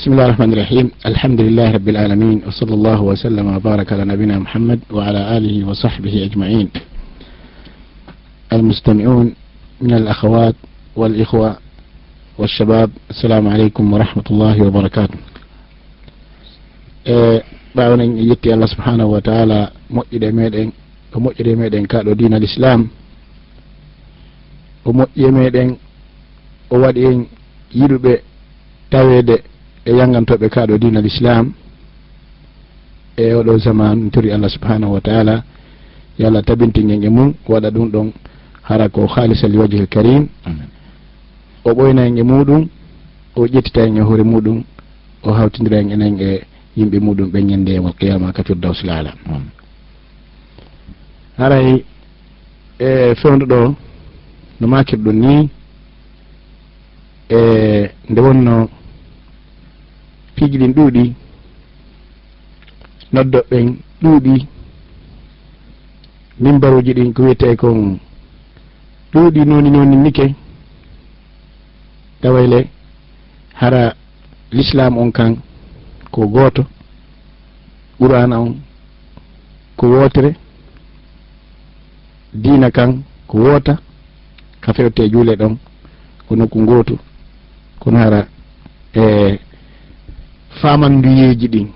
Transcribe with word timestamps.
بسم 0.00 0.12
الله 0.12 0.24
الرحمن 0.24 0.52
الرحيم 0.52 0.90
الحمد 1.06 1.40
لله 1.40 1.70
رب 1.76 1.88
العالمين 1.88 2.42
وصلى 2.48 2.74
الله 2.74 3.00
وسلم 3.02 3.46
وبارك 3.56 3.92
على 3.92 4.04
نبينا 4.04 4.38
محمد 4.38 4.80
وعلى 4.90 5.36
آله 5.36 5.68
وصحبه 5.68 6.24
أجمعين 6.24 6.68
المستمعون 8.52 9.34
من 9.80 9.92
الأخوات 9.94 10.54
والإخوة 10.96 11.56
والشباب 12.38 12.90
السلام 13.10 13.48
عليكم 13.48 13.92
ورحمة 13.92 14.24
الله 14.30 14.56
وبركاته 14.66 15.18
ɓawne 17.76 18.04
yetti 18.24 18.52
allah 18.56 18.68
subhanahu 18.72 19.12
wa 19.12 19.20
taala 19.20 19.72
moƴƴude 19.92 20.32
meɗen 20.32 20.72
o 21.12 21.20
moƴƴude 21.20 21.52
meɗen 21.60 21.84
kaɗo 21.86 22.14
dina 22.16 22.40
l' 22.40 22.48
islam 22.48 22.88
o 24.84 24.92
moƴƴi 24.92 25.28
meɗen 25.28 25.76
o 26.72 26.76
waɗi 26.80 27.04
en 27.04 27.26
yiɗuɓe 27.76 28.12
tawede 28.90 29.49
e 29.84 29.92
yangantoɓe 29.92 30.48
kaɗo 30.48 30.78
din 30.78 30.96
al 30.96 31.06
islam 31.06 31.52
e 33.16 33.34
oɗo 33.34 33.58
zaman 33.58 34.10
tori 34.10 34.32
allah 34.32 34.50
subhanahu 34.50 34.92
wa 34.92 35.00
taala 35.00 35.42
yo 36.18 36.26
allah 36.26 36.42
tabintiñen 36.42 37.02
e 37.04 37.08
mum 37.08 37.34
waɗa 37.48 37.70
ɗum 37.70 37.88
ɗon 37.90 38.12
hara 38.62 38.88
ko 38.88 39.06
halisa 39.06 39.48
li 39.48 39.56
wajhi 39.58 39.78
l 39.78 39.86
karim 39.88 40.28
o 41.64 41.70
ɓoyna 41.74 42.06
en 42.06 42.18
e 42.18 42.22
muɗum 42.22 42.68
o 43.36 43.46
ƴettita 43.46 43.86
en 43.86 43.96
e 43.96 44.00
hoore 44.00 44.22
muɗum 44.22 44.62
o 45.22 45.32
hawtidira 45.32 45.78
en 45.80 45.90
enen 45.90 46.20
e 46.20 46.40
yimɓe 46.76 46.98
muɗum 47.00 47.28
ɓe 47.30 47.42
ñande 47.42 47.78
wal 47.78 47.94
qiyama 47.94 48.32
ka 48.32 48.42
firdawsil 48.42 48.90
ala 48.90 49.14
haray 51.38 51.84
e 52.78 53.14
fewdo 53.14 53.46
ɗo 53.46 53.74
no 54.60 54.66
makirɗum 54.68 55.16
ni 55.16 55.50
e 57.28 57.90
nde 58.10 58.20
wonno 58.20 58.68
piiji 60.40 60.58
ɗin 60.58 60.72
ɗuuɗi 60.76 61.02
noddoɓen 63.12 63.66
ɗuuɗi 64.02 64.34
mimbaruji 66.42 66.92
ɗin 66.96 67.12
ko 67.14 67.20
wiyete 67.22 67.56
kon 67.60 67.98
ɗuuɗi 69.12 69.40
noni 69.48 69.70
noni 69.70 69.96
nike 69.96 70.26
tawayle 72.20 72.58
hara 73.60 73.82
l'islam 74.56 74.92
on 75.02 75.10
kan 75.12 75.32
ko 76.12 76.20
gooto 76.34 76.62
qur'ana 77.98 78.36
on 78.44 78.52
ko 79.78 79.84
wootere 79.92 80.30
diina 82.42 82.70
kan 82.70 82.90
ko 83.28 83.36
woota 83.44 83.72
ka 84.62 84.72
fewte 84.76 85.02
juule 85.12 85.34
ɗon 85.40 85.54
ko 86.26 86.32
nokku 86.36 86.58
gootu 86.68 86.94
kono 87.80 87.98
hara 87.98 88.20
e 88.94 89.00
eh, 89.00 89.38
famanduyeji 90.60 91.48
ɗin 91.48 91.68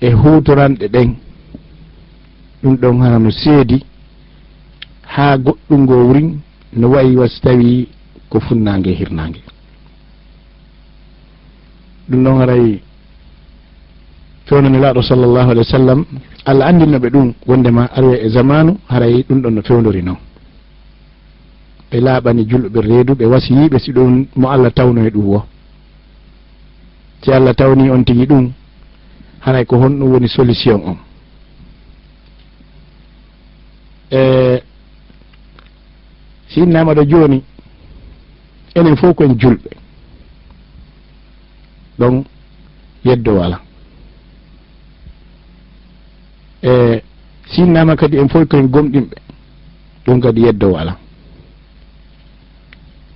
e 0.00 0.10
hutoranɗe 0.12 0.88
ɗen. 0.88 1.10
Ɗum 2.62 2.76
ɗon 2.76 3.00
hana 3.02 3.18
no 3.18 3.30
seedi 3.30 3.84
ha 5.14 5.36
goɗɗum 5.36 5.80
ngo 5.82 5.94
wurin 6.06 6.40
no 6.72 6.88
wayi 6.90 7.16
wasi 7.16 7.40
tawi 7.40 7.88
ko 8.30 8.40
funnange 8.40 8.90
e 8.90 8.94
hirnange. 8.94 9.40
Ɗum 12.08 12.22
ɗon 12.24 12.38
haray 12.40 12.80
fewno 14.46 14.68
nelaɗo 14.68 15.02
sallllahu 15.02 15.50
alih 15.50 15.64
wa 15.66 15.72
sallam 15.72 16.04
allah 16.46 16.66
andinoɓe 16.68 17.08
ɗum 17.10 17.32
wondema 17.46 17.88
arwe 17.96 18.16
e 18.24 18.28
zamanu 18.28 18.78
haray 18.88 19.24
ɗum 19.28 19.40
ɗon 19.42 19.50
no 19.54 19.62
fewdori 19.62 20.02
noon. 20.02 20.18
Ɓe 21.90 22.00
laaɓani 22.00 22.44
julɓe 22.48 22.80
reedu 22.80 23.14
ɓe 23.14 23.24
wasiyiɓe 23.26 23.78
si 23.78 23.92
ɗum 23.92 24.26
mo 24.36 24.48
allah 24.48 24.70
tawno 24.72 25.06
e 25.06 25.10
ɗum 25.10 25.24
wo. 25.26 25.44
si 27.22 27.32
allah 27.32 27.54
tawni 27.54 27.90
on 27.90 28.04
tigi 28.04 28.26
ɗum 28.26 28.52
hanay 29.40 29.64
ko 29.64 29.76
honɗum 29.76 30.12
woni 30.12 30.28
solution 30.28 30.80
on. 30.86 30.96
E 34.10 34.62
si 36.48 36.60
innama 36.60 36.94
ɗo 36.94 37.04
jooni 37.04 37.42
enen 38.74 38.96
fof 38.96 39.14
koen 39.16 39.34
julɓe. 39.38 39.70
Ɗon 41.98 42.24
yeddo 43.04 43.34
wala. 43.34 43.60
E 46.62 47.02
sinnama 47.52 47.96
kadi 47.96 48.18
en 48.18 48.28
fof 48.28 48.46
koen 48.48 48.68
gomɗinɓe 48.68 49.16
ɗum 50.06 50.20
kadi 50.20 50.42
yeddo 50.42 50.72
wala. 50.72 50.96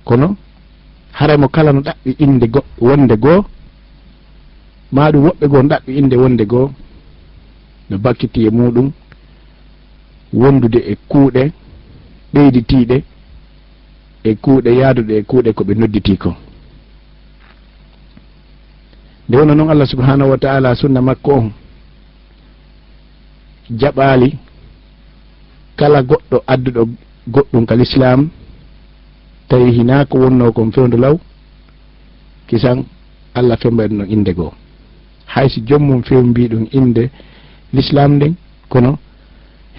Kono 0.03 0.35
haremo 1.13 1.47
kala 1.47 1.73
no 1.73 1.81
ɗaɓɓi 1.81 2.15
inde 2.19 2.47
go 2.47 2.61
wonde 2.81 3.15
goo 3.17 3.45
ma 4.95 5.11
ɗum 5.11 5.23
woɓɓe 5.25 5.45
goo 5.51 5.63
ɗaɓɓi 5.71 5.91
inde 5.99 6.15
wonde 6.21 6.43
goo 6.51 6.67
no 7.89 7.95
bakkiti 8.03 8.39
e 8.47 8.49
muɗum 8.57 8.87
wondude 10.39 10.79
e 10.91 10.93
kuuɗe 11.09 11.43
ɓeyditiiɗe 12.33 12.97
e 14.29 14.31
kuuɗe 14.43 14.69
yaadude 14.79 15.13
e 15.19 15.23
kuuɗe 15.29 15.49
ko 15.57 15.61
ɓe 15.67 15.73
nodditi 15.79 16.13
ko. 16.23 16.31
Nde 19.27 19.35
wona 19.39 19.53
noon 19.55 19.69
allah 19.71 19.87
subhanahu 19.93 20.29
wa 20.31 20.37
taala 20.37 20.75
sunna 20.75 21.01
makko 21.01 21.31
on 21.39 21.47
jaɓaali 23.79 24.29
kala 25.79 25.99
goɗɗo 26.09 26.37
adduɗo 26.53 26.81
goɗɗum 27.33 27.65
kal 27.65 27.81
islam 27.81 28.19
tawi 29.49 29.71
hina 29.77 30.05
ko 30.05 30.15
wonno 30.23 30.51
kon 30.55 30.71
fewndo 30.71 30.97
law 30.97 31.15
kisan 32.47 32.79
allah 33.33 33.57
fembaɗi 33.61 33.93
noon 33.95 34.11
inde 34.15 34.33
goo. 34.33 34.53
haysi 35.25 35.61
jommum 35.65 36.03
few 36.03 36.21
mbi 36.21 36.47
ɗum 36.47 36.67
inde 36.71 37.09
l'islam 37.73 38.15
nden 38.15 38.35
kono 38.69 38.97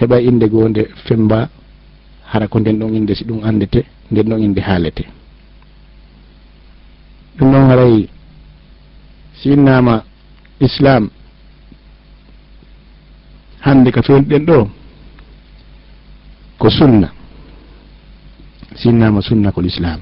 heɓa 0.01 0.21
inde 0.21 0.47
goo 0.49 0.69
nde 0.69 0.83
femba 1.07 1.49
hara 2.31 2.49
ko 2.49 2.59
nden 2.61 2.79
ɗon 2.79 2.95
inde 2.95 3.15
si 3.15 3.25
ɗum 3.25 3.41
andete 3.45 3.85
nden 4.11 4.29
ɗon 4.29 4.43
inde 4.43 4.61
haalete. 4.61 5.05
Ɗum 7.39 7.51
noon 7.51 7.69
haray 7.71 8.09
si 9.39 9.53
innama 9.53 10.05
islam 10.61 11.11
hande 13.61 13.91
ka 13.91 14.03
fewniɗen 14.03 14.45
ɗo 14.47 14.69
ko 16.59 16.71
sunna. 16.71 17.09
Si 18.77 18.89
innama 18.89 19.21
sunna 19.23 19.53
ko 19.53 19.61
l'islam. 19.61 20.01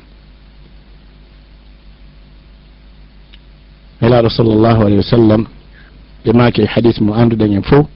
nelaaɗo 4.13 4.29
sallllahu 4.31 4.81
alayhi 4.83 4.97
wa 4.97 5.03
sallam 5.03 5.47
ɓe 6.25 6.33
maaki 6.33 6.63
e 6.63 6.67
hadis 6.67 7.01
mo 7.01 7.15
annduɗen 7.15 7.53
en 7.57 7.63
fof. 7.63 7.87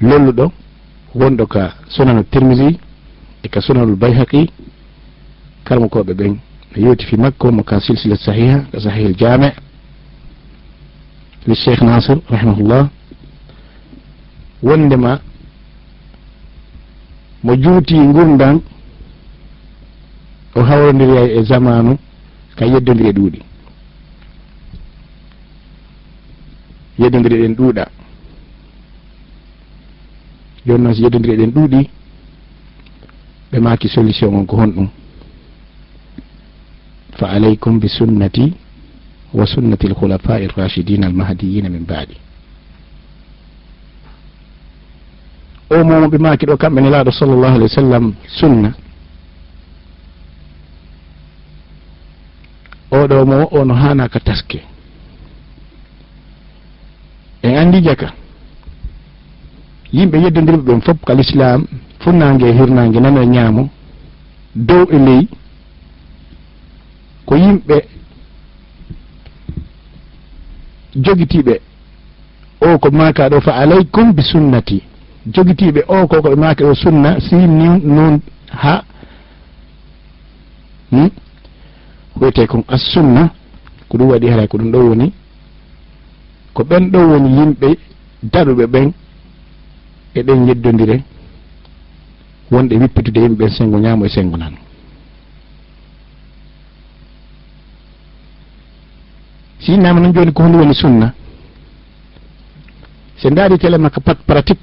Lolluɗo 0.00 0.52
wonɗo 1.14 1.46
ka 1.46 1.74
sunanu 1.88 2.22
tirmisi 2.30 2.78
e 3.42 3.48
ka 3.48 3.60
sunanul 3.60 3.96
bayhaqi. 3.96 4.50
Kalmo 5.64 5.88
koɓe 5.88 6.14
ɓen 6.14 6.36
no 6.76 6.82
yewti 6.82 7.06
fi 7.06 7.16
makko 7.16 7.52
mo 7.52 7.62
ka 7.62 7.80
silsila 7.80 8.16
sahiha 8.16 8.58
ka 8.72 8.80
sahihil 8.80 9.16
jame 9.16 9.52
li 11.46 11.54
cheikh 11.54 11.82
nasir 11.82 12.18
rahimahullah. 12.30 12.88
Wondema 14.62 15.20
mo 17.42 17.56
juuti 17.56 17.94
gurdan 18.12 18.60
o 20.54 20.60
hawrodiri 20.62 21.38
e 21.38 21.42
zamanu 21.42 21.98
ka 22.56 22.64
yeddodiri 22.66 23.08
e 23.08 23.12
ɗuuɗi 23.12 23.40
yeddodiri 26.98 27.34
eɗen 27.36 27.54
ɗuuɗa. 27.54 27.84
Joni 30.66 30.82
noon 30.82 30.94
so 30.94 31.02
yeddodiri 31.02 31.32
eɗen 31.34 31.50
ɗuuɗi 31.52 31.80
ɓe 33.50 33.58
maki 33.60 33.88
solution 33.88 34.34
on 34.34 34.46
ko 34.46 34.56
honɗum. 34.56 34.88
Fa 37.18 37.26
aleykum 37.30 37.78
bi 37.78 37.88
sunnati 37.88 38.52
wa 39.32 39.46
sunnati 39.46 39.88
lhulafai 39.88 40.46
rrachidina 40.46 41.06
almahdiyina 41.06 41.68
min 41.68 41.84
baadi 41.86 42.16
o 45.70 45.84
momo 45.84 46.06
ɓe 46.08 46.18
maki 46.18 46.46
ɗo 46.46 46.56
kamɓe 46.56 46.80
nelaɗo 46.80 47.10
sallllahu 47.10 47.54
alih 47.54 47.62
wa 47.68 47.68
sallam 47.68 48.14
sunna. 48.26 48.70
Oɗo 52.90 53.24
mo 53.26 53.48
ono 53.50 53.74
hanaka 53.74 54.20
taske. 54.20 54.73
en 57.44 57.56
anndi 57.56 57.82
jaka. 57.84 58.08
Yimɓe 59.92 60.16
yeddodirɓe 60.22 60.62
ɓen 60.66 60.80
fof 60.80 60.96
ko 61.06 61.12
l'islam 61.14 61.66
funnaange 62.00 62.44
e 62.48 62.52
hirnaange 62.58 62.98
nano 63.00 63.20
e 63.22 63.26
ñaamo. 63.26 63.68
Dow 64.54 64.86
e 64.90 64.98
ley 64.98 65.28
ko 67.26 67.36
yimɓe 67.36 67.76
jogitiɓe 71.04 71.60
o 72.60 72.78
ko 72.78 72.90
maaka 72.90 73.28
ɗo 73.28 73.40
fa 73.40 73.52
alaykum 73.62 74.12
bi 74.12 74.22
sunnati. 74.22 74.82
Jogitiɓe 75.34 75.80
o 75.88 76.06
ko 76.06 76.22
koɓe 76.22 76.36
maaka 76.36 76.64
ɗo 76.64 76.74
sunna 76.74 77.20
si 77.20 77.34
ni 77.34 77.68
noon 77.94 78.20
ha. 78.62 78.84
Hmm? 80.90 81.10
Wiyete 82.20 82.46
kon 82.46 82.64
assunna 82.68 83.30
ko 83.88 83.98
ɗum 83.98 84.08
waɗi 84.10 84.28
haray 84.30 84.48
ko 84.48 84.56
ɗum 84.58 84.70
ɗo 84.72 84.78
woni. 84.88 85.12
ko 86.54 86.62
ɓen 86.64 86.90
ɗon 86.90 87.04
woni 87.10 87.28
yimɓe 87.38 87.68
daɗuɓe 88.32 88.66
ɓen 88.66 88.92
eɗen 90.14 90.46
yeddodire 90.48 90.96
wonɗe 92.50 92.74
wippitude 92.80 93.20
yimɓe 93.20 93.36
ɓen 93.44 93.50
sengo 93.56 93.78
ñaamo 93.78 94.04
e 94.04 94.08
sengo 94.08 94.36
nan 94.36 94.54
si 99.60 99.72
innama 99.72 100.00
noon 100.00 100.12
joni 100.14 100.32
ko 100.32 100.42
hunde 100.42 100.56
woni 100.58 100.74
sunna 100.74 101.12
so 103.16 103.30
ndaari 103.30 103.58
tele 103.58 103.78
makka 103.78 104.00
pat 104.00 104.18
pratique 104.26 104.60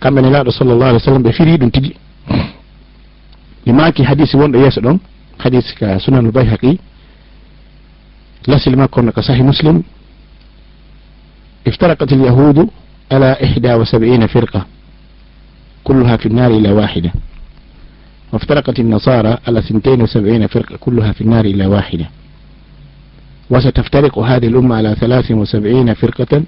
kamɓe 0.00 0.20
ne 0.22 0.30
laaɗo 0.30 0.50
sallllahu 0.50 0.82
alih 0.90 1.00
w 1.00 1.04
sallam 1.04 1.22
ɓe 1.22 1.32
firi 1.32 1.58
ɗum 1.58 1.70
tigi. 1.70 1.94
Mi 3.66 3.72
maaki 3.72 4.02
hadise 4.04 4.34
wonɗo 4.36 4.58
yeeso 4.58 4.80
ɗon 4.80 4.98
hadise 5.38 5.74
ka 5.74 5.98
sunanul 5.98 6.32
bayhaqi 6.32 6.78
lasil 8.46 8.76
makko 8.76 9.02
no 9.02 9.12
ko 9.12 9.22
sahi 9.22 9.42
muslim 9.42 9.82
افترقت 11.68 12.12
اليهود 12.12 12.68
على 13.12 13.36
إحدى 13.44 13.74
وسبعين 13.74 14.26
فرقة 14.26 14.66
كلها 15.84 16.16
في 16.16 16.26
النار 16.26 16.50
إلى 16.50 16.72
واحدة. 16.72 17.12
وافترقت 18.32 18.80
النصارى 18.80 19.38
على 19.46 19.62
سنتين 19.62 20.02
وسبعين 20.02 20.46
فرقة 20.46 20.76
كلها 20.76 21.12
في 21.12 21.20
النار 21.20 21.44
إلى 21.44 21.66
واحدة. 21.66 22.08
وستفترق 23.50 24.18
هذه 24.18 24.46
الأمة 24.46 24.76
على 24.76 24.96
ثلاث 25.00 25.30
وسبعين 25.30 25.94
فرقة 25.94 26.42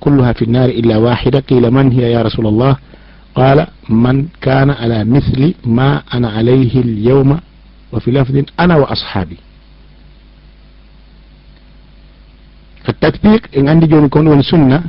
كلها 0.00 0.32
في 0.32 0.44
النار 0.44 0.68
إلا 0.68 0.96
واحدة. 0.96 1.40
قيل 1.40 1.70
من 1.70 1.92
هي 1.92 2.12
يا 2.12 2.22
رسول 2.22 2.46
الله؟ 2.46 2.76
قال 3.34 3.66
من 3.88 4.26
كان 4.40 4.70
على 4.70 5.04
مثل 5.04 5.54
ما 5.64 6.02
أنا 6.14 6.30
عليه 6.30 6.80
اليوم 6.80 7.38
وفي 7.92 8.10
لفظ 8.10 8.42
أنا 8.60 8.76
وأصحابي. 8.76 9.36
التطبيق 12.89 13.41
إن 13.57 13.69
عندي 13.69 13.85
جوني 13.87 14.09
كون 14.09 14.27
ون 14.27 14.41
سنة 14.41 14.81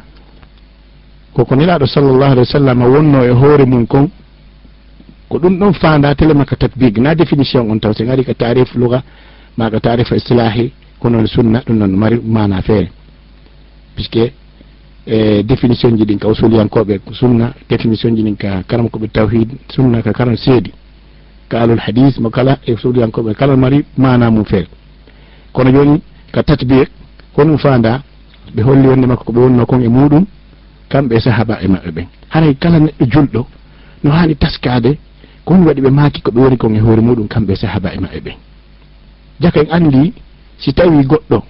koko 1.38 1.55
nelaɗo 1.56 1.87
sallllahu 1.87 2.32
alih 2.32 2.43
wa 2.43 2.53
sallam 2.53 2.82
wonno 2.82 3.23
e 3.25 3.31
hoore 3.31 3.65
mum 3.65 3.87
kon 3.87 4.11
ko 5.29 5.38
ɗum 5.38 5.59
ɗon 5.59 5.73
fanda 5.75 6.15
telema 6.15 6.44
ka 6.44 6.56
tatbigue 6.56 6.99
na 7.00 7.15
définition 7.15 7.70
on 7.70 7.79
taw 7.79 7.93
sen 7.93 8.11
ari 8.11 8.25
ka 8.25 8.35
tarif 8.35 8.75
louga 8.75 9.03
maga 9.56 9.79
tarif 9.81 10.11
istilahi 10.11 10.73
kono 10.99 11.25
sunna 11.26 11.62
ɗum 11.67 11.76
noon 11.79 11.97
mari 11.97 12.20
mana 12.25 12.61
feere 12.62 12.88
puisque 13.94 14.32
e 15.06 15.43
définition 15.44 15.97
ji 15.97 16.05
ɗin 16.05 16.19
ka 16.19 16.29
usuliyankoɓe 16.29 17.00
sunna 17.12 17.53
définition 17.69 18.17
ji 18.17 18.23
ɗin 18.23 18.37
ka 18.37 18.62
karam 18.67 18.88
koɓe 18.88 19.09
tawhid 19.12 19.49
sunna 19.70 20.03
ka 20.03 20.12
karam 20.12 20.37
seedi 20.37 20.73
ka 21.49 21.61
alul 21.62 21.79
hadis 21.79 22.19
mo 22.19 22.31
kala 22.31 22.59
e 22.67 22.73
usuliyankoɓe 22.73 23.35
kala 23.35 23.56
mari 23.56 23.85
mana 23.97 24.29
mum 24.31 24.44
feere 24.44 24.67
kono 25.53 25.70
joni 25.70 26.03
ka 26.32 26.43
tatbiq 26.43 26.88
ko 27.33 27.44
ɗum 27.44 27.57
fanda 27.57 28.01
ɓe 28.56 28.62
holli 28.63 28.88
wonde 28.88 29.06
makko 29.07 29.24
koɓe 29.24 29.39
wonno 29.39 29.65
kon 29.65 29.81
e 29.81 29.88
muɗum 29.88 30.25
kamɓe 30.89 31.19
sahaba 31.19 31.57
e 31.62 31.68
maɓɓe 31.68 31.91
ɓen. 31.91 32.07
Haray 32.30 32.56
kala 32.56 32.80
neɗɗo 32.80 33.06
julɗo 33.12 33.47
no 34.03 34.12
hani 34.12 34.35
taskade 34.35 34.97
ko 35.45 35.53
hon 35.53 35.65
waɗi 35.65 35.81
ɓe 35.81 35.89
maaki 35.89 36.21
koɓe 36.21 36.39
woni 36.39 36.57
kon 36.57 36.75
e 36.75 36.80
hoore 36.80 37.01
muɗum 37.01 37.27
kamɓe 37.27 37.56
sahaba 37.56 37.94
e 37.94 38.00
maɓɓe 38.00 38.19
ɓen. 38.25 38.35
Jaka 39.41 39.59
en 39.62 39.69
andi 39.71 40.13
si 40.59 40.74
tawi 40.74 41.03
goɗɗo 41.06 41.44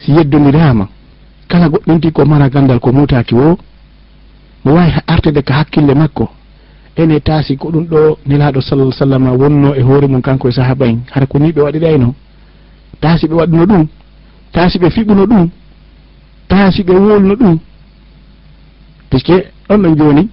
si 0.00 0.12
yeddonirama 0.12 0.88
kala 1.48 1.68
goɗɗinti 1.68 2.12
ko 2.12 2.24
mara 2.24 2.48
gandal 2.48 2.80
ko 2.80 2.92
mutaki 2.92 3.34
wo 3.34 3.58
mo 4.64 4.74
wawi 4.74 4.92
artede 5.06 5.42
ka 5.42 5.54
hakkille 5.54 5.94
makko 5.94 6.28
ene 6.96 7.20
taasi 7.20 7.56
ko 7.56 7.70
ɗum 7.70 7.84
ɗo 7.86 8.18
nelaɗo 8.26 8.60
sallah 8.60 8.92
sallam 8.92 9.28
wonno 9.40 9.74
e 9.74 9.82
hoore 9.82 10.06
mum 10.08 10.22
kanko 10.22 10.48
e 10.48 10.52
sahaba 10.52 10.86
en. 10.86 11.00
Hara 11.12 11.26
ko 11.26 11.38
ni 11.38 11.52
ɓe 11.52 11.60
waɗirayno 11.62 12.14
taasi 13.00 13.26
ɓe 13.28 13.34
waɗuno 13.34 13.66
ɗum 13.66 13.86
taasi 14.52 14.78
ɓe 14.78 14.90
fiɓuno 14.90 15.26
ɗum 15.26 15.50
taasi 16.48 16.82
ɓe 16.82 16.92
wolno 16.94 17.34
ɗum. 17.36 17.58
Puisque 19.10 19.36
ɗon 19.68 19.78
ɗon 19.82 19.96
jooni 19.98 20.28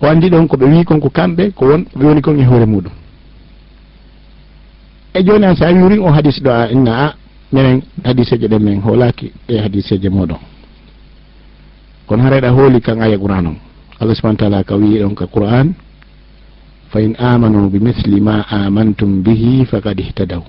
o 0.00 0.06
anndi 0.06 0.30
ɗon 0.30 0.46
ko 0.46 0.56
ɓe 0.56 0.66
wi 0.66 0.84
kon 0.84 1.00
ko 1.00 1.10
kamɓe 1.10 1.50
ko 1.54 1.66
won 1.66 1.84
ɓe 1.96 2.04
woni 2.06 2.20
kon 2.22 2.38
e 2.38 2.44
hoore 2.44 2.66
muɗum. 2.66 2.92
E 5.14 5.22
jooni 5.24 5.44
an 5.46 5.56
so 5.56 5.64
a 5.64 5.72
wiwrin 5.72 6.00
o 6.00 6.10
hadis 6.12 6.40
ɗo 6.42 6.50
a 6.50 6.70
inna 6.72 6.92
a 7.04 7.14
minen 7.52 7.82
hadiseje 8.04 8.48
ɗen 8.48 8.62
min 8.62 8.80
hoolaki 8.80 9.32
e 9.48 9.58
hadiseje 9.58 10.08
moɗon 10.08 10.38
kono 12.06 12.22
hareɗa 12.22 12.50
hooli 12.50 12.80
kan 12.80 13.00
aya 13.00 13.18
qouran 13.18 13.46
on. 13.46 13.56
Allah 14.00 14.14
subahana 14.14 14.38
taala 14.38 14.64
ka 14.64 14.76
wi 14.76 14.98
ɗon 15.00 15.14
ka 15.14 15.26
qouran 15.26 15.72
fa 16.90 17.00
in 17.00 17.14
amanu 17.18 17.68
bi 17.70 17.78
misli 17.78 18.20
ma 18.20 18.44
amantum 18.48 19.22
bihi 19.22 19.64
faqad 19.66 19.98
ihtadaw. 20.00 20.42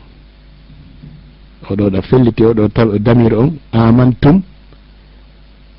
oɗo 1.70 1.90
ɗo 1.90 2.02
felliti 2.02 2.44
oɗo 2.44 2.68
damir 3.00 3.34
on 3.34 3.52
amantum. 3.72 4.42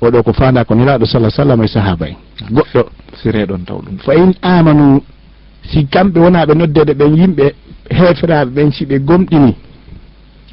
Oɗo 0.01 0.23
ko 0.23 0.33
fanda 0.33 0.63
ko 0.65 0.75
nelaɗo 0.75 1.05
salah 1.05 1.29
sallam 1.31 1.63
e 1.63 1.67
sahaba 1.67 2.07
en 2.07 2.15
goɗɗo. 2.51 2.83
Sireɗon 3.21 3.65
taw 3.65 3.81
ɗum. 3.81 3.97
Fa 4.05 4.13
in 4.15 4.33
amanu 4.41 5.01
si 5.71 5.85
kamɓe 5.85 6.19
wonaɓe 6.19 6.55
noddede 6.55 6.93
ɓen 6.93 7.15
yimɓe 7.15 7.53
heferaɓe 7.89 8.51
ɓen 8.51 8.71
si 8.71 8.85
ɓe 8.85 8.99
gomɗini. 8.99 9.55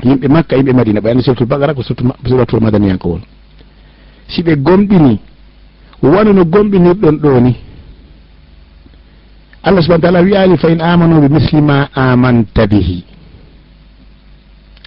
Yimɓe 0.05 0.29
makka 0.29 0.57
yimɓe 0.57 0.73
madina 0.73 1.01
ɓe 1.01 1.11
andi 1.11 1.23
surtout 1.23 1.47
bagara 1.47 1.75
ko 1.75 1.83
suratul 1.83 2.61
madaniyanko 2.61 3.09
won 3.09 3.23
si 4.29 4.43
ɓe 4.43 4.57
gomɗini 4.57 5.19
wona 6.03 6.33
no 6.33 6.45
gomɗinirɗon 6.45 7.17
ɗo 7.23 7.41
ni. 7.41 7.57
Allah 9.63 9.83
subahana 9.83 10.03
taala 10.03 10.23
wiyali 10.23 10.57
fa 10.59 10.69
in 10.71 10.81
amanu 10.81 11.21
bi 11.21 11.29
misli 11.35 11.61
ma 11.61 11.89
amanta 11.95 12.67
bihi. 12.67 13.05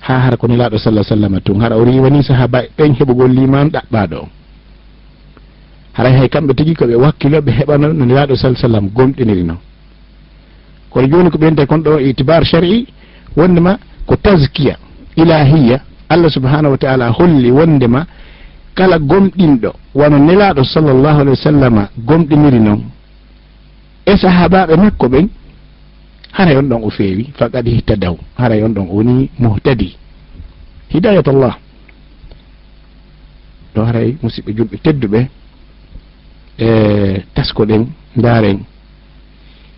ha 0.01 0.19
hara 0.19 0.37
ko 0.37 0.47
nelaɗo 0.47 0.77
sallah 0.77 1.03
sallam 1.03 1.39
tun. 1.41 1.59
Hara 1.61 1.77
o 1.77 1.83
riwani 1.83 2.23
sahaba 2.23 2.63
ɓen 2.77 2.93
heɓugol 2.93 3.31
liman 3.31 3.69
ɗaɓɓaɗo. 3.69 4.27
Haray 5.93 6.13
hay 6.13 6.29
kamɓe 6.29 6.53
tigui 6.53 6.75
koɓe 6.75 6.95
wakkilo 6.95 7.41
ɓe 7.41 7.51
heɓano 7.51 7.93
no 7.93 8.05
nelaɗo 8.05 8.35
sah 8.35 8.55
sallam 8.55 8.89
gomɗiniri 8.89 9.43
gomɗinirino 9.43 9.57
kono 10.89 11.07
joni 11.07 11.29
ko 11.29 11.37
ɓeyonta 11.37 11.65
kon 11.65 11.79
ɗo 11.83 11.99
itibar 11.99 12.45
shar'i 12.45 12.87
wondema 13.35 13.77
ko 14.05 14.15
taskiya 14.15 14.75
ilahiya 15.15 15.81
allah 16.09 16.29
subahanahu 16.29 16.71
wa 16.71 16.77
taala 16.77 17.09
holli 17.11 17.51
wondema 17.51 18.05
kala 18.75 18.97
gomɗinɗo. 18.99 19.71
Wano 19.95 20.17
nelaɗo 20.17 20.63
sallllahu 20.63 21.19
alih 21.21 21.31
wa 21.31 21.35
sallam 21.43 21.87
gomɗiniri 22.07 22.59
noon 22.59 22.81
e 24.05 24.17
sahabaɓe 24.17 24.75
makko 24.77 25.07
ɓen 25.09 25.29
haray 26.33 26.57
on 26.57 26.63
ɗon 26.69 26.83
o 26.83 26.89
feewi 26.89 27.31
faqad 27.37 27.67
ihtadaw 27.67 28.15
haray 28.37 28.63
on 28.63 28.69
ɗon 28.73 28.87
o 28.89 28.93
woni 28.95 29.29
muhtadi 29.39 29.97
hidayatullah 30.89 31.57
ɗo 33.75 33.83
haray 33.85 34.17
musidɓe 34.23 34.51
julɓe 34.57 34.77
tedduɓe 34.83 35.27
e 36.59 36.67
taskoɗen 37.33 37.87
ndaaren. 38.17 38.59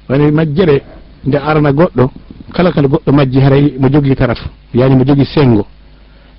Wani 0.10 0.32
majjere 0.32 0.82
nde 1.26 1.36
arana 1.38 1.72
goɗɗo 1.72 2.12
kala 2.54 2.72
kala 2.72 2.88
goɗɗo 2.88 3.12
majji 3.12 3.40
haray 3.40 3.74
mo 3.80 3.88
jogii 3.90 4.16
taraf. 4.16 4.40
Yani 4.74 4.96
mo 4.96 5.04
jogii 5.06 5.26
sengo. 5.26 5.68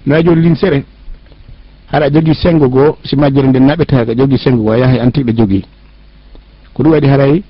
No 0.06 0.14
a 0.16 0.22
joni 0.22 0.42
linsere 0.42 0.84
haɗa 1.92 2.10
jogii 2.10 2.34
sengo 2.34 2.68
goo 2.68 2.96
si 3.04 3.16
majjere 3.16 3.48
nden 3.48 3.66
naɓetaka 3.66 4.14
jogii 4.14 4.38
sengo 4.38 4.62
goo 4.64 4.72
a 4.72 4.78
yahay 4.78 4.98
antiɓe 5.00 5.32
jogii 5.36 5.64
ko 6.74 6.82
ɗum 6.82 6.92
waɗi 6.92 7.06
haray 7.08 7.42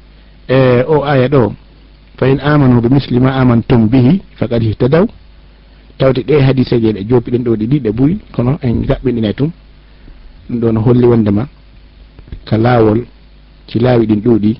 e 0.48 0.82
o 0.86 1.02
aya 1.04 1.28
ɗo. 1.28 1.52
fa 2.16 2.26
in 2.28 2.40
amanu 2.40 2.80
be 2.80 2.88
misli 2.88 3.20
ma 3.20 3.30
amantum 3.40 3.88
bihi 3.88 4.20
faqad 4.38 4.62
ihtadaw. 4.62 5.06
Tawde 5.98 6.22
ɗe 6.26 6.40
hadiseji 6.40 6.92
ɗe 6.92 7.04
joppiɗen 7.08 7.42
ɗo 7.44 7.56
ɗi 7.56 7.66
ɗiɗe 7.66 7.90
ɓuuri 7.92 8.18
kono 8.32 8.58
en 8.62 8.82
gaɓɓiɗine 8.86 9.34
tum. 9.34 9.50
Ɗum 10.48 10.60
ɗo 10.60 10.72
no 10.72 10.80
holli 10.80 11.06
wondema 11.06 11.48
ka 12.44 12.58
laawol 12.58 13.04
ci 13.66 13.78
laawi 13.78 14.06
ɗin 14.06 14.20
ɗuuɗi 14.20 14.56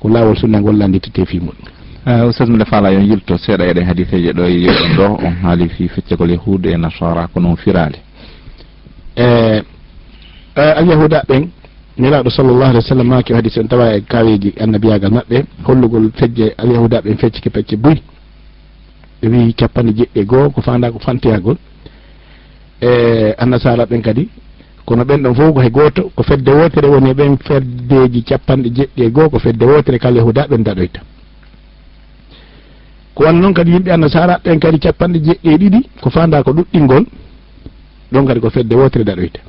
ko 0.00 0.08
laawol 0.08 0.36
sunna 0.36 0.60
ngollanditete 0.60 1.24
fi 1.26 1.38
muɗum 1.40 1.66
eh, 2.06 2.28
ustad 2.28 2.48
mbiɗa 2.48 2.64
faala 2.64 2.90
yon 2.92 3.04
yilto 3.04 3.36
seeɗa 3.38 3.64
eɗen 3.66 3.86
hadiseji 3.86 4.32
ɗo 4.32 4.44
e 4.44 4.54
yeɗon 4.64 4.96
ɗo 4.96 5.04
on 5.26 5.34
haali 5.42 5.68
fi 5.68 5.88
feccagol 5.88 6.30
yahudu 6.30 6.68
e 6.70 6.76
nasara 6.76 7.26
ko 7.28 7.40
noon 7.40 7.56
firali 7.56 7.98
e 9.16 9.22
eh, 9.24 9.62
eh, 10.56 10.72
alyahuda 10.78 11.22
ɓen 11.28 11.48
nelaɗo 11.98 12.30
sallllahu 12.30 12.62
alih 12.62 12.78
w 12.78 12.88
sallam 12.88 13.08
maki 13.08 13.32
o 13.32 13.36
hadis 13.36 13.56
en 13.56 13.68
tawa 13.68 13.94
e 13.96 14.00
kaweji 14.00 14.54
annabiyagal 14.60 15.10
maɓɓe 15.10 15.44
hollugol 15.64 16.10
fejje 16.14 16.54
yahudaɓe 16.58 17.08
en 17.10 17.16
feccike 17.16 17.50
pecce 17.50 17.76
buy. 17.76 17.96
Ɓe 19.22 19.28
wi 19.28 19.54
capanɗe 19.54 19.92
jeɗɗi 19.96 20.24
goho 20.26 20.50
ko 20.50 20.60
fanda 20.60 20.90
ko 20.92 20.98
fantiyagol 20.98 21.56
e 22.82 23.34
annasara 23.38 23.86
ɓen 23.86 24.02
kadi 24.02 24.28
kono 24.84 25.04
ɓen 25.04 25.22
ɗon 25.22 25.34
fof 25.34 25.54
ko 25.54 25.60
hay 25.60 25.70
goto 25.70 26.10
ko 26.14 26.22
fedde 26.22 26.48
wotere 26.50 26.86
woni 26.88 27.10
e 27.10 27.14
ɓen 27.14 27.36
feddeji 27.38 28.22
capanɗe 28.22 28.68
jeɗɗi 28.76 29.02
e 29.02 29.10
goho 29.10 29.30
ko 29.30 29.38
fedde 29.38 29.62
wotere 29.64 29.98
kala 29.98 30.16
yahudaɓe 30.18 30.54
en 30.54 30.62
daɗoyta. 30.64 31.00
Ko 33.14 33.24
wan 33.24 33.40
noon 33.40 33.54
kadi 33.54 33.70
yimɓe 33.72 33.90
annasara 33.90 34.38
ɓen 34.44 34.58
kadi 34.60 34.78
capanɗe 34.78 35.18
jeɗɗi 35.24 35.48
e 35.48 35.56
ɗiɗi 35.56 35.80
ko 36.02 36.10
fanda 36.10 36.42
ko 36.42 36.52
ɗuɗɗingol 36.52 37.04
ɗon 38.12 38.26
kadi 38.26 38.40
ko 38.40 38.50
fedde 38.50 38.74
wotere 38.74 39.04
daɗoyta. 39.04 39.40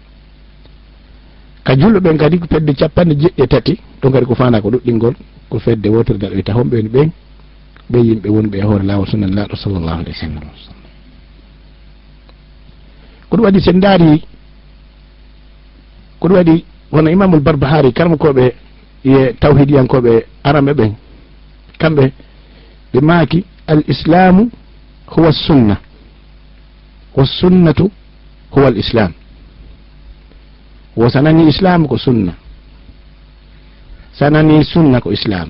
ka 1.67 1.75
julɗo 1.75 2.00
ɓen 2.00 2.17
kadi 2.17 2.39
ko 2.39 2.47
fedde 2.50 2.71
capanɗe 2.79 3.13
jeɗɗi 3.21 3.43
e 3.43 3.47
tati 3.47 3.74
ɗon 4.01 4.12
kadi 4.13 4.25
ko 4.25 4.36
fanda 4.36 4.62
ko 4.62 4.69
ɗuɗɗingol 4.71 5.15
ko 5.50 5.59
fedde 5.59 5.88
wotere 5.89 6.27
wiyta 6.36 6.51
e 6.51 6.55
homɓe 6.55 6.75
woni 6.77 6.89
ɓen 6.89 7.09
ɓe 7.91 8.00
yimɓe 8.07 8.29
wonɓe 8.29 8.57
e 8.57 8.62
hoore 8.63 8.83
lawol 8.83 9.07
sunan 9.07 9.36
laɗo 9.36 9.55
sallllahu 9.55 10.00
alayhi 10.00 10.09
wa 10.09 10.15
sallam. 10.15 10.43
Ko 13.29 13.36
ɗum 13.38 13.45
waɗi 13.45 13.59
sen 13.62 13.79
daari 13.79 14.21
ko 16.19 16.27
ɗum 16.27 16.38
waɗi 16.38 16.65
wono 16.91 17.09
imamul 17.12 17.39
barbahari 17.41 17.91
karmakoɓe 17.91 18.53
ye 19.03 19.33
tawhidiyankoɓe 19.39 20.25
arame 20.43 20.71
ɓen 20.74 20.93
kamɓe 21.79 22.12
ɓe 22.93 23.00
maaki 23.01 23.43
al 23.67 23.83
islamu 23.88 24.50
huwa 25.07 25.31
sunna 25.33 25.77
wa 27.15 27.25
sunnatu 27.25 27.91
huwa 28.51 28.67
al 28.67 28.77
islam 28.77 29.12
wo 30.98 31.10
sanani 31.10 31.48
islam 31.48 31.88
ko 31.88 31.98
sunna. 31.98 32.34
Sanani 34.20 34.63
sunna 34.66 35.00
ko 35.01 35.12
islam. 35.12 35.50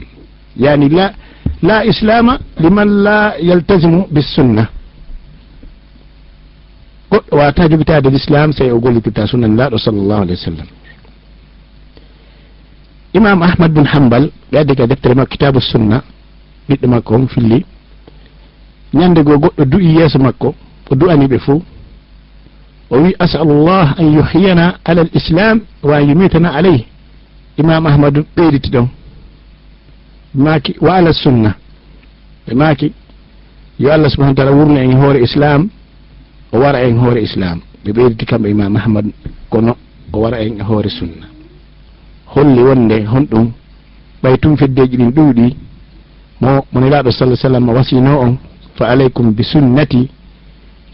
Yani 0.57 0.89
la 0.89 1.13
la 1.61 1.85
islama 1.85 2.39
liman 2.59 2.89
la 3.03 3.33
yaltasimu 3.39 4.07
bisunna 4.11 4.67
goɗɗo 7.11 7.37
wata 7.37 7.69
jogitade 7.69 8.09
l'islam 8.09 8.51
sey 8.53 8.71
o 8.71 8.79
gollitirta 8.79 9.27
sunnanilaɗo 9.27 9.77
sallllahu 9.77 10.21
alayhi 10.21 10.39
wa 10.39 10.45
sallam. 10.45 10.67
Imam 13.13 13.41
ahmad 13.41 13.71
bun 13.71 13.85
hambal 13.85 14.29
ɓe 14.51 14.57
addi 14.59 14.75
ka 14.75 14.83
e 14.83 14.87
deftere 14.87 15.15
makko 15.15 15.31
kitabu 15.31 15.61
sunna 15.61 16.03
ɓiɗɗo 16.69 16.87
makko 16.87 17.15
on 17.15 17.27
filli. 17.27 17.65
Ñande 18.93 19.23
go 19.23 19.37
goɗɗo 19.37 19.65
du'i 19.65 19.95
yeeso 19.97 20.19
makko 20.19 20.53
o 20.91 20.95
du'ani 20.95 21.27
ɓe 21.27 21.39
fo 21.39 21.61
وي 22.91 23.13
أسأل 23.21 23.41
الله 23.51 23.91
أن 23.99 24.19
يحيينا 24.19 24.65
على 24.87 25.07
yumitana 25.83 26.53
alayh 26.55 26.85
imam 27.57 27.87
عليه. 27.87 28.23
ɓeyditi 28.37 28.69
ɗon 28.71 28.87
maki 30.35 30.75
wa 30.81 30.93
ala 30.95 31.13
sunna 31.13 31.55
ɓe 32.47 32.53
maki 32.55 32.93
yo 33.79 33.91
allah 33.91 34.09
subahana 34.09 34.35
taala 34.35 34.51
wurna 34.51 34.79
en 34.83 34.93
hoore 35.01 35.19
islam 35.23 35.69
o 36.53 36.59
wara 36.59 36.79
en 36.87 36.97
hoore 36.97 37.21
islam 37.23 37.59
ɓe 37.83 37.91
ɓeyditi 37.91 38.25
kamɓe 38.25 38.49
imam 38.49 38.75
ahmad 38.75 39.05
kono 39.49 39.75
o 40.13 40.19
wara 40.19 40.37
en 40.41 40.59
e 40.59 40.63
hoore 40.63 40.89
sunna 40.89 41.27
holli 42.35 42.61
wonde 42.61 43.05
honɗum 43.05 43.51
ɓay 44.23 44.37
tum 44.37 44.55
feddeji 44.57 44.97
ɗin 44.97 45.11
ɗuuɗi 45.11 45.55
mo 46.41 46.65
monelaɗo 46.73 47.11
sallah 47.11 47.37
sallam 47.37 47.69
wasino 47.69 48.19
on 48.19 48.37
fa 48.75 48.85
aleykum 48.89 49.31
bi 49.33 49.43
sunnati 49.43 50.09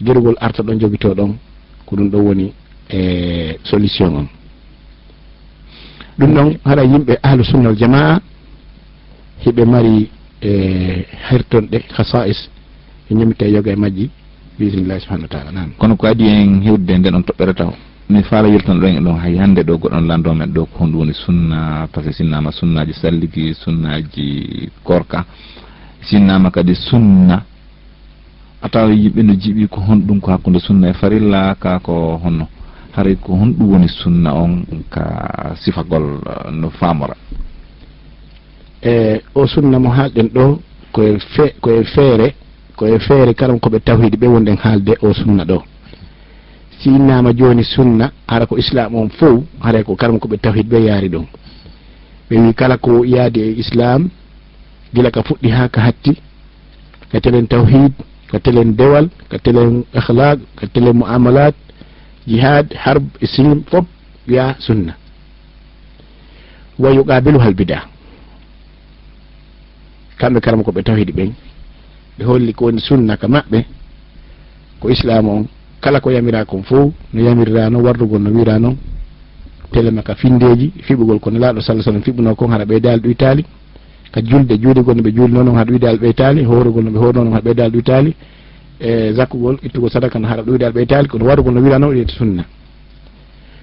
gerugol 0.02 0.36
arta 0.40 0.62
ɗon 0.62 0.78
jogito 0.80 1.14
ɗon 1.14 1.36
ko 1.94 2.00
ɗum 2.02 2.10
ɗo 2.10 2.18
woni 2.18 2.52
e 2.90 3.58
solution 3.64 4.16
on. 4.16 4.26
Ɗum 6.18 6.30
noon 6.34 6.58
haɗa 6.64 6.82
yimɓe 6.84 7.18
ahlu 7.22 7.44
sunna 7.44 7.68
al 7.70 7.76
jamaa 7.76 8.20
hiɓe 9.46 9.64
mari 9.64 10.10
e 10.42 10.50
hertonɗe 11.30 11.78
hasais 11.96 12.50
e 13.10 13.14
ñamita 13.14 13.46
yoga 13.46 13.72
e 13.72 13.76
majji 13.76 14.10
bisimillahi 14.58 15.00
subahanahu 15.00 15.22
wa 15.22 15.28
taala 15.28 15.50
nan 15.52 15.70
kono 15.78 15.96
ko 15.96 16.06
adi 16.06 16.24
en 16.28 16.62
hewdude 16.62 16.98
nde 16.98 17.08
ɗon 17.10 17.22
toɓɓere 17.22 17.54
taw 17.54 17.72
mi 18.10 18.22
faala 18.22 18.48
yeltan 18.48 18.78
ɗon 18.80 18.96
e 18.96 19.00
ɗon 19.00 19.18
hay 19.18 19.36
hannde 19.38 19.62
ɗo 19.62 19.78
goɗɗon 19.78 20.06
landomen 20.06 20.50
ɗo 20.52 20.66
ko 20.66 20.78
honɗum 20.84 20.98
woni 21.00 21.14
sunna 21.14 21.88
par 21.92 22.02
ce 22.04 22.08
que 22.10 22.14
sinnama 22.14 22.50
sunnaji 22.52 22.92
salligi 22.92 23.54
sunnaji 23.54 24.68
korka 24.84 25.24
sinnama 26.02 26.50
kadi 26.50 26.74
sunna 26.74 27.42
a 28.64 28.68
tawa 28.68 28.90
yimɓe 28.92 29.22
no 29.22 29.34
jiɓi 29.34 29.68
ko 29.68 29.80
honɗum 29.80 30.20
ko 30.20 30.30
hakkude 30.30 30.58
sunna 30.60 30.88
e 30.88 30.94
farilla 30.94 31.54
ka 31.60 31.78
ko 31.80 32.18
honno. 32.24 32.48
Haray 32.96 33.16
ko 33.16 33.34
honɗum 33.34 33.72
woni 33.72 33.88
sunna 33.88 34.32
on 34.34 34.64
ka 34.90 35.54
sifagol 35.62 36.06
eh, 36.26 36.50
no 36.50 36.70
famora 36.70 37.14
e 38.82 39.20
o 39.34 39.46
sunna 39.46 39.78
mo 39.78 39.90
haalɗen 39.90 40.28
ɗo 40.34 40.58
koye 40.92 41.18
fe 41.18 41.54
koye 41.60 41.84
feere 41.84 42.34
koye 42.76 42.98
feere 43.00 43.34
kalan 43.34 43.58
koɓe 43.58 43.80
tawhidi 43.80 44.16
ɓe 44.16 44.26
wonɗen 44.26 44.56
haalde 44.56 44.94
o 45.02 45.12
sunna 45.12 45.44
ɗo. 45.44 45.62
Si 46.78 46.88
innama 46.88 47.32
joni 47.36 47.64
sunna 47.64 48.12
hara 48.26 48.46
ko 48.46 48.56
islam 48.56 48.94
on 48.94 49.08
fof 49.08 49.44
haray 49.60 49.82
ko 49.84 49.94
kalan 49.96 50.18
koɓe 50.18 50.36
tawhid 50.40 50.66
ɓe 50.68 50.78
yaari 50.86 51.08
ɗon 51.08 51.26
ɓe 52.30 52.36
wi 52.40 52.54
kala 52.54 52.76
ko 52.78 53.04
yaadi 53.04 53.40
e 53.40 53.50
islam 53.58 54.08
gila 54.94 55.10
ka 55.10 55.22
fuɗɗi 55.22 55.50
ha 55.50 55.68
ka 55.68 55.80
hatti 55.80 56.16
e 57.12 57.20
telen 57.20 57.46
tawhid 57.46 57.92
ka 58.34 58.42
telen 58.42 58.74
dewal 58.74 59.06
ka 59.30 59.38
telen 59.38 59.86
ahlak 59.94 60.42
ka 60.58 60.66
telen 60.74 60.98
muamalat 60.98 61.54
jihad 62.26 62.66
harb 62.74 63.06
islam 63.22 63.62
fop 63.70 63.86
wiya 64.26 64.58
sunna. 64.58 64.98
Wa 66.74 66.90
yuqabilu 66.90 67.38
hal 67.38 67.54
bida 67.54 67.86
kamɓe 70.18 70.40
karama 70.42 70.66
koɓe 70.66 70.82
tawhidi 70.82 71.12
ɓen. 71.14 71.30
Ɓe 72.18 72.22
holli 72.26 72.52
ko 72.54 72.64
woni 72.66 72.80
sunna 72.82 73.14
ka 73.16 73.28
maɓɓe 73.30 73.58
ko 74.82 74.90
islam 74.90 75.28
on. 75.28 75.46
Kala 75.80 76.00
ko 76.00 76.10
yamira 76.10 76.44
kon 76.44 76.62
fof 76.66 76.90
no 77.12 77.20
yamirira 77.22 77.70
noon 77.70 77.84
wardugol 77.86 78.18
no 78.18 78.30
wira 78.34 78.58
noon 78.58 78.74
telema 79.70 80.02
ka 80.02 80.14
findeji 80.14 80.72
fiɓugol 80.86 81.20
kono 81.20 81.38
laaɗo 81.38 81.60
sallah 81.60 81.84
sallam 81.84 82.02
fiɓuno 82.02 82.34
kon 82.34 82.50
hara 82.50 82.64
ɓeydali 82.64 83.00
ɗoytali 83.00 83.44
ka 84.14 84.20
julde 84.22 84.54
juuɗe 84.62 84.82
gonno 84.82 85.02
ɓe 85.02 85.10
juuli 85.12 85.32
noon 85.32 85.56
haɗa 85.58 85.72
wiide 85.72 85.88
alɓe 85.88 86.12
taali 86.14 86.44
hoorugol 86.44 86.84
no 86.84 86.90
ɓe 86.90 86.98
hoorno 86.98 87.24
noon 87.24 87.34
haɗa 87.34 87.44
ɓeyde 87.44 87.62
alɗo 87.66 87.80
taali 87.82 88.14
e 88.80 89.12
zakkugol 89.12 89.56
ittugol 89.62 89.90
sadaka 89.90 90.18
no 90.20 90.28
haɗa 90.28 90.42
ɗo 90.42 90.50
wiide 90.52 90.66
alɓe 90.66 90.86
taali 90.86 91.08
kono 91.08 91.24
warugol 91.26 91.54
no 91.54 91.60
wirano 91.60 91.90
ɗiyete 91.90 92.12
sunna. 92.14 92.44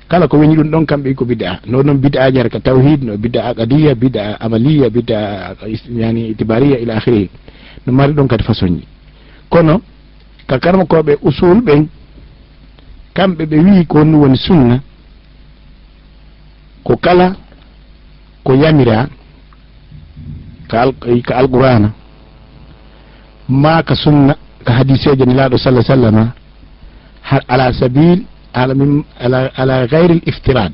Kala 0.10 0.28
ko 0.28 0.38
weñi 0.38 0.56
ɗum 0.56 0.70
ɗon 0.70 0.86
kamɓe 0.86 1.14
ko 1.16 1.26
bida. 1.26 1.62
No 1.68 1.84
noon 1.84 1.98
bida 2.04 2.24
aji 2.24 2.38
hara 2.38 2.50
ka 2.50 2.60
tawhid 2.60 3.02
no 3.04 3.18
bida 3.18 3.46
aqadiya 3.48 3.96
bida 3.96 4.36
amaliya 4.42 4.90
bida 4.90 5.56
yani 5.90 6.30
itibariya 6.32 6.80
ila 6.80 6.98
akhirihi. 6.98 7.30
No 7.88 7.94
mari 7.94 8.12
ɗon 8.14 8.28
kadi 8.28 8.44
façon 8.44 8.76
ji 8.76 8.84
kono 9.50 9.82
ka 10.48 10.60
karmakoɓe 10.60 11.16
usul 11.24 11.62
ɓen 11.64 11.88
kamɓe 13.14 13.46
ɓe 13.46 13.58
wi 13.58 13.86
ko 13.86 14.00
honɗum 14.00 14.22
woni 14.22 14.38
sunna 14.38 14.82
ko 16.84 16.98
kala 16.98 17.36
ko 18.44 18.54
yamira 18.54 19.08
ka 20.72 21.36
alqur'ana. 21.36 21.92
Ma 23.50 23.84
ka 23.84 23.96
sunna 23.96 24.36
ka 24.66 24.74
hadisejo 24.74 25.26
nelaɗo 25.26 25.58
sallah 25.58 25.84
sallama 25.84 26.34
ala 27.48 27.74
sabil 27.74 28.24
ala 28.54 29.88
gayri 29.88 30.16
l 30.16 30.22
iftirad 30.26 30.74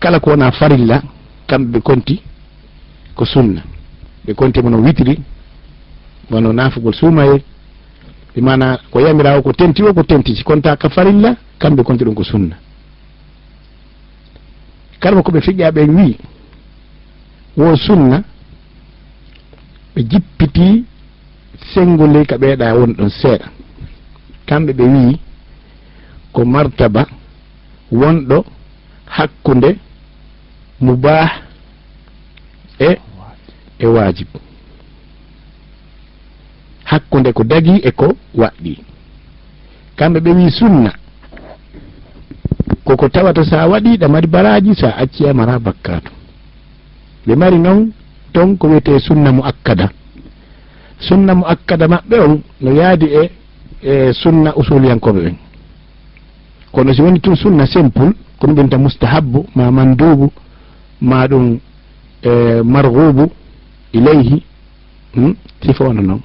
kala 0.00 0.20
ko 0.20 0.30
wona 0.30 0.52
farilla 0.52 1.02
kamɓe 1.46 1.72
ɓe 1.72 1.80
konti 1.80 2.20
ko 3.14 3.24
sunna. 3.24 3.62
Ɓe 4.26 4.34
konti 4.34 4.62
mono 4.62 4.78
witri 4.78 5.18
wono 6.30 6.52
nafugol 6.52 6.94
suumaye 6.94 7.42
ɓe 8.34 8.40
mana 8.40 8.78
ko 8.90 9.00
yamirawo 9.00 9.42
ko 9.42 9.52
tenti 9.52 9.82
o 9.82 9.94
ko 9.94 10.02
tenti 10.02 10.36
si. 10.36 10.44
Konta 10.44 10.76
ka 10.76 10.88
farilla 10.88 11.36
kamɓe 11.58 11.82
konti 11.82 12.04
ɗum 12.04 12.14
ko 12.14 12.24
sunna. 12.24 12.56
Kala 15.00 15.22
koɓe 15.22 15.40
fiƴƴaɓen 15.40 15.90
wi 15.96 16.16
wo 17.56 17.76
sunna 17.76 18.22
ɓe 20.00 20.06
jippiti 20.10 20.84
sengoley 21.72 22.24
ka 22.26 22.36
ɓeeɗa 22.40 22.74
woni 22.78 22.94
ɗon 22.98 23.10
seeɗa. 23.10 23.46
Kamɓe 24.48 24.72
ɓe 24.78 24.84
wii 24.84 25.18
ko 26.32 26.44
martaba 26.44 27.02
wonɗo 28.00 28.44
hakkunde 29.06 29.70
mubah 30.80 31.30
e 32.78 32.90
e 33.78 33.86
wajib 33.86 34.28
hakkunde 36.84 37.32
ko 37.32 37.42
dagi 37.44 37.74
e 37.84 37.90
ko 37.90 38.16
waɗɗi. 38.34 38.74
Kamɓe 39.96 40.18
ɓe 40.20 40.30
wi 40.30 40.50
sunna 40.50 40.92
koko 42.84 43.08
tawata 43.08 43.44
sa 43.44 43.68
waɗi 43.68 43.98
ɗa 43.98 44.08
mari 44.08 44.26
baraji 44.26 44.74
sa 44.74 44.96
acciyamara 44.96 45.58
bakkatu 45.58 46.12
ɓe 47.26 47.34
mari 47.36 47.58
noon 47.58 47.92
ton 48.32 48.56
ko 48.56 48.68
wiyete 48.68 48.98
sunna 48.98 49.32
mo 49.32 49.42
akkada 49.44 49.90
sunna 50.98 51.34
mo 51.34 51.44
akkada 51.46 51.86
maɓɓe 51.88 52.16
on 52.20 52.40
no 52.60 52.70
yaadi 52.72 53.06
e 53.06 53.30
e 53.82 54.12
sunna 54.12 54.52
usuliyankoɓe 54.56 55.20
ɓen 55.20 55.36
kono 56.72 56.92
si 56.94 57.02
woni 57.02 57.20
tun 57.20 57.36
sunna 57.36 57.66
simple 57.66 58.12
ko 58.38 58.46
ɗum 58.46 58.54
ɓenta 58.54 58.78
mustahabbu 58.78 59.46
ma 59.54 59.70
mandubu 59.70 60.32
ma 61.00 61.26
ɗum 61.26 61.58
e 62.22 62.62
margubu 62.62 63.30
ileyhi 63.92 64.42
hmm, 65.14 65.34
sifa 65.62 65.84
wona 65.84 66.02
noon 66.02 66.20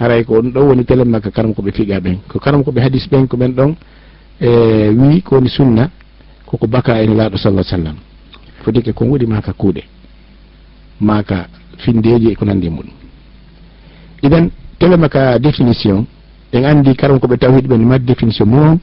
haray 0.00 0.24
ko 0.24 0.40
ɗum 0.40 0.52
ɗon 0.52 0.66
woni 0.68 0.84
télé 0.84 1.04
makka 1.04 1.30
karam 1.30 1.52
koɓe 1.54 1.72
figa 1.72 2.00
ɓen. 2.00 2.18
Ko 2.28 2.38
karam 2.38 2.62
koɓe 2.64 2.80
hadis 2.80 3.06
ɓen 3.10 3.28
ko 3.28 3.36
ɓen 3.36 3.52
ɗon 3.52 3.74
e 4.40 4.88
wi 4.88 5.22
ko 5.22 5.34
woni 5.36 5.48
sunna 5.48 5.90
koko 6.46 6.66
baka 6.66 7.02
en 7.02 7.14
laaɗo 7.16 7.36
sallah 7.36 7.62
sallam 7.64 7.96
fodike 8.64 8.92
kon 8.92 9.08
waɗi 9.10 9.26
maka 9.26 9.52
kuuɗe. 9.52 9.82
maaka 11.00 11.46
findeji 11.78 12.30
e 12.30 12.34
ko 12.34 12.44
nandi 12.44 12.66
e 12.66 12.70
muɗum. 12.70 12.92
Idan 14.22 14.50
telema 14.78 15.08
ka 15.08 15.38
définition 15.38 16.06
en 16.52 16.64
andi 16.64 16.94
karam 16.96 17.18
koɓe 17.18 17.36
tawhiɗ 17.38 17.66
ɓe 17.68 17.76
ne 17.78 17.84
mbaɗi 17.84 18.04
définition 18.06 18.46
mo 18.46 18.58
on 18.60 18.78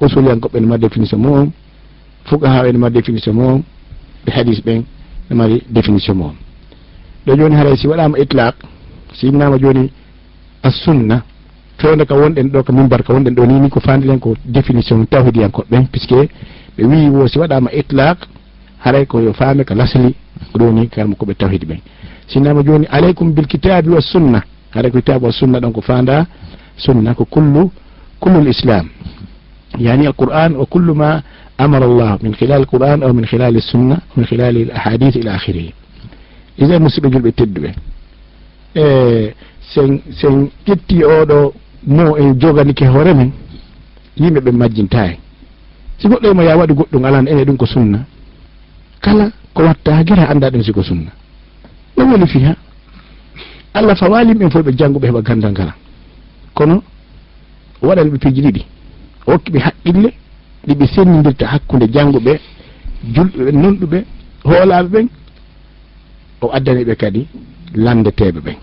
usuliyankoɓe 0.00 0.60
ne 0.60 0.66
mari 0.66 0.80
définition 0.80 1.18
mo 1.18 1.30
on 1.34 1.50
fukaha 2.24 2.68
ene 2.68 2.78
mari 2.78 2.94
définition 2.94 3.32
mo 3.34 3.42
on 3.54 3.62
ɓe 4.26 4.30
hadis 4.32 4.60
ɓen 4.64 4.82
ne 5.30 5.34
mari 5.36 5.62
définition 5.70 6.14
mo 6.14 6.24
on 6.26 6.34
ɗo 7.26 7.36
joni 7.36 7.54
haray 7.56 7.76
si 7.76 7.86
waɗama 7.86 8.18
itlaq 8.18 8.54
si 9.14 9.26
innama 9.28 9.58
joni 9.58 9.90
assunna 10.62 11.22
fewde 11.78 12.04
ka 12.06 12.14
wonɗen 12.14 12.48
ɗo 12.50 12.62
ko 12.62 12.72
mimbar 12.72 13.02
ka 13.02 13.12
wonɗen 13.12 13.34
ɗo 13.34 13.46
ni 13.46 13.60
ni 13.60 13.68
ko 13.70 13.80
fandiren 13.80 14.18
ko 14.18 14.36
définition 14.44 15.04
tawhidiyankoɓe 15.06 15.66
ɓen 15.70 15.86
puisque 15.88 16.28
ɓe 16.78 16.84
wi 16.84 17.08
wo 17.08 17.26
si 17.28 17.38
waɗama 17.38 17.70
itlaq 17.72 18.18
haray 18.84 19.06
koyo 19.06 19.32
faame 19.32 19.64
ko 19.64 19.74
lasli 19.74 20.14
ko 20.52 20.58
ɗo 20.58 20.72
ni 20.72 20.88
kalmo 20.88 21.14
koɓe 21.16 21.34
tawhid 21.34 21.64
ɓen. 21.64 21.80
Sinnama 22.28 22.62
joni 22.62 22.86
aleykum 22.90 23.32
bil 23.32 23.46
kitabi 23.46 23.90
wa 23.90 24.00
sunna. 24.00 24.42
Haɗa 24.74 24.90
ko 24.90 24.98
kitabe 24.98 25.26
wa 25.26 25.32
sunna 25.32 25.60
ɗon 25.60 25.72
ko 25.72 25.80
fanda 25.80 26.26
sunna 26.76 27.14
ko 27.14 27.24
kullu 27.24 27.70
kullu 28.20 28.40
l 28.40 28.48
islam. 28.48 28.88
Yani 29.78 30.06
alquran 30.06 30.54
wa 30.56 30.66
kullu 30.66 30.94
ma 30.94 31.22
amara 31.58 31.86
llah 31.86 32.18
min 32.22 32.32
khilal 32.34 32.60
alquran 32.62 33.02
aw 33.02 33.12
min 33.12 33.24
khilali 33.26 33.60
sunna 33.60 33.96
min 34.16 34.26
khilali 34.26 34.64
l 34.64 34.70
ahadith 34.70 35.16
ila 35.16 35.34
akhirihi 35.34 35.72
isen 36.58 36.82
musidɓe 36.82 37.08
julɓe 37.12 37.32
tedduɓe 37.32 37.70
e 38.74 38.84
sen 39.72 40.00
sen 40.20 40.48
ƴetti 40.66 41.04
oɗo 41.04 41.52
mo 41.86 42.16
en 42.16 42.38
joganike 42.40 42.84
hoore 42.86 43.14
men 43.14 43.30
yimɓe 44.20 44.40
ɓe 44.40 44.50
majjinta 44.52 45.06
e 45.06 45.18
si 45.98 46.08
goɗɗo 46.08 46.30
emo 46.30 46.42
ya 46.42 46.56
waɗi 46.56 46.74
goɗɗum 46.74 47.04
alano 47.04 47.30
ene 47.30 47.44
ɗum 47.44 47.56
ko 47.56 47.66
sunna 47.66 47.98
kala 49.00 49.30
ko 49.54 49.62
watta 49.62 49.94
hagira 49.96 50.28
annda 50.30 50.50
ɗum 50.50 50.62
siko 50.62 50.82
sunna. 50.82 51.10
Ɗum 51.96 52.12
woni 52.12 52.26
fiha. 52.26 52.54
Allah 53.74 53.96
fawalim 53.96 54.42
en 54.42 54.50
fof 54.50 54.62
ɓe 54.64 54.72
jannguɓe 54.78 55.06
heɓa 55.08 55.22
gandal 55.22 55.50
ngala. 55.52 55.74
Kono 56.54 56.82
waɗanɓe 57.82 58.18
piiji 58.18 58.40
ɗiɗi 58.42 58.62
hokkiɓe 59.26 59.58
haqqille 59.58 60.10
ɗiɓe 60.66 60.86
sennidirta 60.86 61.46
hakkude 61.46 61.86
jannguɓe 61.92 62.40
julɓe 63.14 63.44
ɓen 63.46 63.56
nonɗuɓe 63.62 63.98
hoolaɓe 64.44 64.88
ɓen 64.88 65.08
o 66.40 66.50
addani 66.52 66.84
ɓe 66.84 66.94
kadi 66.96 67.26
landeteɓe 67.74 68.40
ɓen. 68.40 68.56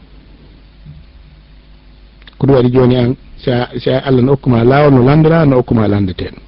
Ko 2.37 2.47
ɗum 2.47 2.55
waɗi 2.55 2.71
joni 2.73 2.95
an 2.97 3.15
sa 3.43 3.67
sa 3.83 3.99
allah 4.07 4.23
no 4.23 4.31
hokkuma 4.33 4.63
lawol 4.63 4.93
no 4.95 5.03
landira 5.03 5.45
no 5.45 5.57
hokkuma 5.59 5.87
landeteɗo 5.87 6.39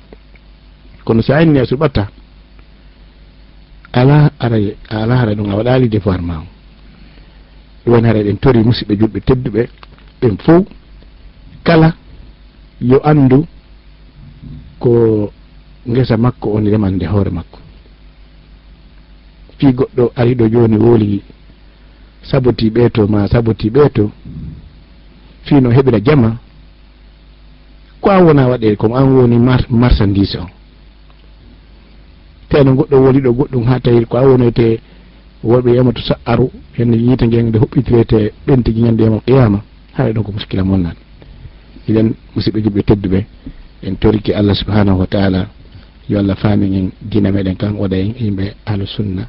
kono 1.04 1.22
sa 1.22 1.42
inni 1.44 1.60
a 1.60 1.66
suɓatta 1.66 2.08
ala 3.96 4.32
araye 4.40 4.76
ala 4.90 5.16
hara 5.18 5.36
ɗum 5.36 5.50
a 5.52 5.56
waɗali 5.56 5.88
devoir 5.90 6.22
ma 6.22 6.36
o 6.40 6.44
ɗum 6.44 6.48
e 7.86 7.90
woni 7.90 8.08
hara 8.08 8.24
ɗen 8.24 8.38
tori 8.38 8.60
musidɓe 8.64 8.96
julɓe 9.00 9.20
tedduɓe 9.22 9.70
ɓen 10.22 10.38
fof 10.38 10.66
kala 11.64 11.96
yo 12.82 13.00
andu 13.04 13.46
ko 14.80 15.32
ngesa 15.88 16.18
makko 16.18 16.50
woni 16.54 16.70
remande 16.70 17.06
hoore 17.06 17.30
makko. 17.32 17.60
Fi 19.58 19.68
goɗɗo 19.74 20.12
ariɗo 20.16 20.46
joni 20.50 20.78
wooli 20.78 21.24
saboti 22.30 22.70
ɓeeto 22.70 23.08
ma 23.08 23.28
saboti 23.28 23.70
ɓeeto 23.70 24.12
fino 25.46 25.70
heɓira 25.72 26.00
jama 26.04 26.38
ko 28.02 28.10
an 28.12 28.24
wona 28.26 28.48
waɗe 28.48 28.76
komo 28.76 28.96
an 28.96 29.08
woni 29.16 29.38
marchandise 29.70 30.36
o. 30.38 30.55
teno 32.50 32.76
goɗɗo 32.76 32.96
woli 33.04 33.20
ɗo 33.22 33.32
goɗɗum 33.34 33.64
ha 33.70 33.80
tawi 33.80 34.06
ko 34.06 34.18
wonete 34.18 34.80
woɓe 35.44 35.76
yamatu 35.76 36.02
sa'aru 36.02 36.50
hen 36.78 36.94
yiite 36.94 37.26
gue 37.28 37.42
nde 37.44 37.58
hoɓɓitirete 37.60 38.32
ɓen 38.48 38.64
tigui 38.64 38.82
ñande 38.84 39.02
yamal 39.04 39.22
qiyama. 39.26 39.60
Haɗa 39.98 40.14
ɗon 40.14 40.24
ko 40.24 40.32
muskila 40.32 40.64
mon 40.64 40.84
iɗen 41.90 42.14
musidɓe 42.36 42.60
jiɓɓe 42.64 42.82
tedduɓe 42.84 43.20
en 43.84 43.96
toriki 43.96 44.34
allah 44.34 44.56
subhanahu 44.56 45.00
wa 45.00 45.08
taala 45.08 45.48
yo 46.10 46.20
allah 46.20 46.36
faami 46.36 46.66
en 46.78 46.90
dina 47.02 47.32
meɗen 47.32 47.56
kan 47.56 47.74
waɗa 47.78 47.98
en 47.98 48.14
yimɓe 48.20 48.54
ahlu 48.66 48.86
sunna. 48.88 49.24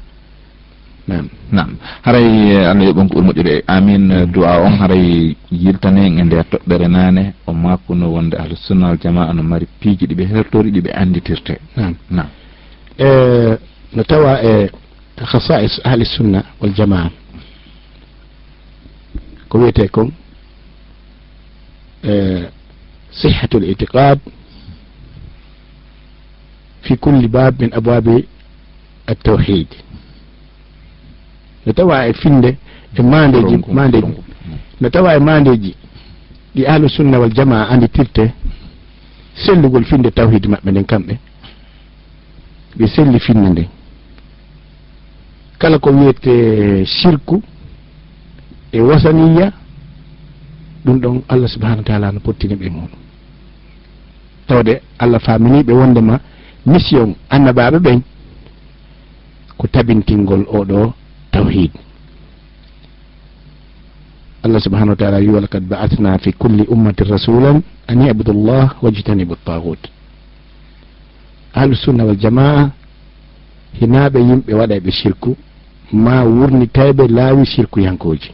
Nam 1.07 1.27
nam 1.51 1.77
haray 2.03 2.65
allah 2.65 2.85
yoɓon 2.85 3.07
ko 3.09 3.21
ɓuri 3.21 3.27
moƴƴude 3.27 3.63
amin. 3.67 4.25
Duwa 4.33 4.61
on 4.65 4.75
haray 4.81 5.35
yiltane 5.51 6.01
en 6.07 6.19
e 6.19 6.23
nder 6.23 6.45
toɓɓere 6.51 6.87
nane 6.87 7.33
o 7.47 7.53
makkuno 7.53 8.09
wonde 8.09 8.35
ahlu 8.37 8.55
sunna 8.55 8.87
wal 8.89 8.97
jamaa 9.01 9.33
no 9.33 9.43
mari 9.43 9.67
piiji 9.79 10.05
ɗiɓe 10.07 10.25
hertori 10.33 10.71
ɗiɓe 10.71 10.91
anditirte. 10.93 11.59
Nam 11.77 11.95
nam 12.09 12.27
E, 12.99 13.57
no 13.93 14.03
tawa 14.03 14.41
e 14.43 14.69
khasais 15.29 15.81
ahli 15.83 16.05
sunna 16.05 16.43
wal 16.61 16.73
jamaa. 16.73 17.09
Ko 19.49 19.57
wiyete 19.59 19.87
kon 19.87 20.11
e, 22.03 22.43
sihatu 23.11 23.57
l 23.59 23.63
itiqad 23.69 24.19
fi 26.81 26.97
kulli 26.97 27.27
bab 27.27 27.59
min 27.61 27.71
abwabi 27.73 28.27
altawhid 29.07 29.67
no 31.65 31.73
tawa 31.73 32.07
e 32.07 32.13
finde 32.13 32.57
e 32.95 33.01
mandeji 33.01 33.57
mandeji 33.73 34.13
no 34.81 34.89
tawa 34.89 35.15
e 35.15 35.19
mandeji 35.19 35.75
ɗi 36.55 36.65
ahlu 36.65 36.89
sunna 36.89 37.19
wal 37.19 37.33
jamaa 37.33 37.67
anditirte 37.69 38.33
sellugol 39.35 39.85
finde 39.85 40.11
tawhid 40.11 40.45
maɓɓe 40.47 40.71
nden 40.71 40.85
kamɓe. 40.85 41.13
ɓe 42.77 42.87
selli 42.87 43.19
finna 43.19 43.49
nden 43.49 43.67
kala 45.59 45.79
ko 45.79 45.89
wiyete 45.91 46.85
sirku 46.85 47.41
e 48.71 48.79
wasaniya 48.81 49.51
ɗum 50.85 50.99
ɗon 51.01 51.21
allah 51.27 51.49
subahanahu 51.49 51.79
wa 51.81 51.87
taala 51.89 52.11
no 52.11 52.19
pottini 52.19 52.55
ɓe 52.55 52.69
muɗum. 52.69 52.99
Tawde 54.47 54.81
allah 54.99 55.19
faminiɓe 55.19 55.73
wondema 55.73 56.19
mission 56.65 57.15
annabaɓe 57.29 57.79
ɓen 57.79 58.01
ko 59.57 59.67
tabintingol 59.67 60.45
oɗo 60.47 60.93
tawhid. 61.31 61.71
Allah 64.43 64.59
subahanahu 64.61 64.89
wa 64.93 64.95
taala 64.95 65.17
wi 65.19 65.29
walakad 65.29 65.63
ba'athna 65.67 66.17
fi 66.19 66.31
kulli 66.33 66.63
ummatin 66.69 67.07
rasulan 67.09 67.61
an 67.87 68.01
yabudu 68.05 68.31
llah 68.33 68.75
wajtanibu 68.81 69.35
tagut 69.43 69.79
ahlusunna 71.59 72.03
waljamaa 72.09 72.69
hinaɓe 73.79 74.19
yimɓe 74.27 74.51
waɗaɓe 74.59 74.91
sirku 74.99 75.31
ma 76.03 76.23
wurnitayɓe 76.23 77.03
laawi 77.17 77.45
sirku 77.53 77.79
yankoji 77.79 78.31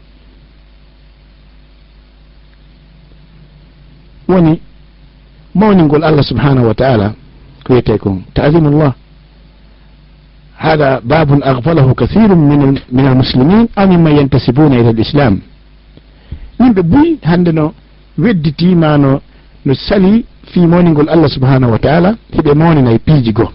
woni 4.29 4.53
mawningol 5.55 6.03
allah 6.03 6.23
subhanahu 6.23 6.67
wa 6.67 6.73
taala 6.81 7.07
ko 7.63 7.73
wiyete 7.73 7.97
kon 7.97 8.23
taadimullah 8.33 8.93
هذا 10.63 10.99
باب 10.99 11.43
أغفله 11.43 11.93
كثير 11.93 12.35
من 12.35 12.79
min 12.91 13.05
almuslimin 13.05 13.67
aw 13.75 13.87
mimman 13.87 14.15
yantasibuna 14.15 14.75
ila 14.79 14.91
lislam 14.91 15.41
yimɓe 16.59 16.81
buyi 16.81 17.19
hannde 17.23 17.51
no 17.51 17.73
wedditima 18.17 18.97
no 18.97 19.21
no 19.65 19.73
sali 19.73 20.25
fi 20.53 20.61
mawningol 20.67 21.09
allah 21.09 21.29
subhanahu 21.29 21.71
wa 21.73 21.79
taala 21.79 22.15
hiɓe 22.35 22.53
mawninayi 22.53 22.99
piiji 22.99 23.33
goo. 23.33 23.49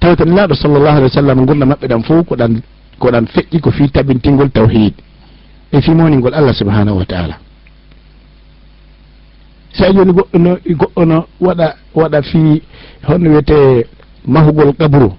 Tawi 0.00 0.16
tan 0.16 0.30
laaɗo 0.36 0.54
sallllahu 0.54 0.96
alih 0.96 1.08
wa 1.08 1.16
sallam 1.20 1.46
gurna 1.46 1.66
maɓɓe 1.66 1.86
ɗan 1.88 2.02
fof 2.02 2.26
koɗan 2.28 2.60
koɗan 2.98 3.26
feƴƴi 3.26 3.60
ko 3.60 3.70
fi 3.70 3.90
tabintingol 3.90 4.50
tawhid 4.50 4.94
e 5.72 5.80
fi 5.80 5.90
mawningol 5.90 6.34
allah 6.34 6.54
subhanahu 6.54 6.98
wa 6.98 7.04
taala. 7.04 7.36
Sa 9.72 9.92
joni 9.92 10.12
goɗɗo 10.12 10.38
no 10.38 10.50
goɗɗo 10.80 11.04
no 11.06 11.26
waɗa 11.40 11.74
waɗa 11.94 12.22
fi 12.22 12.62
holno 13.08 13.30
wiyete 13.30 13.86
mahugol 14.26 14.72
gabru 14.78 15.10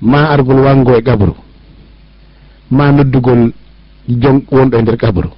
ma 0.00 0.30
argol 0.30 0.60
wango 0.64 0.94
e 0.96 1.02
gabru 1.02 1.34
ma 2.70 2.92
noddugol 2.92 3.52
jon 4.08 4.42
wonɗo 4.50 4.78
e 4.78 4.82
nder 4.82 4.96
gabru. 4.96 5.30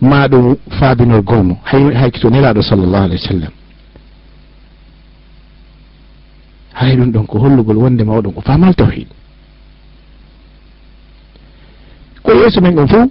ma 0.00 0.28
ɗum 0.28 0.56
faabinol 0.78 1.22
gonmo 1.22 1.58
hay 1.64 1.94
hayki 1.94 2.20
to 2.20 2.30
nelaɗo 2.30 2.62
sallllahu 2.62 3.04
alih 3.04 3.18
wa 3.20 3.28
sallam 3.28 3.52
hay 6.74 6.96
ɗum 6.96 7.10
ɗon 7.12 7.26
ko 7.26 7.38
hollugol 7.38 7.76
wonde 7.76 8.02
mawɗum 8.04 8.32
ko 8.34 8.40
famal 8.40 8.74
tawhid 8.74 9.08
ko 12.22 12.32
yeeso 12.32 12.60
men 12.60 12.74
ɗon 12.74 12.88
fof 12.88 13.08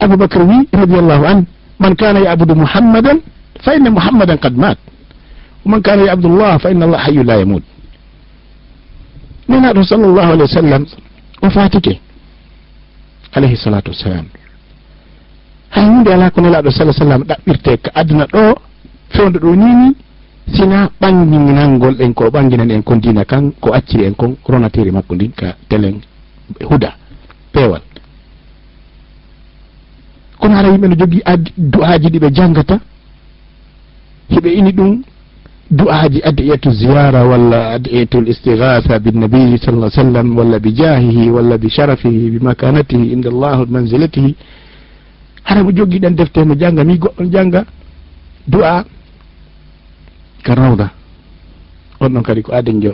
aboubacre 0.00 0.42
wi 0.44 0.68
radiallahu 0.72 1.24
an 1.26 1.44
man 1.78 1.94
kana 1.96 2.20
yabudu 2.20 2.54
muhammadan 2.54 3.18
fa 3.64 3.74
inna 3.76 3.90
muhammadan 3.90 4.36
qad 4.38 4.56
mat 4.56 4.78
ومن 5.66 5.82
كان 5.84 6.00
يعبد 6.00 6.24
الله 6.24 6.56
فإن 6.56 6.82
الله 6.82 6.98
حي 6.98 7.20
لا 7.22 7.36
يموت 7.40 7.62
nenaɗo 9.48 9.82
sallllahu 9.84 10.30
alih 10.32 10.46
wa 10.48 10.54
sallam 10.56 10.82
o 11.42 11.50
fatike 11.50 12.00
alayhi 13.36 13.56
salatu 13.60 13.90
wassalam 13.92 14.24
hay 15.69 15.85
hunde 15.85 16.09
ala 16.13 16.29
ko 16.31 16.41
nelaɗo 16.41 16.71
sa 16.71 16.91
sallam 16.93 17.23
ɗaɓɓirte 17.23 17.77
ko 17.83 17.89
aduna 17.93 18.25
ɗo 18.25 18.55
fewde 19.09 19.37
ɗo 19.39 19.55
nini 19.55 19.95
sina 20.53 20.89
ɓanginangol 21.01 21.95
en 22.01 22.13
ko 22.13 22.29
ɓanginan 22.29 22.71
en 22.71 22.81
kon 22.83 22.97
dina 22.99 23.25
kan 23.25 23.51
ko 23.59 23.73
acciri 23.73 24.05
en 24.05 24.13
kon 24.15 24.35
ronatiri 24.47 24.91
makko 24.91 25.15
ndin 25.15 25.31
ka 25.31 25.55
telen 25.69 25.99
huda 26.69 26.93
peewal. 27.51 27.81
Kono 30.39 30.55
ara 30.57 30.69
yimɓe 30.69 30.87
no 30.87 30.95
jogui 30.95 31.21
addi 31.25 31.51
du'aji 31.57 32.09
ɗi 32.09 32.19
ɓe 32.19 32.29
janngata 32.33 32.79
hiɓe 34.29 34.49
ini 34.53 34.71
ɗum 34.71 35.01
du'aji 35.71 36.21
adiyatu 36.23 36.69
ziyara 36.71 37.25
walla 37.25 37.69
adiyatu 37.75 38.19
l 38.21 38.27
istigatha 38.29 38.99
binnabiyi 38.99 39.57
sall 39.57 39.83
ah 39.83 39.89
sallam 39.89 40.37
walla 40.37 40.59
bi 40.59 40.71
jahihi 40.73 41.29
walla 41.29 41.57
bi 41.57 41.69
sharafihi 41.69 42.29
bi 42.29 42.39
makanatihi 42.39 43.11
inda 43.13 43.29
allah 43.29 43.65
manzilatihi 43.67 44.35
hara 45.45 45.63
mo 45.63 45.71
joguiɗen 45.71 46.15
defte 46.15 46.39
mo 46.43 46.55
jangga 46.55 46.83
mi 46.83 46.97
goɗɗon 46.97 47.31
jangga 47.31 47.65
du'a. 48.47 48.83
Ka 50.43 50.53
rawda 50.55 50.91
on 51.99 52.09
ɗon 52.13 52.21
kadi 52.23 52.41
ko 52.41 52.51
aden 52.53 52.81
jo 52.81 52.93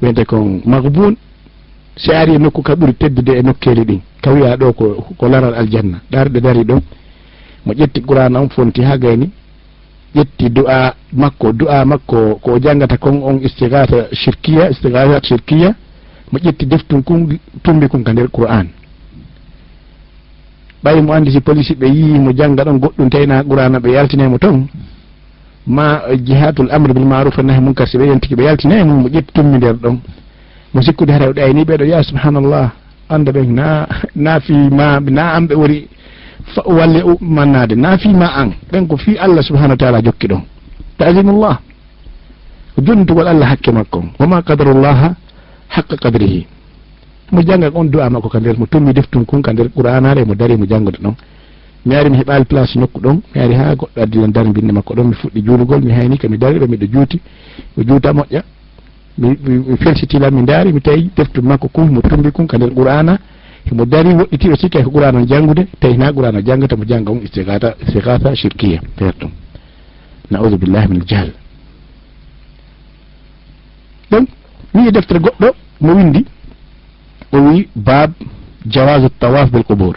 wiyete 0.00 0.24
kon 0.24 0.60
magbun 0.64 1.16
si 1.96 2.12
ari 2.12 2.34
e 2.34 2.38
nokku 2.38 2.62
ka 2.62 2.74
ɓuuri 2.74 2.94
teddude 2.94 3.30
e 3.38 3.42
nokkeli 3.42 3.84
ɗin 3.84 4.00
ka 4.22 4.32
wiya 4.32 4.56
ɗo 4.56 4.72
ko 4.72 5.06
ko 5.18 5.28
laral 5.28 5.54
aljanna. 5.54 6.00
Ɗarɗe 6.10 6.40
dari 6.40 6.64
ɗo 6.64 6.80
mo 7.66 7.72
ƴetti 7.72 8.00
qurana 8.02 8.40
on 8.40 8.48
fonti 8.48 8.82
ha 8.82 8.96
gayni 8.98 9.30
ƴetti 10.14 10.50
du'a 10.50 10.94
makko 11.12 11.52
du'a 11.52 11.84
makko 11.84 12.38
ko 12.42 12.58
jangata 12.60 12.96
kon 12.98 13.20
on 13.22 13.40
istigata 13.42 14.08
shirkiya 14.12 14.70
istigata 14.70 15.20
shirkiya. 15.26 15.74
Mo 16.32 16.38
ƴetti 16.38 16.66
deftun 16.66 17.02
kun 17.02 17.38
tumbi 17.62 17.88
kun 17.88 18.02
ka 18.04 18.12
nder 18.12 18.28
qur'an. 18.30 18.68
ɓayi 20.84 21.02
mo 21.02 21.12
andi 21.12 21.30
si 21.32 21.40
police 21.40 21.74
ɓe 21.74 21.86
yii 21.86 22.18
mo 22.18 22.30
jangga 22.32 22.64
ɗon 22.64 22.78
goɗɗum 22.78 23.08
tawina 23.10 23.42
qurana 23.44 23.78
ɓe 23.80 23.90
yaltinemo 23.92 24.38
toon 24.38 24.66
ma 25.66 26.00
jihatul 26.24 26.70
amre 26.70 26.92
bil 26.94 27.04
maruf 27.04 27.38
a 27.38 27.42
nahi 27.42 27.60
munkar 27.60 27.86
si 27.88 27.98
ɓe 27.98 28.06
yonti 28.06 28.34
ɓe 28.34 28.42
yaltinemo 28.44 28.94
mo 29.02 29.08
ƴetti 29.08 29.32
tummi 29.34 29.56
nder 29.58 29.74
ɗon. 29.74 29.98
Mo 30.74 30.82
sikkude 30.82 31.10
hara 31.12 31.32
ɗayni 31.32 31.64
ɓeɗo 31.64 31.84
ya 31.84 32.02
subhanallah 32.02 32.70
anda 33.08 33.32
ɓen 33.32 33.54
na 33.54 33.86
na 34.14 34.40
fi 34.40 34.52
ma 34.52 35.00
na 35.00 35.34
an 35.36 35.46
ɓe 35.46 35.54
woni 35.54 35.88
walle 36.66 37.00
mannade 37.20 37.74
na 37.76 37.98
fi 37.98 38.08
ma 38.08 38.26
an. 38.36 38.50
Ɓen 38.72 38.86
ko 38.86 38.96
fi 38.96 39.18
allah 39.18 39.42
subahanahu 39.42 39.72
wa 39.72 39.76
taala 39.76 40.02
jokki 40.02 40.26
ɗon. 40.28 40.42
Tasimullah 40.98 41.60
ko 42.74 42.82
jonnitugol 42.84 43.28
allah 43.28 43.46
hakke 43.50 43.70
makko. 43.72 44.04
Woma 44.18 44.42
qadarullaha 44.42 45.14
haqqa 45.68 45.96
qadrihi. 45.96 46.46
mo 47.32 47.42
jangga 47.42 47.70
on 47.74 47.84
du'a 47.90 48.10
makko 48.10 48.28
ka 48.28 48.40
nder 48.40 48.58
mo 48.58 48.66
tummi 48.66 48.92
deftum 48.92 49.24
kon 49.24 49.42
ka 49.42 49.52
nder 49.52 49.68
qur'anare 49.70 50.24
mo 50.24 50.34
dari 50.34 50.56
mo 50.56 50.64
janngoda 50.66 50.98
ɗon. 50.98 51.14
Mi 51.84 51.94
ari 51.94 52.10
mi 52.10 52.18
heɓali 52.18 52.44
place 52.44 52.76
nokku 52.78 53.00
ɗon 53.00 53.20
mi 53.34 53.40
ari 53.40 53.54
ha 53.54 53.74
goɗɗo 53.74 54.00
addilan 54.02 54.32
dar 54.32 54.46
binde 54.46 54.72
makko 54.72 54.94
ɗon 54.94 55.04
mi 55.08 55.14
fuɗɗi 55.14 55.42
juulugol 55.44 55.80
mi 55.82 55.92
hayni 55.92 56.18
ka 56.18 56.28
mi 56.28 56.38
dari 56.38 56.58
ɗo 56.58 56.66
miɗo 56.66 56.86
juuti 56.92 57.20
mi 57.76 57.84
juuta 57.86 58.12
moƴƴa 58.12 58.42
mi 59.18 59.76
felsitila 59.76 60.30
mi 60.30 60.42
daari 60.44 60.72
mi 60.72 60.80
tawi 60.80 61.10
deftu 61.16 61.42
makko 61.42 61.68
kon 61.68 61.86
mo 61.92 62.00
tumbi 62.00 62.30
kon 62.32 62.46
ka 62.46 62.56
nder 62.56 62.72
qur'ana 62.74 63.18
himo 63.70 63.84
dari 63.84 64.08
woɗɗitiɗo 64.14 64.56
sikka 64.56 64.82
ko 64.82 64.90
qur'an 64.90 65.16
o 65.16 65.26
janngude 65.26 65.66
tawi 65.80 65.96
na 65.96 66.12
qur'an 66.12 66.36
o 66.36 66.40
janngata 66.40 66.76
mo 66.76 66.84
jannga 66.84 67.10
on 67.10 67.20
istigata 67.22 67.74
istigata 67.80 68.34
shirkiya 68.34 68.80
feer 68.96 69.14
ɗum 69.20 69.30
naudu 70.30 70.56
billahi 70.58 70.88
min 70.88 71.00
aljahal 71.00 71.32
donc 74.10 74.28
mi 74.74 74.88
e 74.88 74.90
deftere 74.90 75.20
goɗɗo 75.20 75.54
mo 75.80 75.94
windi 75.94 76.24
o 77.32 77.38
wi 77.38 77.68
bab 77.74 78.12
jawasu 78.66 79.08
tawaf 79.18 79.50
bel 79.50 79.64
qubor 79.64 79.96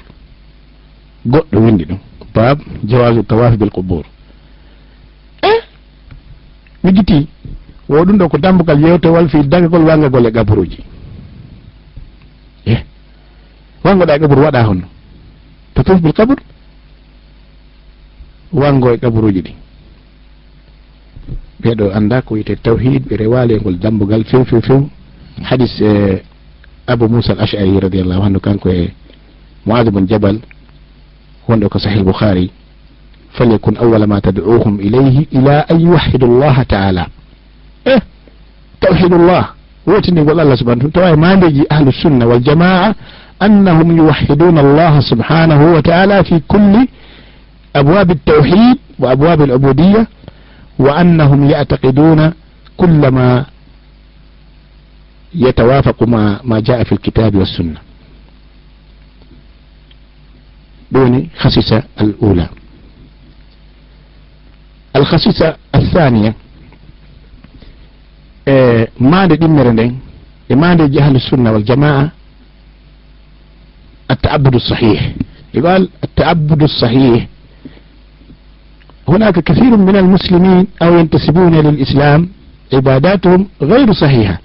goɗɗo 1.25 1.59
windi 1.59 1.85
ɗum. 1.85 1.99
Bab 2.33 2.59
jawasu 2.83 3.23
tawaf 3.23 3.57
bel 3.57 3.69
qubor 3.69 4.03
e 5.43 5.47
eh? 5.47 5.61
mi 6.83 6.91
guiti 6.93 7.27
wo 7.89 8.05
ɗum 8.05 8.17
ɗo 8.17 8.29
ko 8.29 8.37
dambugal 8.37 8.79
yewtewal 8.81 9.29
fi 9.29 9.43
dagagol 9.43 9.83
wangagol 9.83 10.25
e 10.25 10.31
gaburuji 10.31 10.79
eh? 12.65 12.73
e 12.73 12.85
wangoɗa 13.83 14.15
e 14.15 14.19
gaburu 14.19 14.41
waɗa 14.41 14.63
honno 14.63 14.87
tatuf 15.73 16.01
bel 16.01 16.13
kabur 16.13 16.37
wango 18.53 18.91
e 18.93 18.97
gaburuji 18.97 19.41
ɗi. 19.41 19.53
Ɓeɗo 21.63 21.91
anda 21.93 22.21
ko 22.21 22.33
wiyete 22.33 22.55
tawhid 22.55 23.07
ɓe 23.07 23.15
rewali 23.17 23.53
e 23.53 23.59
ngol 23.59 23.77
dambugal 23.77 24.23
few 24.25 24.43
few 24.45 24.61
few 24.61 24.89
hadis 25.43 25.79
e 25.81 26.21
abou 26.90 27.08
moussa 27.08 27.32
al 27.32 27.40
ashari 27.40 27.80
radiallahu 27.80 28.22
anhu 28.22 28.40
kanko 28.40 28.68
e 28.70 28.90
moadu 29.66 29.90
bon 29.90 30.06
jabal 30.06 30.38
wonɗo 31.48 31.68
ko 31.68 31.78
sahih 31.78 32.02
boukhari 32.02 32.50
falyakun 33.32 33.76
awala 33.76 34.06
ma 34.06 34.20
tad'uhum 34.20 34.80
ilayhi 34.80 35.28
ila 35.30 35.66
an 35.68 35.80
yuwahidu 35.80 36.26
llaha 36.26 36.64
taala 36.64 37.06
e 37.84 37.98
tawhidullah 38.80 39.54
wotindigol 39.86 40.40
allah 40.40 40.56
subahana 40.56 40.90
tawa 40.90 41.10
e 41.10 41.16
mandeji 41.16 41.62
ahlu 41.70 41.92
sunna 41.92 42.26
wal 42.26 42.40
jamaa 42.40 42.94
annahum 43.40 43.96
yuwahiduna 43.96 44.60
allaha 44.60 45.02
subhanahu 45.02 45.74
wa 45.74 45.82
taala 45.82 46.24
fi 46.24 46.40
kulli 46.40 46.88
abwabi 47.74 48.12
التوحيد 48.12 48.78
وأبواب 48.98 49.42
العبودية 49.42 50.06
وأنهم 50.78 51.50
يعتقدون 51.50 52.32
yatawafaqu 55.33 56.07
ma 56.07 56.39
ma 56.43 56.61
jaa 56.61 56.83
fi 56.85 56.95
lkitabi 56.95 57.37
wassunna 57.37 57.79
ɗum 60.91 61.01
woni 61.03 61.29
hasisa 61.37 61.83
al 61.97 62.13
ula 62.21 62.49
alhasisa 64.93 65.57
athania 65.73 66.33
e 68.45 68.87
mande 68.99 69.35
ɗimmere 69.37 69.71
nden 69.73 69.95
e 70.49 70.55
maandeji 70.55 70.99
ahlu 71.01 71.19
sunna 71.19 71.51
wal 71.51 71.63
jamaa 71.63 72.09
التعبد 74.11 74.55
الصحيح 74.55 75.11
يقال 75.53 75.89
التعبد 76.03 76.63
الصحيح 76.63 77.27
هناك 79.07 79.39
كثير 79.39 79.77
من 79.77 79.95
المسلمين 79.95 80.67
أو 80.81 80.97
ينتسبون 80.99 81.55
للإسلام 81.55 82.29
عباداتهم 82.73 83.47
غير 83.61 83.93
صحيحة 83.93 84.39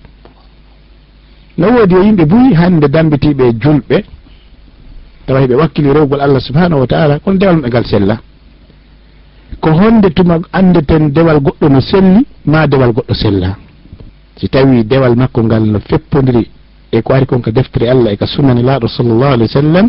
no 1.59 1.67
woodi 1.75 1.95
yo 1.95 2.03
e 2.03 2.07
yimɓe 2.07 2.25
buyi 2.27 2.55
hannde 2.55 2.87
dambitiɓe 2.89 3.45
julɓe 3.63 4.05
tawa 5.27 5.41
heɓe 5.41 5.55
wakkili 5.55 5.93
rewgol 5.93 6.21
allah 6.21 6.41
subhanahu 6.41 6.81
wa 6.81 6.87
taala 6.87 7.19
kono 7.19 7.39
dewal 7.39 7.57
maɓe 7.57 7.69
ngal 7.69 7.87
sella. 7.87 8.17
Ko 9.61 9.71
honde 9.73 10.09
tuma 10.11 10.39
andeten 10.53 11.11
dewal 11.13 11.41
goɗɗo 11.41 11.69
no 11.69 11.81
selli 11.81 12.27
ma 12.45 12.67
dewal 12.67 12.93
goɗɗo 12.93 13.15
sella. 13.15 13.57
Si 14.37 14.49
tawi 14.49 14.85
dewal 14.85 15.17
makko 15.17 15.43
ngal 15.43 15.65
no 15.65 15.79
feppodiri 15.81 16.45
e 16.93 17.03
ko 17.03 17.13
ari 17.15 17.27
kon 17.27 17.41
ka 17.41 17.51
deftere 17.51 17.89
allah 17.89 18.13
e 18.13 18.17
ka 18.17 18.27
sunnani 18.27 18.63
laaɗo 18.63 18.87
sallllahu 18.89 19.33
alih 19.35 19.47
wa 19.49 19.55
sallam 19.61 19.87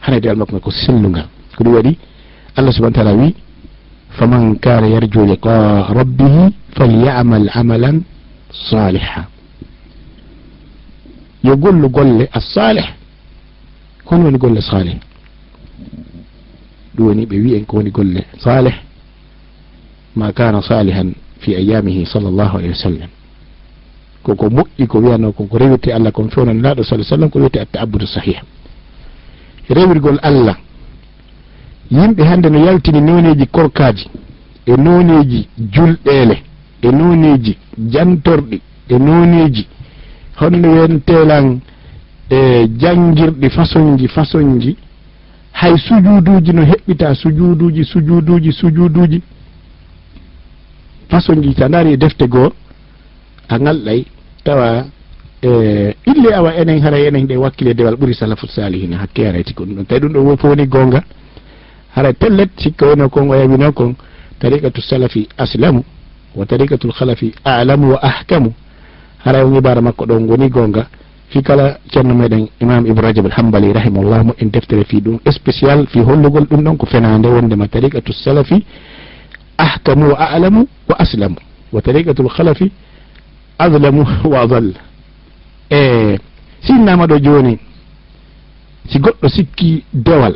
hana 0.00 0.16
e 0.16 0.20
dewal 0.20 0.36
makko 0.36 0.52
ngal 0.52 0.62
ko 0.62 0.70
sellungal 0.70 1.26
ko 1.56 1.64
ɗum 1.64 1.74
waɗi 1.74 1.98
allah 2.56 2.72
subahana 2.72 2.94
taala 2.96 3.12
wi 3.14 3.34
faman 4.18 4.56
kana 4.58 4.86
yarju 4.88 5.26
liqa 5.26 5.86
rabbihi 5.92 6.42
falyamal 6.76 7.48
amalan 7.54 8.02
saliha 8.70 9.28
yo 11.42 11.56
gollu 11.56 11.88
golle 11.88 12.28
assalih. 12.32 12.84
Hon 14.04 14.22
woni 14.24 14.38
golle 14.38 14.60
salih? 14.60 14.96
Ɗum 16.96 17.06
woni 17.06 17.26
ɓe 17.26 17.36
wi 17.40 17.54
en 17.54 17.64
ko 17.64 17.76
woni 17.76 17.90
golle 17.90 18.24
salih. 18.38 18.74
Ma 20.16 20.32
kana 20.32 20.62
salihan 20.62 21.12
fi 21.40 21.56
ayamihi 21.56 22.06
sallllahu 22.06 22.56
alayhi 22.58 22.68
wa 22.68 22.82
sallam. 22.82 23.08
Koko 24.22 24.46
moƴƴi 24.50 24.86
ko 24.86 24.98
wiyano 24.98 25.32
kon 25.32 25.46
ko 25.48 25.58
rewirte 25.58 25.88
allah 25.92 26.12
kon 26.12 26.28
fewnan 26.30 26.62
laaɗo 26.62 26.82
sa 26.84 27.02
sallam 27.02 27.30
ko 27.30 27.38
wiyete 27.38 27.60
atta 27.60 27.80
abbudu 27.80 28.06
sahih. 28.06 28.38
Rewirgol 29.68 30.18
allah 30.22 30.56
yimɓe 31.90 32.22
hannde 32.24 32.48
no 32.50 32.58
yaltini 32.64 33.00
noneji 33.00 33.46
korkaji 33.46 34.06
e 34.66 34.76
noneji 34.76 35.48
julɗele 35.58 36.36
e 36.82 36.90
noneji 36.92 37.56
jantorɗi 37.92 38.60
e 38.88 38.98
noneji 38.98 39.66
honno 40.42 40.68
wen 40.80 41.00
telan 41.06 41.60
e 42.30 42.66
jangirɗi 42.78 43.48
façon 43.50 43.96
ji 43.98 44.08
façon 44.08 44.58
ji 44.60 44.76
hay 45.52 45.76
sujuduji 45.78 46.52
no 46.52 46.62
heɓɓita 46.62 47.14
sujuduji 47.14 47.84
sujuduji 47.84 48.52
sujuduji 48.52 49.22
façon 51.10 51.42
ji 51.42 51.54
sa 51.54 51.68
daari 51.68 51.92
e 51.92 51.96
defte 51.96 52.26
goo 52.28 52.52
a 53.48 53.58
galɗay 53.58 54.04
tawa 54.44 54.84
e 55.42 55.94
ille 56.06 56.34
awa 56.34 56.54
enen 56.56 56.80
haray 56.82 57.06
enen 57.06 57.26
ɗe 57.26 57.36
wakkile 57.36 57.70
e 57.70 57.74
dewal 57.74 57.94
ɓuuri 57.96 58.14
salafu 58.14 58.46
salihina 58.46 58.98
hakke 58.98 59.26
arayti 59.28 59.54
ko 59.54 59.64
ɗum. 59.64 59.74
Ɗon 59.76 59.84
tawi 59.86 60.00
ɗum 60.00 60.12
ɗo 60.12 60.20
wo 60.20 60.36
fowoni 60.36 60.66
gonga 60.66 61.02
haray 61.94 62.14
tellet 62.14 62.50
sikka 62.58 62.86
wono 62.86 63.08
kon 63.08 63.30
o 63.30 63.34
yawino 63.34 63.72
kon 63.72 63.94
tariqatu 64.40 64.80
salafi 64.80 65.28
aslamu 65.38 65.84
wa 66.34 66.46
tariqatu 66.46 66.88
lhalafi 66.88 67.34
alamu 67.44 67.92
wa 67.92 67.98
ahkamu. 68.02 68.52
hara 69.24 69.44
o 69.46 69.56
ibara 69.56 69.80
makko 69.80 70.06
ɗon 70.06 70.28
woni 70.28 70.48
gonga 70.48 70.86
fi 71.30 71.42
kala 71.42 71.78
ceerno 71.90 72.14
meɗen 72.14 72.48
imam 72.60 72.86
ibrahima 72.86 73.28
alhambali 73.28 73.72
rahimahullah 73.72 74.24
moƴƴen 74.24 74.50
deftere 74.50 74.84
fi 74.84 75.00
ɗum 75.00 75.18
spécial 75.30 75.86
fi 75.86 76.00
hollugol 76.00 76.44
ɗum 76.44 76.62
ɗon 76.62 76.76
ko 76.76 76.86
fenade 76.86 77.26
wondema 77.28 77.68
tariqatu 77.68 78.12
salafi 78.12 78.64
ahkamu 79.58 80.08
wa 80.12 80.30
alamu 80.30 80.66
wa 80.88 80.96
aslamu. 80.98 81.36
Wa 81.72 81.80
tariqatu 81.82 82.22
lhalafi 82.22 82.72
adlamu 83.58 84.06
wa 84.24 84.40
adal 84.42 84.74
e 85.70 86.18
sinnama 86.66 87.06
ɗo 87.06 87.18
joni 87.18 87.58
si 88.90 88.98
goɗɗo 88.98 89.28
sikki 89.28 89.84
dewal 89.92 90.34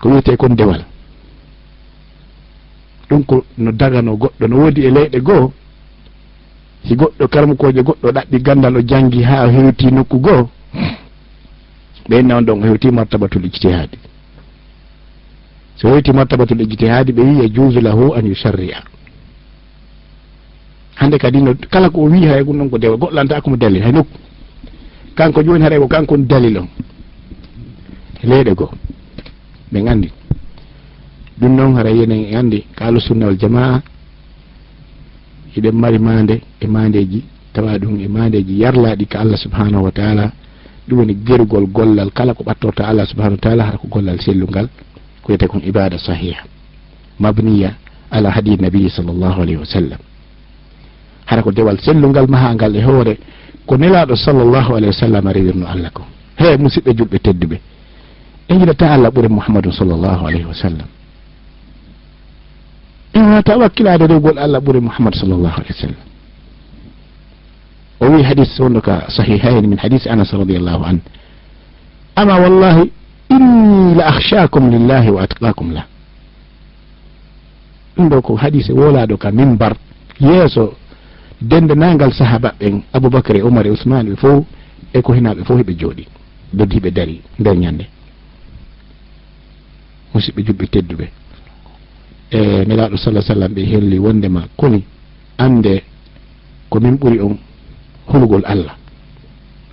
ko 0.00 0.08
wiyete 0.08 0.36
kon 0.36 0.54
dewal. 0.56 0.84
Ɗum 3.10 3.24
ko 3.24 3.44
no 3.58 3.72
dagano 3.72 4.16
goɗɗo 4.16 4.46
no 4.48 4.56
woodi 4.56 4.86
e 4.86 4.90
leyɗe 4.90 5.20
goho 5.20 5.52
si 6.86 6.94
goɗɗo 6.94 7.28
karmukoje 7.28 7.82
goɗɗo 7.82 8.08
ɗaɓɓi 8.12 8.38
gandal 8.42 8.76
o 8.76 8.80
jangi 8.82 9.22
ha 9.22 9.46
o 9.46 9.50
hewti 9.50 9.86
nokku 9.90 10.18
goo 10.18 10.48
ɓenna 12.08 12.36
on 12.36 12.42
ɗon 12.44 12.62
o 12.62 12.66
hewti 12.66 12.90
martabatul 12.90 13.44
ijtihadi 13.44 13.98
so 15.76 15.88
hewti 15.88 16.12
martabatul 16.12 16.60
ijtihadi 16.60 17.12
ɓe 17.12 17.22
wi 17.22 17.40
yajusu 17.42 17.80
lahu 17.80 18.12
an 18.14 18.26
yusarria 18.26 18.82
hande 20.94 21.18
kadi 21.18 21.40
no 21.42 21.54
kala 21.70 21.90
ko 21.90 22.00
o 22.02 22.08
wi 22.10 22.26
hay 22.26 22.42
ɗum 22.42 22.56
ɗon 22.58 22.70
ko 22.70 22.78
dewa 22.78 22.96
goɗɗolanta 22.96 23.36
akkumo 23.36 23.56
dalil 23.56 23.82
hay 23.82 23.92
nokku. 23.92 24.18
Kanko 25.18 25.42
joni 25.42 25.64
haɗa 25.64 25.78
ko 25.80 25.88
kanko 25.88 26.14
woni 26.14 26.26
dalil 26.26 26.58
on. 26.58 26.68
Leyɗe 28.22 28.54
goo 28.54 28.70
ɓe 29.72 29.78
gandi 29.82 30.08
ɗum 31.40 31.56
noon 31.56 31.74
haray 31.76 31.96
yenen 31.98 32.30
gandi 32.30 32.64
ko 32.76 32.84
alusunna 32.84 33.26
wal 33.26 33.36
jamaa 33.36 33.82
eɗen 35.56 35.72
mari 35.74 35.98
mande 35.98 36.40
e 36.60 36.66
mandeji 36.66 37.24
tawa 37.52 37.78
ɗum 37.78 38.00
e 38.00 38.08
mandeji 38.08 38.60
yarlaɗi 38.60 39.06
ka 39.06 39.20
allah 39.20 39.36
subhanahu 39.36 39.84
wa 39.84 39.90
taala. 39.90 40.32
Ɗum 40.88 40.98
woni 40.98 41.14
gerugol 41.14 41.66
gollal 41.66 42.10
kala 42.12 42.34
ko 42.34 42.42
ɓattorta 42.44 42.86
allah 42.88 43.06
subahanahu 43.06 43.36
wa 43.36 43.40
taala 43.42 43.64
hara 43.64 43.78
ko 43.78 43.88
gollal 43.88 44.20
sellungal 44.20 44.68
ko 45.22 45.26
wiyete 45.32 45.46
kon 45.48 45.60
ibada 45.64 45.98
sahiha 45.98 46.44
mabniya 47.20 47.72
ala 48.10 48.30
hadi 48.30 48.56
nabii 48.56 48.88
sallllahu 48.90 49.42
alayhi 49.42 49.60
wa 49.60 49.66
sallam. 49.66 49.98
Hara 51.26 51.42
ko 51.42 51.50
dewal 51.52 51.78
sellungal 51.80 52.26
mahangal 52.28 52.74
e 52.76 52.80
hoore 52.82 53.14
ko 53.66 53.76
nelaɗo 53.76 54.16
sallllahu 54.16 54.70
alayhi 54.76 54.92
wa 54.96 55.00
sallam 55.00 55.24
rewirno 55.28 55.66
allah 55.66 55.90
ko. 55.92 56.02
He 56.38 56.56
musidɓe 56.56 56.94
julɓe 56.96 57.18
tedduɓe. 57.18 57.60
E 58.48 58.54
jiɗata 58.58 58.92
allah 58.94 59.10
ɓuure 59.10 59.28
muhammadou 59.28 59.72
sall 59.72 59.88
llahu 59.88 60.26
alayhi 60.26 60.46
wa 60.46 60.54
sallam. 60.54 60.88
Eh, 63.18 63.42
ta 63.44 63.56
wakkilade 63.58 64.06
rewgol 64.06 64.38
allah 64.38 64.60
ɓuuri 64.60 64.80
mouhamadou 64.80 65.18
sallllahu 65.18 65.56
alih 65.60 65.70
wa 65.74 65.80
sallam 65.82 66.00
o 68.00 68.06
wi 68.14 68.22
hadis 68.22 68.50
wonno 68.60 68.80
ka 68.80 69.10
sahihayn 69.10 69.66
min 69.66 69.78
hadis 69.78 70.06
anas 70.06 70.30
radiallahu 70.32 70.84
an 70.86 71.00
ama 72.14 72.34
wallahi 72.38 72.92
inni 73.34 73.94
la 73.98 74.04
ahchakum 74.14 74.70
lillahi 74.70 75.10
wa 75.10 75.22
atqakum 75.26 75.72
lah 75.74 75.86
ɗum 77.96 78.08
ɗo 78.08 78.22
ko 78.22 78.36
hadise 78.36 78.70
wolaɗo 78.72 79.16
ka 79.18 79.30
mimbar 79.32 79.74
yeeso 80.20 80.74
dendanangal 81.42 82.12
sahaba 82.14 82.54
ɓen 82.60 82.82
aboubacre 82.92 83.38
e 83.38 83.42
oumar 83.42 83.66
e 83.66 83.70
ousmane 83.70 84.10
ɓe 84.14 84.16
fof 84.16 84.44
e 84.94 85.02
ko 85.02 85.12
hinaɓe 85.12 85.42
fof 85.44 85.58
heɓe 85.58 85.74
jooɗi. 85.74 86.06
Doddiɓe 86.54 86.90
dari 86.90 87.20
nder 87.38 87.56
ñande. 87.56 87.84
Musidɓe 90.14 90.42
juɓɓe 90.46 90.66
tedduɓe. 90.70 91.06
e 92.30 92.64
nelaɗo 92.68 92.96
salah 92.96 93.22
sallam 93.22 93.52
ɓe 93.54 93.62
helli 93.64 93.98
wondema 93.98 94.44
koni 94.56 94.84
ande 95.38 95.82
ko 96.70 96.80
min 96.80 96.96
ɓuri 97.00 97.18
on 97.20 97.36
hulugol 98.08 98.42
allah 98.44 98.76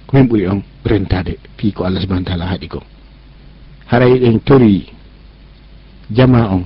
ko 0.07 0.11
min 0.17 0.27
ɓuri 0.27 0.47
on 0.47 0.61
rentade 0.85 1.37
fi 1.57 1.71
ko 1.73 1.83
allah 1.83 2.01
subahana 2.01 2.25
taala 2.25 2.45
haaɗi 2.45 2.67
ko. 2.67 2.79
Haray 3.91 4.19
ɗen 4.19 4.39
tori 4.39 4.85
jama 6.11 6.47
on 6.55 6.63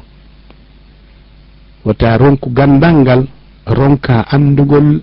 wata 1.86 2.17
ronku 2.17 2.49
gandal 2.54 2.95
ngal 3.02 3.21
ronka 3.65 4.25
andugol 4.30 5.02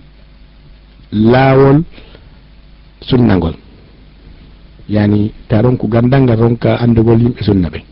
laawol 1.11 1.83
sunnagol. 3.01 3.55
Yani 4.89 5.33
ta 5.49 5.61
ronku 5.61 5.87
gandal 5.87 6.21
ngal 6.23 6.39
ronka 6.39 6.77
andugol 6.79 7.19
yimɓe 7.21 7.43
sunna 7.43 7.69
ɓen 7.69 7.83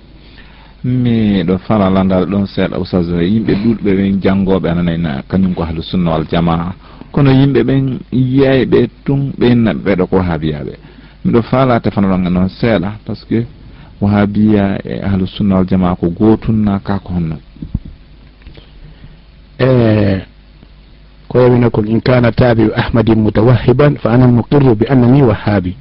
mi 0.86 1.44
ɗo 1.44 1.58
fala 1.66 1.90
landal 1.90 2.26
ɗon 2.30 2.46
seeɗa 2.46 2.78
ousas 2.78 3.08
e 3.10 3.26
yimɓe 3.26 3.54
ɗuɗɓe 3.64 3.92
ɓen 3.98 4.22
janngoɓe 4.22 4.68
ananayna 4.70 5.20
e 5.20 5.22
kañum 5.28 5.54
ko 5.56 5.64
ahlu 5.64 5.82
sunna 5.82 6.12
wal 6.12 6.26
jamaa. 6.32 6.74
Kono 7.12 7.32
yimɓe 7.32 7.64
ɓen 7.64 8.00
yiyayɓe 8.12 8.90
tun 9.04 9.32
ɓen 9.40 9.66
ɓeɗo 9.86 10.06
ko 10.08 10.16
wahabiyaɓe. 10.18 10.74
Miɗo 11.26 11.42
faala 11.42 11.80
tefanoɗanga 11.80 12.30
noon 12.30 12.50
seeɗa 12.50 12.90
par 13.06 13.16
ce 13.16 13.26
que 13.26 13.46
wahabiya 14.00 14.78
e 14.86 15.02
ahlu 15.02 15.26
sunna 15.28 15.56
wal 15.56 15.66
jamaa 15.68 15.96
ko 15.96 16.08
gotunna 16.10 16.80
ka 16.84 17.00
ko 17.00 17.14
honno. 17.14 17.38
E 19.60 20.22
ko 21.28 21.38
wawina 21.40 21.70
ko 21.72 21.82
in 21.82 22.00
kana 22.02 22.32
tabiu 22.32 22.70
ahmadin 22.76 23.16
mutawahiban 23.26 23.98
fa 23.98 24.12
ana 24.12 24.28
muqirru 24.28 24.76
bi 24.76 24.86
annani 24.88 25.24
wahabi. 25.24 25.76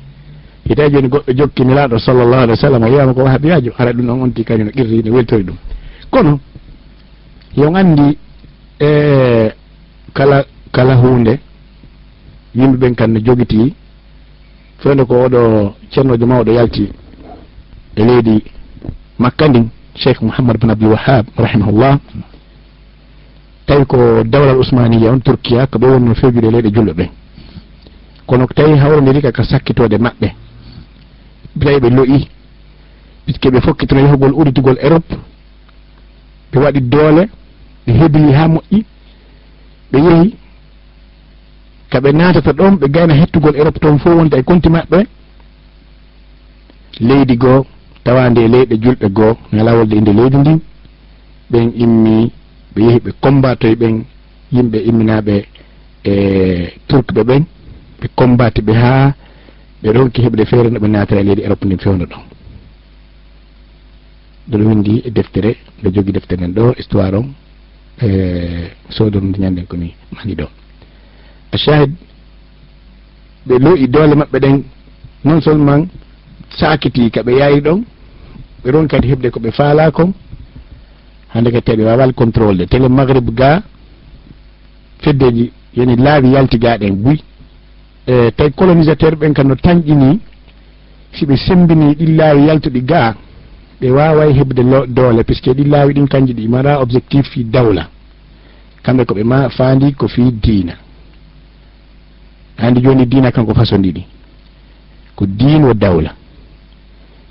hita 0.68 0.88
joni 0.90 1.08
goɗɗo 1.08 1.32
jokkinilaɗo 1.32 1.98
sallllahu 1.98 2.42
alih 2.42 2.50
wa 2.50 2.56
sallam 2.56 2.82
o 2.82 2.86
wiyama 2.86 3.14
ko 3.14 3.22
wahabiyajo 3.24 3.72
ara 3.78 3.92
ɗum 3.92 4.06
ɗon 4.06 4.22
onti 4.22 4.44
kañum 4.44 4.66
no 4.66 4.72
qirri 4.72 5.02
no 5.02 5.14
weltori 5.14 5.44
ɗum. 5.44 5.56
Kono 6.10 6.40
yon 7.56 7.74
andi 7.76 8.18
e 8.80 9.52
kala 10.14 10.44
kala 10.72 10.94
hunde 10.94 11.38
yimɓe 12.54 12.76
ɓen 12.76 12.94
kan 12.94 13.08
no 13.12 13.20
jogiti 13.20 13.74
fewde 14.78 15.04
ko 15.04 15.24
oɗo 15.26 15.74
ceernojo 15.90 16.26
mawɗo 16.26 16.52
yalti 16.52 16.88
e 17.96 18.04
leydi 18.04 18.42
makka 19.18 19.48
ndin 19.48 19.68
cheikh 19.94 20.20
mouhammad 20.22 20.58
bne 20.58 20.70
abdoul 20.72 20.92
wahab 20.92 21.26
rahimahullah 21.36 21.98
tawi 23.66 23.84
ko 23.86 24.24
dawlal 24.24 24.56
ousmaniya 24.58 25.12
on 25.12 25.20
turkiya 25.20 25.66
ko 25.66 25.78
ɓe 25.78 25.86
wonno 25.86 26.14
fewjude 26.14 26.50
leyɗe 26.50 26.70
julɓe. 26.70 26.92
Ɓen 26.94 27.08
kono 28.26 28.46
tawi 28.46 28.78
hawrondiri 28.78 29.20
kaka 29.22 29.44
sakkitode 29.44 29.98
maɓɓe. 29.98 30.43
tawi 31.60 31.80
ɓe 31.80 31.90
loyi 31.90 32.28
puisque 33.24 33.48
ɓe 33.50 33.60
fokkitino 33.60 34.00
yahugol 34.00 34.32
uditigol 34.34 34.76
europe 34.82 35.14
ɓe 36.52 36.58
waɗi 36.64 36.80
doole 36.80 37.22
ɓe 37.86 37.92
hebli 37.98 38.32
ha 38.32 38.48
moƴƴi 38.48 38.78
ɓe 39.92 39.98
yeehi 40.06 40.34
kaɓe 41.90 42.12
natata 42.12 42.52
ɗon 42.52 42.76
ɓe 42.80 42.86
gayna 42.94 43.14
hettugol 43.14 43.56
europe 43.56 43.78
toon 43.80 43.98
fof 43.98 44.14
wonde 44.16 44.34
e 44.38 44.42
konti 44.42 44.68
maɓɓe. 44.68 44.98
Leydi 47.00 47.36
goo 47.36 47.66
tawande 48.04 48.38
e 48.44 48.48
leyɗe 48.48 48.74
julɓe 48.82 49.08
goo 49.16 49.36
ngalawolde 49.54 49.94
inde 49.96 50.12
leydi 50.12 50.36
ndi 50.36 50.52
ɓen 51.50 51.72
immi 51.84 52.30
ɓe 52.74 52.80
yeehi 52.86 53.00
ɓe 53.04 53.10
combatoye 53.22 53.74
ɓen 53.80 54.04
yimɓe 54.54 54.78
imminaɓe 54.88 55.34
e 56.04 56.12
turque 56.88 57.12
ɓe 57.16 57.22
ɓen 57.28 57.42
ɓe 58.00 58.06
combati 58.16 58.60
ɓe 58.62 58.72
ha 58.82 59.14
ɓe 59.84 59.92
ronki 59.92 60.22
heɓde 60.22 60.44
feere 60.50 60.68
nde 60.70 60.78
ɓe 60.82 60.88
naatira 60.88 61.20
e 61.20 61.24
leydi 61.24 61.42
europe 61.42 61.64
ndi 61.66 61.76
fewno 61.76 62.04
ɗon. 62.10 62.22
Ɗon 64.50 64.62
windi 64.66 65.02
e 65.04 65.10
deftere 65.10 65.50
nde 65.80 65.88
jogui 65.94 66.12
deftere 66.12 66.40
men 66.40 66.52
ɗo 66.56 66.72
histoire 66.78 67.14
on 67.16 67.26
e 68.02 68.08
sodon 68.88 69.24
nde 69.28 69.38
ñanden 69.42 69.66
komi 69.66 69.94
mani 70.14 70.34
ɗo. 70.34 70.46
A 71.52 71.56
shahid 71.58 71.92
ɓe 73.46 73.54
looƴi 73.64 73.86
doole 73.88 74.14
maɓɓe 74.14 74.38
ɗen 74.40 74.62
non 75.24 75.40
seulement 75.42 75.84
sakiti 76.58 77.10
ka 77.10 77.22
ɓe 77.22 77.32
yaari 77.38 77.60
ɗon 77.60 77.84
ɓe 78.64 78.70
ɗon 78.72 78.86
kadi 78.88 79.08
heɓde 79.08 79.28
koɓe 79.30 79.50
faala 79.52 79.90
kon 79.90 80.12
hande 81.34 81.50
kadi 81.50 81.62
tawi 81.62 81.76
ɓe 81.78 81.84
wawal 81.84 82.12
contrôle 82.14 82.56
de 82.56 82.64
tele 82.66 82.88
maghrib 82.88 83.28
ga 83.34 83.62
feddeji 85.02 85.52
yoni 85.76 85.96
laawi 85.96 86.28
yalti 86.32 86.56
yaltigaɗen 86.56 86.94
buy. 87.02 87.18
e 88.06 88.30
tawi 88.36 88.52
colonisateur 88.52 89.16
ɓen 89.16 89.32
kam 89.34 89.48
no 89.48 89.54
tañƴini 89.54 90.20
siɓe 91.12 91.36
sembini 91.36 91.94
ɗi 91.94 92.06
laawi 92.16 92.46
yaltuɗi 92.46 92.80
gaa 92.82 93.14
ɓe 93.80 93.90
wawa 93.90 94.24
heɓde 94.32 94.62
doole 94.88 95.22
puisque 95.24 95.50
ɗi 95.54 95.64
laawi 95.64 95.94
ɗin 95.94 96.08
kanji 96.08 96.32
ɗi 96.34 96.48
mara 96.48 96.80
objectif 96.80 97.26
fi 97.28 97.44
dawla. 97.44 97.88
Kamɓe 98.82 99.04
koɓe 99.04 99.24
ma 99.24 99.48
faandi 99.48 99.94
ko 99.94 100.08
fi 100.08 100.22
diina. 100.32 100.74
Hande 102.58 102.80
joni 102.82 103.06
diina 103.06 103.30
kanko 103.32 103.54
façon 103.54 103.78
ɗiɗi 103.82 104.02
ko 105.16 105.26
diin 105.26 105.64
wo 105.64 105.74
dawla. 105.74 106.10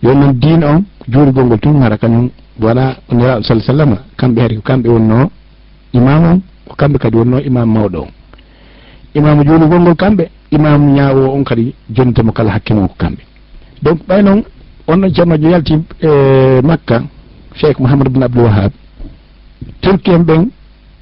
Joni 0.01 0.19
noon 0.19 0.33
diin 0.33 0.63
on 0.63 0.83
juurigol 1.07 1.45
ngol 1.45 1.59
tun 1.59 1.81
hara 1.81 1.97
kañum 1.97 2.29
wona 2.59 2.95
neraɗo 3.11 3.43
sah 3.43 3.59
sallama 3.61 3.97
kamɓe 4.17 4.39
hari 4.41 4.55
ko 4.55 4.61
kamɓe 4.61 4.87
wonno 4.89 5.29
imam 5.93 6.23
on 6.23 6.41
ko 6.67 6.75
kamɓe 6.75 6.97
kadi 6.99 7.17
wonno 7.17 7.39
imam 7.39 7.69
mawɗo 7.73 7.99
on. 8.01 8.11
imamu 9.15 9.43
joni 9.43 9.65
gonngol 9.67 9.95
kamɓe 9.95 10.29
imamu 10.51 10.93
ñaawo 10.95 11.33
on 11.35 11.43
kadi 11.43 11.73
jonitemo 11.89 12.31
kala 12.31 12.51
hakke 12.51 12.73
mum 12.73 12.87
ko 12.87 12.95
kamɓe. 12.97 13.21
Donc 13.81 13.99
ɓay 14.07 14.23
noon 14.23 14.43
onɗon 14.87 15.13
ceernojo 15.15 15.49
yalti 15.49 15.73
e 16.01 16.09
makka 16.63 17.03
cheikh 17.55 17.79
mouhamadou 17.79 18.11
bine 18.13 18.23
abdoul 18.25 18.45
wahab 18.45 18.71
turki 19.81 20.11
en 20.11 20.23
ɓen 20.23 20.49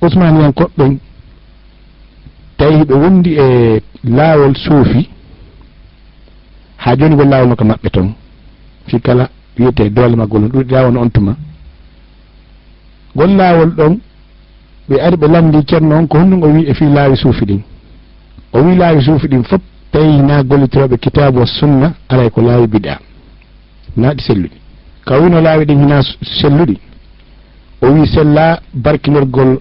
ousmaniyan 0.02 0.52
koɓɓen 0.54 0.98
tawi 2.58 2.86
ɓe 2.86 2.94
wondi 2.94 3.32
e 3.40 3.82
laawol 4.04 4.56
suufi 4.56 5.10
ha 6.78 6.96
joni 6.96 7.16
gol 7.16 7.30
laawol 7.30 7.50
no 7.50 7.56
ko 7.56 7.64
maɓɓe 7.66 7.90
toon. 7.90 8.14
Fi 8.88 9.00
kala 9.00 9.30
wiyete 9.58 9.90
doole 9.90 10.16
maggol 10.16 10.42
no 10.42 10.48
ɗuɗi 10.48 10.72
laawol 10.72 10.94
no 10.94 11.02
on 11.02 11.10
tuma. 11.10 11.36
Gol 13.16 13.36
laawol 13.36 13.70
ɗon 13.78 13.98
ɓe 14.90 15.00
ari 15.02 15.16
ɓe 15.18 15.28
lamdi 15.28 15.60
ceerno 15.68 15.96
on 15.98 16.08
ko 16.08 16.18
honɗum 16.18 16.44
o 16.44 16.48
wi 16.54 16.66
e 16.70 16.74
fi 16.74 16.86
laawi 16.86 17.16
suufi 17.18 17.46
ɗin. 17.46 17.62
o 18.54 18.60
wi 18.64 18.76
laawi 18.76 19.02
suufi 19.04 19.28
ɗin 19.28 19.44
fof 19.44 19.62
tawi 19.92 20.18
na 20.22 20.44
gollitoroɓe 20.44 20.98
kitabu 20.98 21.40
wa 21.40 21.46
sunna 21.46 21.94
alay 22.10 22.30
ko 22.30 22.42
laawi 22.42 22.68
biɗa 22.68 23.00
naɗi 23.98 24.22
selluɗi. 24.24 24.58
Ka 25.06 25.18
wino 25.20 25.42
laawi 25.42 25.66
ɗin 25.66 25.80
hina 25.82 26.02
selluɗi 26.40 26.78
o 27.82 27.88
wi 27.94 28.08
sella 28.08 28.62
barkinorgol 28.74 29.60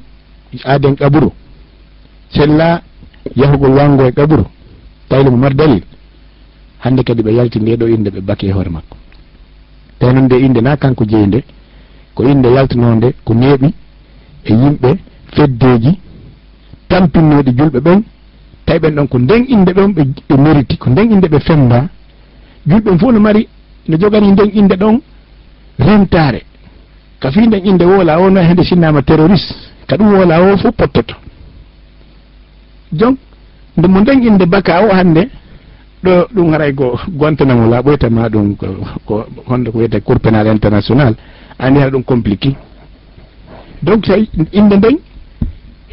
aaden 0.64 0.94
kaɓuro 0.96 1.33
sella 2.35 2.83
yahugol 3.37 3.72
wango 3.76 4.07
e 4.07 4.12
kaɓuro 4.12 4.44
tawile 5.09 5.31
mo 5.31 5.37
mari 5.37 5.55
dalil 5.55 5.83
hande 6.79 7.03
kadi 7.03 7.22
ɓe 7.22 7.33
yalti 7.35 7.59
nde 7.61 7.76
ɗo 7.76 7.87
inde 7.88 8.09
ɓe 8.11 8.20
bake 8.20 8.44
e 8.46 8.53
hoore 8.53 8.70
makko. 8.70 8.96
Tawi 9.98 10.12
noon 10.14 10.24
nde 10.24 10.35
inde 10.46 10.61
na 10.61 10.76
kanko 10.76 11.05
jeyi 11.05 11.26
nde 11.26 11.44
ko 12.14 12.24
inde 12.24 12.48
yaltunonde 12.48 13.14
ko 13.24 13.35
neeɓi 13.35 13.68
e 14.44 14.53
yimɓe 14.53 14.90
feddeji 15.35 15.98
tampinnoɗi 16.88 17.50
julɓe 17.59 17.81
ɓen 17.81 18.03
tawi 18.70 18.78
ɓen 18.80 18.94
ɗon 18.94 19.06
ko 19.09 19.18
nden 19.18 19.44
inde 19.48 19.72
ɗon 19.72 19.92
ɓe 19.94 20.37
mériti 20.38 20.76
ko 20.78 20.90
nden 20.90 21.12
inde 21.12 21.26
ɓe 21.28 21.40
femda 21.40 21.88
julɓen 22.66 22.98
fof 22.98 23.12
no 23.12 23.20
mari 23.20 23.48
no 23.88 23.96
jogani 23.98 24.30
nden 24.33 24.50
inde 24.54 24.74
ɗon 24.76 25.00
rentare 25.78 26.42
ka 27.18 27.30
fi 27.33 27.46
nden 27.46 27.66
inde 27.66 27.83
woola 27.85 28.20
o 28.20 28.30
no 28.30 28.40
hende 28.40 28.62
sinnama 28.64 29.02
terroriste 29.02 29.54
ka 29.88 29.96
ɗum 29.96 30.12
woola 30.14 30.40
o 30.40 30.56
fof 30.56 30.74
pottoto. 30.76 31.14
Donc 32.92 33.18
nde 33.76 33.88
mo 33.88 34.00
nden 34.00 34.22
inde 34.22 34.46
baka 34.46 34.85
o 34.85 34.94
hande 34.94 35.28
ɗo 36.04 36.26
ɗum 36.35 36.52
haray 36.52 36.72
ko 36.72 36.98
gontanamo 37.09 37.68
laaɓoytama 37.70 38.28
ɗum 38.28 38.54
ko 39.04 39.26
honde 39.48 39.70
ko 39.70 39.78
wiyete 39.78 40.00
cour 40.00 40.20
pénal 40.20 40.46
international. 40.46 41.14
Andi 41.59 41.80
hara 41.80 41.90
ɗum 41.90 42.04
compliqué. 42.04 42.54
Donc 43.83 44.06
tawi 44.06 44.28
inde 44.52 44.76
nden 44.76 44.96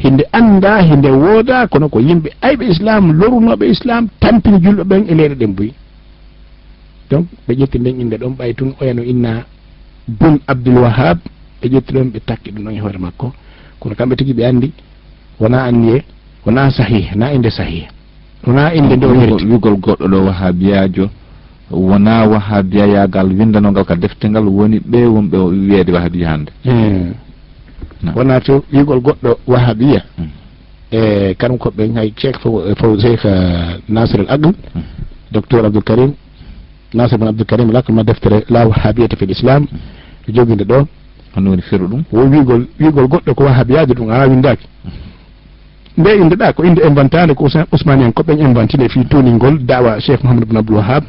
hinde 0.02 0.24
annda 0.32 0.80
hinde 0.88 1.10
wooda 1.10 1.66
kono 1.66 1.88
ko 1.88 1.98
yimɓe 2.00 2.30
ayɓe 2.42 2.64
islam 2.70 3.12
lorunoɓe 3.20 3.64
islam 3.74 4.08
tampini 4.20 4.58
julɓe 4.64 4.84
ɓen 4.84 5.02
e 5.10 5.14
leyɗe 5.14 5.34
ɗen 5.34 5.52
boyi. 5.56 5.72
Donc 7.10 7.26
ɓe 7.46 7.52
ƴetti 7.54 7.78
nden 7.78 8.00
inde 8.00 8.16
ɗon 8.16 8.34
ɓay 8.38 8.54
tun 8.54 8.72
oyano 8.80 9.02
inna 9.02 9.44
bun 10.06 10.38
abdoul 10.46 10.78
wahab 10.84 11.18
ɓe 11.60 11.66
ƴetti 11.68 11.92
ɗon 11.94 12.10
ɓe 12.12 12.20
takki 12.26 12.50
ɗum 12.52 12.64
ɗon 12.64 12.74
e 12.76 12.80
hoore 12.80 12.98
makko. 12.98 13.32
Kono 13.80 13.94
kamɓe 13.94 14.16
tigi 14.16 14.32
ɓe 14.34 14.44
anndi 14.44 14.72
wona 15.40 15.64
anniye 15.64 16.02
wona 16.46 16.70
sahih 16.70 17.14
na 17.16 17.32
inde 17.32 17.50
sahih. 17.50 17.86
Wona 18.46 18.74
inde 18.74 18.96
nde 18.96 19.06
wigol 19.50 19.76
goɗɗo 19.76 20.06
ɗo 20.08 20.18
wahabiyajo 20.26 21.10
wona 21.70 22.24
wahabiya 22.24 22.86
yagal 22.86 23.28
windanogal 23.28 23.84
ka 23.84 23.96
defte 23.96 24.24
ngal 24.30 24.46
woni 24.48 24.78
ɓe 24.80 25.06
wonɓe 25.06 25.36
wiyeede 25.36 25.92
wahabiya 25.92 26.28
hannde 26.30 26.50
eh. 26.64 27.12
wona 28.14 28.40
to 28.40 28.64
ɓiigol 28.72 29.00
goɗɗo 29.00 29.38
wahabiya 29.46 30.02
mm. 30.18 30.28
e 30.90 31.34
kanum 31.34 31.58
koɓe 31.58 31.92
hay 31.94 32.12
ceek 32.16 32.38
fof 32.38 32.98
cheikh 33.00 33.24
e 33.24 33.28
uh, 33.28 33.80
nasir 33.88 34.20
al 34.20 34.26
aql 34.28 34.48
mm. 34.48 34.82
docteur 35.32 35.64
abdoul 35.64 35.84
karim. 35.84 36.12
Nasir 36.94 37.18
bon 37.18 37.28
abdoul 37.28 37.46
karim 37.46 37.70
ma 37.90 38.02
deftere 38.02 38.44
la 38.48 38.66
wahabiyata 38.66 39.16
fi 39.16 39.24
l 39.26 39.30
islam 39.30 39.62
mm. 39.62 39.78
to 40.26 40.32
joginde 40.32 40.64
ɗo. 40.64 40.86
Hono 41.34 41.50
woni 41.50 41.62
firu 41.62 41.86
ɗum? 41.88 42.02
Wo 42.12 42.24
wiigol 42.24 42.66
wiigol 42.80 43.06
goɗɗo 43.06 43.34
ko 43.34 43.44
wahabiyaji 43.44 43.92
ɗum 43.94 44.10
ala 44.10 44.26
windaki 44.28 44.66
nde 45.98 46.10
indeɗa 46.22 46.52
ko 46.52 46.64
inde 46.64 46.80
inventade 46.86 47.34
ko 47.34 47.44
ousmani 47.72 48.04
en 48.04 48.12
koɓen 48.12 48.38
inventine 48.40 48.88
fi 48.88 49.04
toningol 49.04 49.58
dawa 49.58 50.00
cheikh 50.00 50.22
mouhamadou 50.22 50.46
bin 50.46 50.56
abdoul 50.56 50.76
wahab 50.78 51.04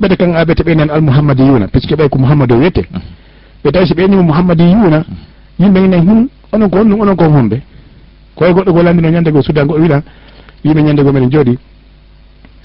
ɓete 0.00 0.16
kan 0.16 0.34
aɓete 0.34 0.62
ɓenen 0.64 0.90
almouhammadi 0.90 1.42
yuna 1.42 1.68
par 1.68 1.80
ce 1.82 1.86
que 1.86 1.94
ɓay 1.94 2.08
ko 2.08 2.18
mouhammad 2.18 2.52
o 2.52 2.56
wiyete 2.56 2.82
ɓe 3.64 3.70
tawi 3.72 3.86
so 3.86 3.94
ɓenima 3.94 4.22
mouhammadi 4.22 4.64
yuna 4.64 5.04
yimɓe 5.58 5.84
ina 5.84 5.98
hum 5.98 6.28
onon 6.52 6.68
ko 6.70 6.76
honɗum 6.78 7.00
onon 7.00 7.16
ko 7.16 7.24
homɓe 7.24 7.56
koye 8.36 8.52
goɗɗo 8.52 8.72
go 8.72 8.82
landino 8.82 9.10
ñande 9.10 9.30
go 9.32 9.42
sudan 9.42 9.66
go 9.66 9.74
o 9.74 9.80
wiɗan 9.80 10.02
wiɓe 10.64 10.82
ñande 10.82 11.02
go 11.02 11.12
meɗen 11.12 11.30
jooɗi. 11.30 11.58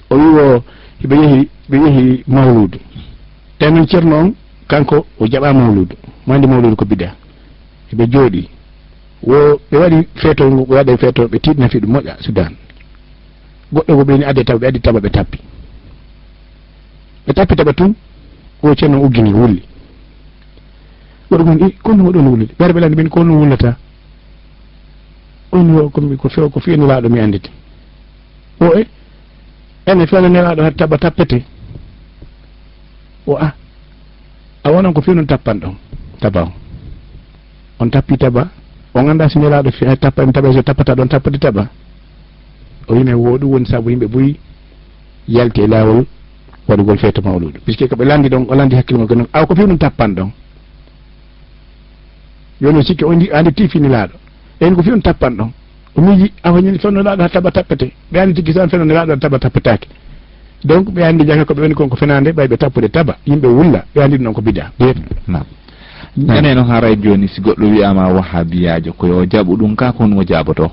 O 0.10 0.16
wi 0.16 0.40
o 0.42 0.64
ɓe 1.08 1.16
yeehi 1.16 1.50
ɓe 1.70 1.78
yeehi 1.78 2.24
mawludu 2.28 2.78
te 3.60 3.70
noon 3.70 3.88
ceerno 3.88 4.16
on 4.20 4.34
kanko 4.68 5.06
o 5.20 5.26
jaɓa 5.28 5.54
mawludu 5.54 5.96
mo 6.26 6.34
andi 6.34 6.48
mawludu 6.48 6.76
ko 6.76 6.86
bida. 6.86 7.14
Ɓe 7.94 8.06
jooɗi. 8.12 8.50
Wo 9.24 9.60
ɓe 9.72 9.78
waɗi 9.78 10.08
feetol 10.16 10.52
ngu 10.52 10.66
ɓe 10.66 10.76
waɗa 10.76 10.92
e 10.94 10.98
feetol 10.98 11.28
ɓe 11.28 11.40
tiɗna 11.40 11.70
fi 11.70 11.80
ɗum 11.80 11.92
moƴƴa 11.92 12.16
sudan. 12.22 12.52
Goɗɗo 13.74 13.96
go 13.96 14.04
ɓeni 14.04 14.24
adde 14.26 14.44
tawa 14.44 14.60
ɓe 14.60 14.68
addi 14.68 14.80
taba 14.82 15.00
ɓe 15.00 15.10
tappi. 15.10 15.40
Ɓe 17.28 17.34
tappi 17.34 17.56
taɓa 17.56 17.74
tun 17.74 17.94
o 18.64 18.76
ceerno 18.76 19.02
uggini 19.04 19.34
wulli. 19.34 19.62
waɗumen 21.32 21.64
i 21.68 21.72
kono 21.84 22.04
oɗon 22.10 22.28
wullude 22.28 22.54
ɓeere 22.60 22.74
ɓelande 22.74 22.96
min 22.96 23.10
ko 23.10 23.24
non 23.24 23.38
wullata 23.42 23.78
on 25.52 25.90
ko 26.18 26.30
few 26.30 26.50
ko 26.50 26.60
fiino 26.60 26.86
mi 27.10 27.20
andite 27.20 27.50
o 28.62 28.66
e 28.78 28.88
ene 29.86 30.06
fewnanelaɗo 30.08 30.62
hat 30.64 30.76
taɓa 30.78 30.98
tappete. 30.98 31.44
O 33.30 33.36
a 33.38 33.54
a 34.64 34.72
wonan 34.72 34.94
ko 34.94 35.02
fewnon 35.02 35.26
tappan 35.28 35.60
ɗon 35.60 35.76
taba 36.20 36.42
o 36.44 36.52
on 37.80 37.90
tappi 37.90 38.18
taba 38.18 38.50
on 38.94 39.04
ganda 39.06 39.30
so 39.30 39.40
nelaɗo 39.40 39.70
tappa 39.72 39.96
tappami 39.96 40.32
taɓa 40.34 40.54
so 40.54 40.62
tappata 40.62 40.96
ɗon 40.96 41.08
tappade 41.08 41.38
taɓa 41.40 41.68
o 42.88 42.94
wima 42.96 43.16
wo 43.16 43.38
ɗum 43.38 43.52
woni 43.52 43.66
saabu 43.66 43.90
yimɓe 43.90 44.08
ɓoyi 44.08 44.36
yalti 45.28 45.62
e 45.62 45.68
lawol 45.68 46.06
waɗugol 46.68 46.98
feeto 46.98 47.22
mawluɗo 47.22 47.60
puisque 47.66 47.88
koɓe 47.88 48.06
landi 48.06 48.30
ɗon 48.30 48.46
o 48.50 48.56
landi 48.56 48.76
hakkille 48.76 48.98
mo 49.00 49.06
noon 49.16 49.28
aw 49.34 49.46
ko 49.46 49.56
fewnon 49.56 49.78
tappan 49.78 50.10
ɗon 50.16 50.30
joni 52.62 52.80
o 52.80 52.84
sikki 52.84 53.06
ondi 53.06 53.30
andi 53.32 53.52
tifinilaɗo 53.52 54.16
eyin 54.62 54.76
ko 54.76 54.84
fi 54.84 54.92
on 54.92 55.02
tappan 55.02 55.32
ɗon. 55.38 55.50
O 55.96 56.02
miji 56.02 56.32
afañini 56.44 56.80
fennolaɗo 56.80 57.22
ha 57.24 57.30
taɓa 57.30 57.52
tappete. 57.52 57.92
Ɓe 58.12 58.20
andi 58.20 58.34
tigi 58.34 58.54
san 58.54 58.70
fennoniraɗo 58.70 59.12
ha 59.12 59.18
taɓa 59.18 59.40
tappetake 59.40 59.88
donc 60.64 60.90
ɓe 60.92 61.04
andi 61.04 61.26
jaka 61.26 61.46
koɓe 61.46 61.62
woni 61.62 61.74
konko 61.76 61.96
fenade 61.96 62.32
ɓay 62.32 62.48
ɓe 62.48 62.58
tappude 62.58 62.90
taɓa. 62.90 63.16
Yimɓe 63.26 63.48
wulla 63.48 63.84
ɓe 63.96 64.04
andi 64.04 64.16
ɗum 64.18 64.24
noon 64.24 64.34
ko 64.34 64.42
bida 64.42 64.72
nane 66.18 66.56
no 66.56 66.64
haray 66.64 66.96
joni 66.96 67.28
si 67.28 67.42
goɗɗo 67.42 67.66
wiyama 67.72 68.08
wahabiyajo 68.08 68.94
koyo 68.94 69.26
jaɓu 69.26 69.58
ɗum 69.58 69.76
ka 69.76 69.92
kon 69.92 70.12
o 70.18 70.24
jaboto 70.24 70.72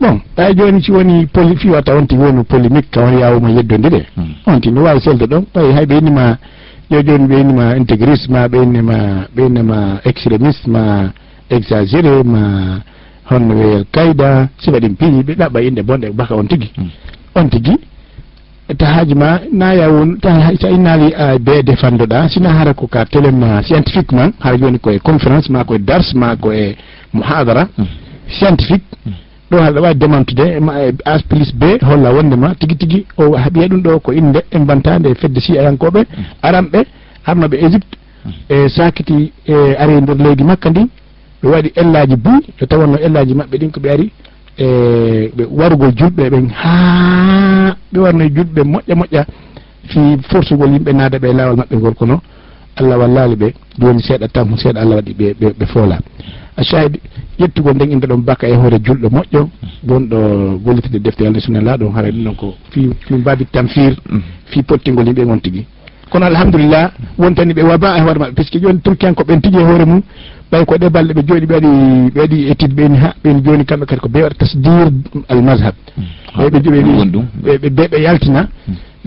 bon 0.00 0.20
ɓay 0.36 0.54
joni 0.54 0.82
si 0.82 0.92
woni 0.92 1.26
poli 1.26 1.56
fiwata 1.56 1.94
on 1.96 2.06
tigi 2.06 2.22
woni 2.22 2.44
polémique 2.44 2.90
ka 2.90 3.00
won 3.00 3.18
yawuma 3.18 3.50
yeddode 3.50 3.88
ɗe 3.88 4.02
on 4.16 4.52
hmm. 4.54 4.60
tigi 4.60 4.74
no 4.74 4.82
wawi 4.82 5.00
selde 5.00 5.26
ɗon. 5.26 5.44
Ɓay 5.54 5.72
hay 5.72 5.86
ɓe 5.86 5.98
innima 5.98 6.36
yo 6.90 7.02
joni 7.02 7.26
ɓeynima 7.26 7.76
intégriste 7.76 8.28
ma 8.30 8.48
ɓeynima 8.48 9.26
ɓeynima 9.36 10.00
extrémiste 10.04 10.66
ma 10.68 11.10
exagéré 11.50 12.22
ma 12.24 12.80
honno 13.30 13.54
wiyel 13.54 13.84
kayda 13.92 14.48
so 14.58 14.70
waɗi 14.72 14.88
piiƴi 14.98 15.22
ɓe 15.22 15.34
ɗaɓɓa 15.34 15.60
inde 15.62 15.82
bonɗe 15.82 16.10
baka 16.14 16.34
on 16.36 16.46
tigui 16.46 16.70
hmm. 16.76 16.88
on 17.34 17.48
tigui 17.48 17.76
tahaji 18.78 19.14
ma 19.14 19.40
naya 19.52 19.90
won 19.90 20.18
sa 20.60 20.68
innali 20.70 21.12
a 21.14 21.34
ah, 21.34 21.38
be 21.38 21.62
defandoɗa 21.62 22.28
sina 22.28 22.50
hara 22.52 22.74
ko 22.74 22.86
ka 22.86 23.04
téléma 23.04 23.62
scientifiquement 23.62 24.32
hara 24.40 24.56
joni 24.56 24.78
koye 24.78 24.98
conférence 24.98 25.48
ma 25.50 25.64
koye 25.64 25.78
dars 25.78 26.14
ma 26.14 26.36
koye 26.36 26.76
mohadara 27.12 27.68
hmm. 27.76 27.86
scientifique. 28.28 28.84
Hmm. 29.04 29.25
ɗo 29.50 29.56
haɗa 29.62 29.80
wawi 29.80 29.94
démantude 29.94 30.44
e 30.56 30.60
ma 30.60 30.72
e 30.82 30.92
as 31.04 31.22
plus 31.22 31.52
b 31.54 31.78
holla 31.82 32.10
wondema 32.12 32.54
tigui 32.58 32.76
tigui 32.76 33.06
o 33.16 33.36
haɓiya 33.36 33.64
e 33.64 33.68
ɗum 33.68 33.80
ɗo 33.82 34.00
ko 34.00 34.12
inde 34.12 34.40
e 34.50 34.58
bantade 34.58 35.14
fedde 35.14 35.40
si 35.40 35.58
ayankoɓe 35.58 36.00
aranɓe 36.42 36.80
arnoɓe 37.26 37.56
égypte 37.66 37.96
e 38.48 38.68
sakiti 38.68 39.32
e 39.46 39.54
ari 39.78 39.92
e 39.94 40.00
nder 40.00 40.16
leydi 40.16 40.44
makka 40.44 40.70
ndi. 40.70 40.80
Ɓe 41.42 41.48
waɗi 41.48 41.72
ellaji 41.76 42.16
buy 42.16 42.40
ɓe 42.58 42.66
tawanno 42.66 42.98
ellaji 42.98 43.34
mabɓe 43.34 43.56
ɗin 43.58 43.70
koɓe 43.70 43.88
ari 43.90 44.10
e 44.58 44.66
ɓe 45.36 45.44
warugol 45.50 45.92
julɓe 45.96 46.30
ɓen 46.30 46.48
ha 46.50 47.76
ɓe 47.92 47.98
warno 48.00 48.24
julɓe 48.24 48.62
moƴƴa 48.64 48.94
moƴƴa 48.94 49.24
fi 49.90 50.00
forcegol 50.30 50.72
yimɓe 50.72 50.92
naada 50.92 51.18
ɓe 51.18 51.32
lawol 51.32 51.56
mabɓe 51.56 51.76
ngol 51.76 51.94
kono. 51.94 52.20
Allah 52.76 52.98
wallali 52.98 53.36
ɓe 53.36 53.54
joni 53.78 54.02
seeɗa 54.02 54.28
tam 54.28 54.56
seeɗa 54.56 54.80
allah 54.80 54.96
waɗi 54.96 55.12
ɓe 55.14 55.54
ɓe 55.58 55.66
foola. 55.66 55.98
a 56.56 56.60
ashahid 56.60 56.98
ƴettugol 57.38 57.74
nden 57.74 57.90
inde 57.92 58.06
ɗon 58.06 58.22
bakka 58.24 58.46
e 58.48 58.54
hoore 58.54 58.78
julɗo 58.82 59.08
moƴƴo. 59.10 59.48
Gonɗo 59.84 60.58
gollitide 60.64 60.98
defte 61.02 61.22
allah 61.26 61.40
sunna 61.40 61.60
la 61.60 61.76
ɗon 61.76 61.92
haray 61.94 62.12
ɗum 62.12 62.24
ɗon 62.24 62.34
ko 62.36 62.54
fi 62.70 62.90
fi 63.06 63.14
mbabi 63.14 63.44
tamfir 63.52 63.94
fi 64.46 64.62
pottingol 64.62 65.06
yimɓe 65.06 65.24
gon 65.24 65.38
tigui 65.40 65.66
kono 66.10 66.26
alhamdulillah 66.26 66.92
wontani 67.18 67.52
ɓe 67.54 67.62
waba 67.62 67.96
e 67.98 68.00
hoore 68.00 68.18
maɓɓe. 68.18 68.34
Puisque 68.34 68.58
joni 68.60 68.80
turkiyanko 68.80 69.22
ɓen 69.24 69.40
tigui 69.40 69.60
e 69.60 69.64
hoore 69.64 69.84
mum 69.84 70.02
ɓay 70.50 70.64
ko 70.64 70.76
ɗe 70.78 70.88
balɗe 70.88 71.12
ɓe 71.14 71.22
jooɗi 71.26 71.46
ɓe 71.46 71.54
waɗi 71.54 71.68
ɓe 72.14 72.20
waɗi 72.20 72.48
étude 72.50 72.74
ɓeni 72.74 72.96
ha 72.98 73.14
ɓeni 73.24 73.42
joni 73.44 73.64
kamɓe 73.64 73.86
kadi 73.86 74.00
ko 74.00 74.08
ɓe 74.08 74.22
waɗa 74.22 74.34
tasdir 74.38 74.88
al 75.28 75.42
mashab 75.42 75.74
ɓe 76.36 76.50
ɓe 77.44 77.68
ɓe 77.70 77.88
ɓe 77.88 78.00
yaltina. 78.02 78.48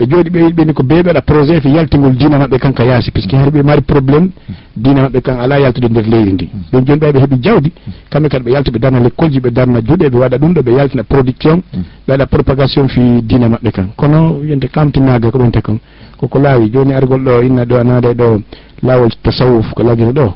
ɓe 0.00 0.06
jooɗi 0.06 0.30
ɓe 0.30 0.52
ɓeni 0.56 0.72
ko 0.72 0.82
beeɓeɗa 0.82 1.20
projet 1.20 1.60
fi 1.60 1.68
yaltingol 1.68 2.16
dina 2.16 2.38
maɓɓe 2.38 2.58
kan 2.58 2.72
ka 2.72 2.84
yaasi 2.84 3.10
puisque 3.10 3.34
har 3.36 3.50
ɓe 3.50 3.62
mari 3.62 3.82
probléme 3.82 4.30
dina 4.74 5.02
maɓɓe 5.02 5.20
kan 5.20 5.40
ala 5.40 5.58
yaltude 5.60 5.88
nder 5.90 6.06
leydi 6.08 6.32
ndi. 6.32 6.44
Hmm. 6.52 6.62
Ɗon 6.72 6.84
joni 6.86 7.00
ɓay 7.00 7.10
e 7.16 7.18
heeɓi 7.20 7.36
jawdi 7.42 7.72
kamɓe 8.10 8.28
kadi 8.28 8.44
ɓe 8.44 8.50
yalta 8.52 8.70
ɓe 8.70 8.78
darna 8.78 9.00
l'école 9.00 9.30
ji 9.30 9.40
ɓe 9.40 9.50
darna 9.50 9.80
juuɗe 9.80 10.08
ɓe 10.08 10.18
waɗa 10.18 10.38
ɗum 10.38 10.52
ɗo 10.54 10.62
ɓe 10.62 10.72
yaltina 10.72 11.04
production 11.04 11.56
hmm. 11.72 11.82
ɓe 12.06 12.12
waɗa 12.12 12.26
propagation 12.26 12.88
fi 12.88 13.00
dina 13.22 13.48
maɓɓe 13.48 13.70
kan. 13.72 13.88
Kono 13.96 14.40
yonte 14.42 14.68
kamtinaga 14.68 15.30
ko 15.30 15.38
ɗon 15.38 15.50
te 15.50 15.60
kon 15.60 15.78
koko 16.16 16.38
laawi 16.38 16.70
joni 16.72 16.94
argol 16.94 17.20
ɗo 17.20 17.42
inna 17.42 17.64
ɗo 17.64 17.76
anade 17.76 18.14
ɗo 18.14 18.40
laawol 18.82 19.10
tasawuf 19.22 19.74
ko 19.74 19.82
lagino 19.82 20.12
ɗo 20.12 20.32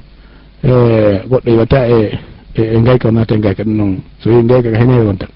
e 0.62 0.70
goɗɗo 1.28 1.50
yewata 1.50 1.88
e 1.88 2.18
e, 2.54 2.62
e 2.76 2.80
gayka 2.82 3.08
o 3.08 3.12
naata 3.12 3.34
e 3.34 3.38
gayka 3.40 3.62
ɗum 3.64 3.76
noon. 3.76 3.96
So 4.20 4.28
wi 4.30 4.42
gayka 4.44 4.70
ko 4.70 4.76
hene 4.76 5.00
wontan 5.06 5.28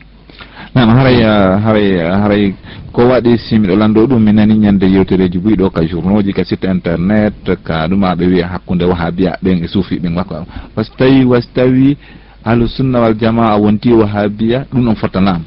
nam 0.75 0.89
haray 0.93 1.23
haray 1.65 1.89
haray 1.99 2.45
ko 2.93 3.09
waɗi 3.09 3.39
simiɗo 3.39 3.77
lanndo 3.77 4.07
ɗum 4.07 4.21
mi 4.23 4.33
nani 4.33 4.55
ñande 4.59 4.87
yewtereji 4.87 5.39
ɓuyɗo 5.39 5.71
ka 5.71 5.83
journaux 5.87 6.23
ji 6.23 6.33
ka 6.33 6.45
site 6.45 6.65
internet 6.65 7.35
ka 7.65 7.89
ɗum 7.89 8.05
aɓe 8.05 8.27
wiya 8.27 8.47
hakkude 8.49 8.85
waha 8.85 9.11
biya 9.11 9.39
ɓen 9.43 9.65
e 9.65 9.69
suufiɓe 9.69 10.09
wakko 10.17 10.45
par 10.75 10.85
ce 10.85 10.91
tawi 10.99 11.25
wasi 11.25 11.49
tawi 11.55 11.97
ahlu 12.45 12.69
sunna 12.69 13.01
wal 13.01 13.15
jamaa 13.15 13.57
wonti 13.57 13.93
waha 13.93 14.29
biya 14.29 14.67
ɗum 14.73 14.85
ɗon 14.85 14.95
fottanama 14.97 15.45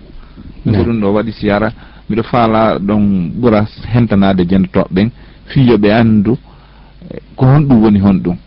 ɗum 0.66 0.74
ko 0.76 0.84
ɗum 0.84 1.00
ɗo 1.02 1.14
waɗi 1.14 1.32
siyara 1.32 1.72
mbiɗo 2.10 2.24
faala 2.24 2.80
ɗon 2.80 3.32
ɓura 3.42 3.66
hentanade 3.94 4.44
jendotoɓeɓen 4.50 5.10
fiyoɓe 5.46 5.92
anndu 5.94 6.38
ko 7.36 7.46
honɗum 7.46 7.84
woni 7.84 8.00
honɗum. 8.00 8.38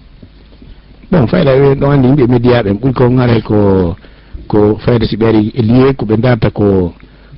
Bon 1.10 1.26
fayda 1.26 1.52
ɗon 1.74 1.90
andi 1.92 2.08
yimɓe 2.08 2.26
média 2.26 2.62
ɓen 2.62 2.76
ɓuuri 2.78 2.94
ko 2.94 3.08
garay 3.10 3.42
ko 3.42 3.96
ko 4.44 4.76
fayde 4.84 5.06
si 5.06 5.16
ɓeeri 5.16 5.52
e 5.54 5.62
lié 5.62 5.94
ko 5.94 6.04
ɓe 6.06 6.16
darta 6.16 6.50
ko 6.50 6.92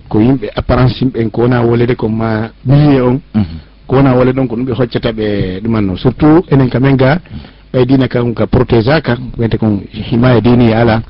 ko 0.08 0.20
yimɓe 0.20 0.50
apparence 0.54 1.00
yimɓen 1.00 1.30
ko 1.30 1.42
wona 1.42 1.62
wolede 1.62 1.94
ko 1.96 2.08
ma 2.08 2.50
milieu 2.64 3.06
on 3.08 3.20
mhm. 3.34 3.56
ko 3.86 3.96
wona 3.96 4.14
wole 4.14 4.32
ɗon 4.32 4.46
ko 4.48 4.56
ɗum 4.56 4.64
ɓe 4.66 4.72
hoccata 4.72 5.12
ɓe 5.12 5.60
ɗumanno 5.62 5.96
surtout 5.96 6.44
enen 6.50 6.68
kamen 6.70 6.96
ga 6.96 7.14
mhm. 7.14 7.56
ɓaydina 7.76 8.08
kam 8.08 8.34
ka 8.34 8.46
protégé 8.46 9.00
kan 9.02 9.18
wonte 9.38 9.58
kon 9.58 9.80
himaya 9.92 10.38
e 10.38 10.40
diniya 10.40 10.70
e 10.70 10.80
ala. 10.80 11.02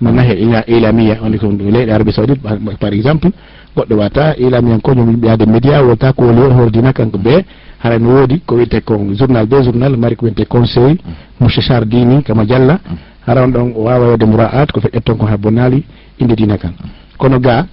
Mana 0.00 0.22
he 0.22 0.34
ilamiya 0.68 1.18
wonde 1.22 1.38
ko 1.38 1.48
leyɗe 1.50 1.92
arabi 1.92 2.12
saoudite 2.12 2.40
par 2.80 2.92
exemple. 2.94 3.30
Goɗɗo 3.76 3.94
wata 3.96 4.34
ilamiyankoño 4.38 5.02
yimɓeyade 5.10 5.46
média 5.46 5.82
wonta 5.82 6.12
ko 6.12 6.24
woli 6.24 6.40
on 6.40 6.56
hordina 6.56 6.92
kanko 6.92 7.18
ɓe. 7.18 7.44
Hara 7.82 7.98
no 7.98 8.08
woodi 8.14 8.40
ko 8.46 8.54
wiyete 8.54 8.80
kon 8.84 9.12
journal 9.14 9.46
be 9.46 9.62
journal 9.62 9.96
mari 9.96 10.16
ko 10.16 10.24
wiyete 10.26 10.46
conseil. 10.46 10.96
Mhm. 11.04 11.14
Mouchachar 11.40 11.84
dini 11.84 12.22
kama 12.22 12.44
dialla 12.44 12.78
hara 13.26 13.42
on 13.44 13.48
ɗon 13.52 13.72
wawa 13.76 14.10
wede 14.10 14.24
moura'at 14.24 14.72
ko 14.72 14.80
feƴƴat 14.80 15.04
ton 15.04 15.16
ko 15.16 15.26
ha 15.26 15.36
bonnali 15.36 15.84
inde 16.18 16.34
dina 16.36 16.58
kan. 16.58 16.72
Kono 17.18 17.38
ga 17.40 17.66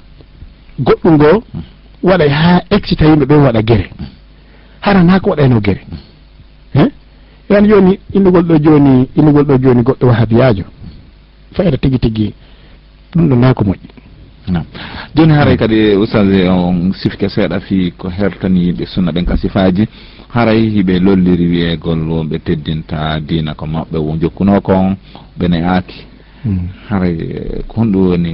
goɗɗum 0.80 1.14
ngoo 1.16 1.44
waɗa 2.04 2.30
ha 2.30 2.62
excita 2.70 3.06
yimɓe 3.06 3.26
ɓe 3.26 3.36
waɗa 3.36 3.62
guere 3.62 3.90
haran 4.82 5.10
ha 5.10 5.20
ko 5.20 5.30
waɗayno 5.30 5.60
guere 5.62 5.82
he 6.74 6.84
yani 7.50 7.68
joni 7.70 8.00
innugol 8.14 8.44
ɗo 8.44 8.58
joni 8.64 9.08
innugol 9.16 9.44
ɗo 9.46 9.58
joni 9.62 9.82
goɗɗo 9.84 10.08
wahabiyajo 10.08 10.64
fayata 11.54 11.78
tigui 11.78 12.00
tigui 12.00 12.34
ɗum 13.16 13.30
ɗo 13.30 13.36
na 13.36 13.54
ko 13.54 13.64
moƴƴi. 13.64 13.90
Nam 14.48 14.64
joni 15.16 15.34
haaray 15.34 15.58
kadi 15.58 15.96
oustage 15.96 16.48
on 16.50 16.94
sifke 16.94 17.30
seeɗa 17.30 17.60
fi 17.60 17.92
ko 17.98 18.10
hertani 18.10 18.66
yimɓe 18.72 18.86
sunna 18.88 19.12
ɓen 19.12 19.26
ka 19.26 19.38
sifaji 19.38 19.88
haray 20.34 20.70
hiɓe 20.70 21.00
lolliri 21.00 21.46
wiyegol 21.48 22.00
ɓe 22.30 22.38
teddinta 22.46 23.20
dina 23.28 23.54
ko 23.54 23.66
maɓɓe 23.66 23.98
wo 24.06 24.12
jokkuno 24.22 24.62
kon 24.62 24.96
ɓene 25.40 25.58
aaki. 25.64 26.00
Mm. 26.46 26.68
Haray 26.90 27.18
eh, 27.22 27.64
ko 27.68 27.82
honɗum 27.82 28.08
woni 28.10 28.34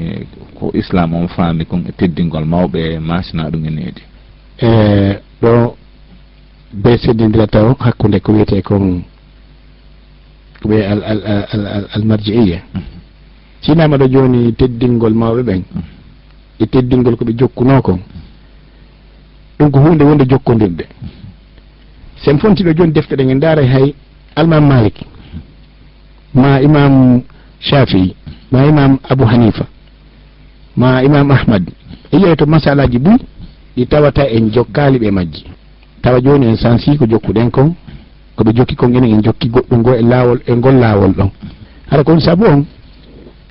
ko 0.55 0.71
islam 0.73 1.13
on 1.13 1.27
faami 1.27 1.65
kon 1.65 1.83
e 1.89 1.91
teddingol 1.91 2.45
mawɓe 2.45 2.79
e 2.95 2.99
masina 2.99 3.49
ɗum 3.51 3.65
e 3.65 3.69
needi? 3.69 4.01
E 4.61 4.69
ɗo 5.41 5.75
be 6.73 6.97
seddidira 6.97 7.47
taw 7.47 7.75
hakkunde 7.79 8.19
ko 8.19 8.31
wiyete 8.31 8.61
kon 8.61 9.01
ko 10.61 10.69
ɓe 10.69 10.77
almarjiiya 11.95 12.59
mm. 12.73 12.81
sinama 13.61 13.97
ɗo 13.97 14.07
joni 14.07 14.53
teddingol 14.53 15.13
mawɓe 15.13 15.41
ɓen. 15.43 15.63
Mm. 15.75 15.81
E 16.59 16.65
teddingol 16.65 17.15
koɓe 17.17 17.33
jokkuno 17.39 17.81
kon. 17.81 17.99
Ɗum 19.59 19.71
ko 19.71 19.79
hunde 19.79 20.03
wonde 20.03 20.25
jokkodirde 20.29 20.85
sen 22.23 22.37
fontiɗo 22.39 22.73
joni 22.75 22.91
defte 22.91 23.13
ɗen 23.15 23.29
en 23.29 23.39
daaray 23.39 23.65
e 23.65 23.67
hay 23.67 23.93
almam 24.35 24.67
malik 24.67 24.95
ma 26.33 26.61
imam 26.61 27.21
shafii 27.59 28.15
ma 28.51 28.65
imam 28.65 28.97
abou 29.09 29.25
hanifa 29.27 29.65
ma 30.77 31.01
imam 31.03 31.31
ahmad. 31.31 31.63
E 32.11 32.17
yeeto 32.17 32.45
masalaji 32.45 32.97
ɓuy 32.99 33.17
ɗi 33.75 33.85
tawata 33.87 34.23
en 34.29 34.49
jokkali 34.53 34.99
ɓe 34.99 35.11
majji. 35.11 35.43
Tawa 36.01 36.21
joni 36.21 36.45
en 36.47 36.55
sansi 36.55 36.97
ko 36.97 37.05
jokkuɗen 37.05 37.49
kon 37.51 37.73
koɓe 38.35 38.53
jokki 38.55 38.75
kon 38.75 38.93
enen 38.95 39.13
en 39.15 39.23
jokki 39.23 39.49
goɗɗum 39.49 39.79
ngo 39.79 39.93
e 39.93 40.01
lawol 40.01 40.39
e 40.47 40.53
ngol 40.53 40.75
lawol 40.79 41.11
ɗon. 41.11 41.29
Hara 41.89 42.03
kon 42.03 42.19
saabu 42.19 42.45
on 42.45 42.65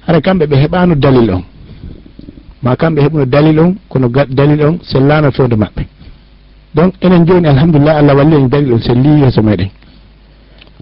hara 0.07 0.21
kamɓe 0.21 0.47
ɓe 0.47 0.57
heɓano 0.57 0.95
dalil 0.95 1.31
on. 1.31 1.43
Ma 2.63 2.77
kamɓe 2.77 3.01
heɓuno 3.03 3.25
dalil 3.27 3.59
on 3.61 3.75
kono 3.89 4.09
dalil 4.09 4.63
on 4.65 4.79
sellano 4.83 5.31
fewde 5.33 5.57
maɓɓe. 5.57 5.83
donc 6.77 6.93
enen 7.01 7.25
joni 7.27 7.49
alhamdulillah 7.49 7.97
allah 8.01 8.15
walli 8.15 8.37
en 8.37 8.49
dari 8.53 8.67
ɗo 8.71 8.79
selli 8.79 9.21
yeeso 9.21 9.43
meɗen. 9.43 9.71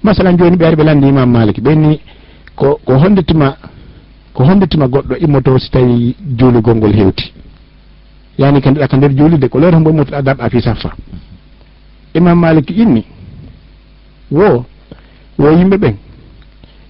Masalan 0.02 0.36
joni 0.38 0.56
ɓe 0.56 0.64
ari 0.66 0.76
ɓe 0.76 0.84
landi 0.84 1.06
imam 1.08 1.30
malik. 1.30 1.60
Ɓenni 1.62 2.00
ko 2.56 2.80
ko 2.84 2.92
hondetima 2.98 3.56
ko 4.34 4.44
hondetima 4.44 4.86
goɗɗo 4.88 5.14
immoto 5.24 5.58
si 5.58 5.70
tawi 5.70 6.16
juulugol 6.38 6.76
ngol 6.76 6.94
hewti. 6.94 7.32
Yani 8.38 8.60
ka 8.60 8.70
ndeɗa 8.70 8.88
ka 8.88 8.96
nder 8.96 9.12
juulide 9.16 9.48
ko 9.48 9.58
lowre 9.60 9.74
hombo 9.76 9.90
immotoɗa 9.90 10.22
darɗa 10.22 10.50
fi 10.50 10.60
saffa. 10.60 10.90
Imam 12.14 12.38
malik 12.40 12.70
inni 12.70 13.04
wo 14.30 14.64
wo 15.38 15.50
yimɓe 15.50 15.76
ɓen 15.78 15.94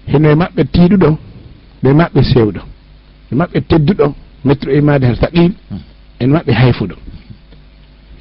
heno 0.06 0.30
e 0.30 0.34
maɓɓe 0.34 0.64
tiiɗuɗo 0.72 1.18
ɓe 1.82 1.92
maɓɓe 1.92 2.22
sewɗo. 2.22 2.60
E 3.32 3.34
maɓɓe 3.34 3.60
tedduɗo 3.68 4.14
mettre 4.44 4.72
imade 4.78 5.04
har 5.04 5.16
saqil 5.16 5.52
hmm. 5.70 5.78
en 6.20 6.28
maɓɓe 6.30 6.52
hayfuɗo. 6.52 6.96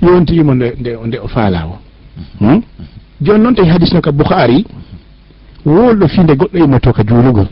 yontirimo 0.05 0.53
nde 0.53 0.75
nde 0.79 0.97
nde 1.07 1.17
o 1.19 1.27
faala 1.27 1.65
o 1.65 1.77
hmm? 2.39 2.61
joni 3.21 3.43
noon 3.43 3.55
tawi 3.55 3.69
hadis 3.69 3.93
no 3.93 4.01
ka 4.01 4.11
bouhari 4.11 4.65
wolɗo 5.65 6.07
finde 6.07 6.33
goɗɗo 6.35 6.57
e 6.57 6.63
immoto 6.63 6.93
ka 6.93 7.03
juulugol. 7.07 7.47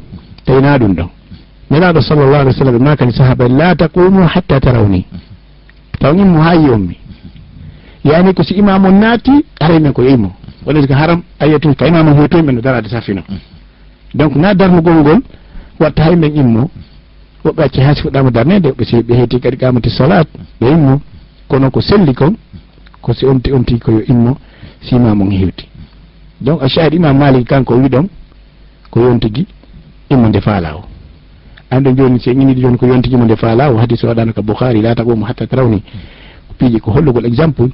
Tawina 0.46 0.78
ɗum 0.78 0.94
ɗon. 0.96 1.10
Nelaɗo 1.72 2.02
sallllahu 2.02 2.42
alih 2.42 2.52
w 2.52 2.58
sallam 2.58 2.84
ma 2.84 2.96
kadi 2.96 3.14
sahaba 3.14 3.48
la 3.48 3.76
taqumu 3.76 4.22
hatta 4.28 4.60
tarawni 4.60 5.06
taw 6.02 6.14
mo 6.14 6.42
ha 6.42 6.56
yommi 6.56 6.98
yani 8.04 8.34
ko 8.34 8.44
si 8.44 8.54
imam 8.54 8.86
o 8.86 8.92
naati 8.92 9.46
araymen 9.60 9.94
ko 9.94 10.02
yeymo 10.04 10.34
waɗati 10.66 10.88
ko 10.88 10.94
haram 10.94 11.22
ayiyatun 11.40 11.76
ka 11.76 11.88
imam 11.88 12.08
o 12.08 12.14
hotoymen 12.16 12.56
no 12.56 12.62
darade 12.62 12.90
safino 12.90 13.22
donc 14.14 14.36
na 14.36 14.54
darnugol 14.54 14.94
ngol 14.94 15.20
watta 15.80 16.04
haymen 16.04 16.36
immo 16.36 16.70
woɓɓe 17.46 17.62
acci 17.64 17.82
ha 17.82 17.96
si 17.96 18.02
fuɗɗama 18.02 18.32
darnede 18.32 18.70
ɓe 18.72 18.84
si 18.84 18.96
ɓe 18.98 19.14
heeti 19.16 19.40
kadi 19.40 19.58
qamati 19.58 19.90
salat 19.90 20.28
ɓe 20.60 20.72
immo 20.72 21.02
kono 21.52 21.68
ko 21.70 21.82
selli 21.82 22.14
kon 22.16 22.34
ko 23.02 23.14
si 23.14 23.26
onti 23.26 23.52
onti 23.52 23.76
koyo 23.80 24.02
immo 24.08 24.38
sima 24.88 25.12
on 25.12 25.32
hewti 25.32 25.68
donc 26.40 26.64
a 26.64 26.68
shahid 26.70 26.94
imam 26.94 27.18
malik 27.18 27.48
kanko 27.48 27.76
wi 27.76 27.90
ɗon 27.90 28.08
ko 28.90 29.00
yontigui 29.02 29.46
immo 30.10 30.28
nde 30.30 30.40
faala 30.42 30.76
o 30.78 30.82
anɗo 31.72 31.92
joni 31.98 32.20
si 32.20 32.30
en 32.30 32.42
iniɗi 32.42 32.62
joni 32.62 32.78
ko 32.78 32.86
yontigui 32.86 33.18
mo 33.18 33.26
nde 33.26 33.36
faala 33.36 33.70
o 33.72 33.78
hadis 33.78 34.02
waɗano 34.04 34.32
ka 34.34 34.42
bouhari 34.42 34.82
laata 34.82 35.04
ɓomo 35.04 35.26
hatta 35.26 35.48
tarawni. 35.48 35.84
Ko 36.48 36.54
piiji 36.58 36.80
ko 36.80 36.92
hollugol 36.92 37.26
exemple 37.26 37.68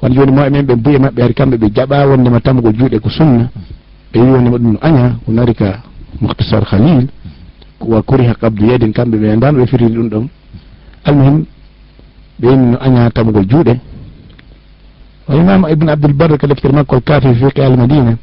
wona 0.00 0.14
joni 0.14 0.32
mawɓe 0.32 0.50
men 0.50 0.66
ɓe 0.66 0.74
buye 0.76 0.98
mabɓe 0.98 1.22
ari 1.22 1.34
kamɓe 1.34 1.56
ɓe 1.56 1.68
jaɓa 1.74 2.06
wondema 2.06 2.40
tamugol 2.40 2.72
juuɗe 2.78 3.00
ko 3.00 3.10
sunna 3.10 3.50
ɓe 4.12 4.20
wi 4.20 4.30
wondema 4.30 4.58
ɗum 4.58 4.72
no 4.72 4.78
aña 4.82 5.16
ko 5.26 5.32
nari 5.32 5.54
ka 5.54 5.82
mouhtasar 6.20 6.64
khalil 6.64 7.08
wa 7.80 8.02
kuriha 8.02 8.34
kabdu 8.34 8.66
yedin 8.66 8.92
kamɓe 8.92 9.16
ɓe 9.18 9.36
ndano 9.36 9.58
ɓe 9.58 9.66
firiri 9.66 9.94
ɗum 9.94 10.08
ɗon. 10.08 10.28
Almuhim 11.04 11.44
ɓe 12.40 12.48
yimi 12.50 12.66
no 12.72 12.78
aña 12.80 13.10
tamugol 13.10 13.46
juuɗe. 13.48 13.74
O 15.28 15.34
imam 15.34 15.66
ibne 15.70 15.88
abdoulbarre 15.90 16.36
ka 16.38 16.46
deftere 16.46 16.72
makko 16.74 17.00
kaafi 17.00 17.34
fiqe 17.34 17.60
almadina 17.64 18.16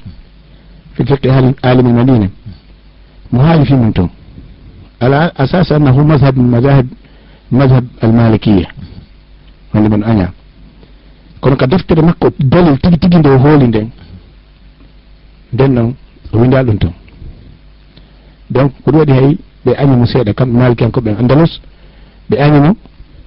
fi 0.94 1.04
fiqe 1.06 1.28
alim 1.64 1.96
madina 1.96 2.28
mo 3.32 3.40
haali 3.42 3.66
fi 3.66 3.74
mum 3.74 3.92
toon 3.94 4.10
ala 5.00 5.32
asas 5.36 5.72
annahu 5.72 6.04
mazhab 6.04 6.38
mazahib 6.38 6.88
mazhab 7.52 7.86
almalikiya 8.02 8.68
wonde 9.74 9.90
men 9.90 10.04
aña 10.04 10.28
kono 11.42 11.56
ka 11.56 11.66
deftere 11.68 12.02
makko 12.02 12.28
dalil 12.40 12.78
tigi 12.80 12.98
tigi 13.00 13.18
nde 13.18 13.30
o 13.30 13.38
hooli 13.38 13.68
nden 13.68 13.90
nden 15.54 15.74
noon 15.74 15.96
o 16.34 16.38
windal 16.38 16.66
ɗum 16.66 16.78
toon 16.78 16.94
donc 18.52 18.72
ko 18.84 18.92
ɗum 18.92 19.00
waɗi 19.00 19.12
hay 19.14 19.38
ɓe 19.66 19.72
añimo 19.76 20.06
seeɗa 20.06 20.34
kamɓe 20.34 20.58
malikiyankoɓe 20.58 21.10
andalus 21.20 21.62
ɓe 22.30 22.38
añimo 22.38 22.76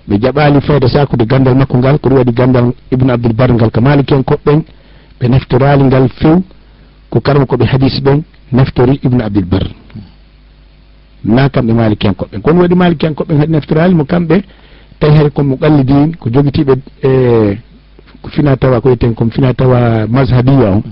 ɓe 0.09 0.19
jaɓali 0.21 0.61
fayda 0.61 0.89
sakude 0.89 1.25
gandal 1.27 1.55
makko 1.55 1.79
ngal 1.79 1.99
ko 1.99 2.09
ɗum 2.09 2.19
waɗi 2.19 2.33
gandal 2.33 2.73
ibnu 2.93 3.11
abdoulbar 3.13 3.53
ngal 3.53 3.71
ko 3.71 3.81
maliki 3.81 4.15
en 4.15 4.23
koɓɓen 4.23 4.63
ɓe 5.21 5.29
neftorali 5.29 5.85
ngal 5.85 6.09
few 6.21 6.43
ko 7.11 7.21
karma 7.21 7.47
koɓe 7.47 7.65
hadis 7.65 8.01
ɓen 8.03 8.23
neftori 8.53 9.01
ibnu 9.03 9.23
abdoulbar 9.25 9.65
na 11.25 11.49
kamɓe 11.49 11.73
maliki 11.73 12.07
en 12.07 12.13
koɓɓen 12.15 12.41
kono 12.43 12.61
waɗi 12.61 12.75
maliki 12.75 13.07
en 13.07 13.15
koɓɓen 13.15 13.39
kadi 13.41 13.53
naftorali 13.53 13.95
mo 13.95 14.05
kamɓe 14.05 14.43
tawi 15.01 15.17
hay 15.17 15.31
komo 15.31 15.57
ɓallidin 15.57 16.17
ko 16.21 16.29
joguitiɓe 16.31 16.75
e 17.03 17.11
ko 18.23 18.29
fina 18.31 18.57
tawa 18.57 18.81
ko 18.81 18.89
wiyeten 18.89 19.15
komo 19.15 19.31
fina 19.31 19.55
tawa 19.55 20.07
mashabiya 20.07 20.71
on 20.71 20.83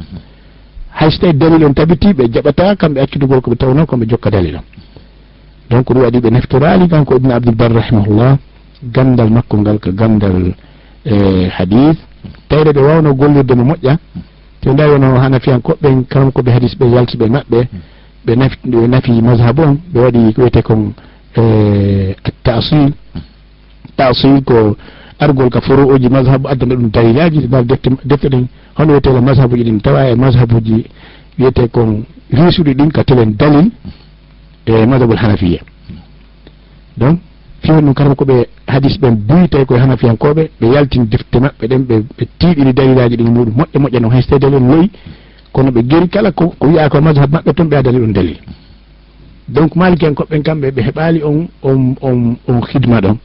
hay 0.90 1.10
so 1.10 1.18
tawi 1.18 1.32
dalil 1.34 1.64
on 1.64 1.74
tabitiɓe 1.74 2.28
jaɓata 2.32 2.76
kamɓe 2.76 2.98
accudugol 3.00 3.40
koɓe 3.40 3.56
tawno 3.56 3.84
koɓe 3.86 4.06
jokka 4.08 4.30
dalil 4.30 4.56
on 4.56 4.62
donc 5.70 5.86
ɗum 5.86 6.02
waɗi 6.02 6.18
ɓe 6.20 6.30
neftorali 6.30 6.88
kanko 6.88 7.12
ko 7.12 7.16
ibnu 7.16 7.32
abdoulbar 7.32 7.72
rahimahullah. 7.72 8.38
gandal 8.82 9.30
makko 9.30 9.56
ngal 9.58 9.78
ko 9.78 9.92
gandal 9.92 10.54
e 11.04 11.48
hadis 11.48 11.96
tawde 12.48 12.72
ɓe 12.72 12.80
wawno 12.80 13.14
gollirde 13.14 13.54
mo 13.54 13.64
moƴƴa. 13.64 13.96
Te 14.60 14.70
nda 14.72 14.88
wono 14.88 15.18
hanafiyankoɓɓen 15.18 16.04
kam 16.08 16.30
koɓe 16.32 16.50
hadis 16.52 16.74
ɓe 16.78 16.86
yaltiɓe 16.86 17.26
maɓɓe. 17.28 17.68
Ɓe 18.26 18.36
naf 18.36 18.52
ɓe 18.64 18.88
nafi 18.88 19.22
masahabu 19.22 19.62
on. 19.62 19.78
Ɓe 19.92 20.00
waɗi 20.00 20.32
ko 20.34 20.40
wiyete 20.42 20.62
kon 20.62 20.92
e 21.36 22.14
tasil 22.44 22.92
tasil 23.96 24.42
ko 24.44 24.76
argol 25.18 25.50
ka 25.50 25.60
foro 25.60 25.86
uji 25.94 26.08
mazhabu 26.08 26.48
addana 26.48 26.74
ɗum 26.74 26.90
dalilaji 26.90 27.48
nal 27.48 27.64
defte 27.66 27.90
defte 28.04 28.28
ɗen. 28.28 28.46
Hono 28.76 28.90
wiyetele 28.92 29.20
mazhabuji 29.20 29.64
ɗin 29.64 29.80
tawa 29.80 30.10
e 30.10 30.14
mazhabuji 30.14 30.86
wiyete 31.38 31.68
kon 31.72 32.04
risuɗi 32.32 32.74
ɗin 32.74 32.90
ka 32.92 33.04
telen 33.04 33.34
dalil 33.36 33.70
e 34.66 34.86
mazhabul 34.86 35.16
hanafiya. 35.16 35.60
Donc 36.96 37.18
fewi 37.62 37.80
ɗum 37.82 37.94
kala 37.94 38.14
koɓe 38.14 38.46
hadis 38.66 38.98
ɓen 39.00 39.14
duyi 39.28 39.48
tawi 39.48 39.64
koye 39.66 39.80
hanafiyankoɓe 39.80 40.50
ɓe 40.60 40.66
yaltini 40.74 41.06
defte 41.06 41.36
mabɓe 41.40 41.66
ɗen 41.68 41.82
ɓe 41.88 41.94
ɓe 42.18 42.24
tiiɗini 42.38 42.72
dalilaji 42.72 43.16
ɗi 43.16 43.22
muɗum 43.24 43.54
moƴƴe 43.56 43.78
moƴƴe 43.78 44.00
no 44.00 44.08
hayso 44.10 44.28
tawi 44.28 44.40
dalil 44.40 44.66
loyi 44.68 44.90
kono 45.52 45.70
ɓe 45.70 45.82
geri 45.88 46.08
kala 46.08 46.32
ko 46.32 46.48
ko 46.58 46.66
wiya 46.68 46.88
ko 46.88 47.00
madhab 47.00 47.30
maɓɓe 47.32 47.52
toon 47.54 47.68
ɓe 47.68 47.76
adani 47.76 47.98
ɗon 47.98 48.12
dalil. 48.12 48.36
Donc 49.48 49.76
maliki 49.76 50.06
en 50.06 50.14
koɓɓen 50.14 50.42
kamɓe 50.42 50.70
ɓe 50.70 50.82
heɓali 50.82 51.22
on 51.24 51.46
on 51.62 51.94
on 52.02 52.36
on 52.48 52.60
hidma 52.72 53.00
ɗon 53.00 53.16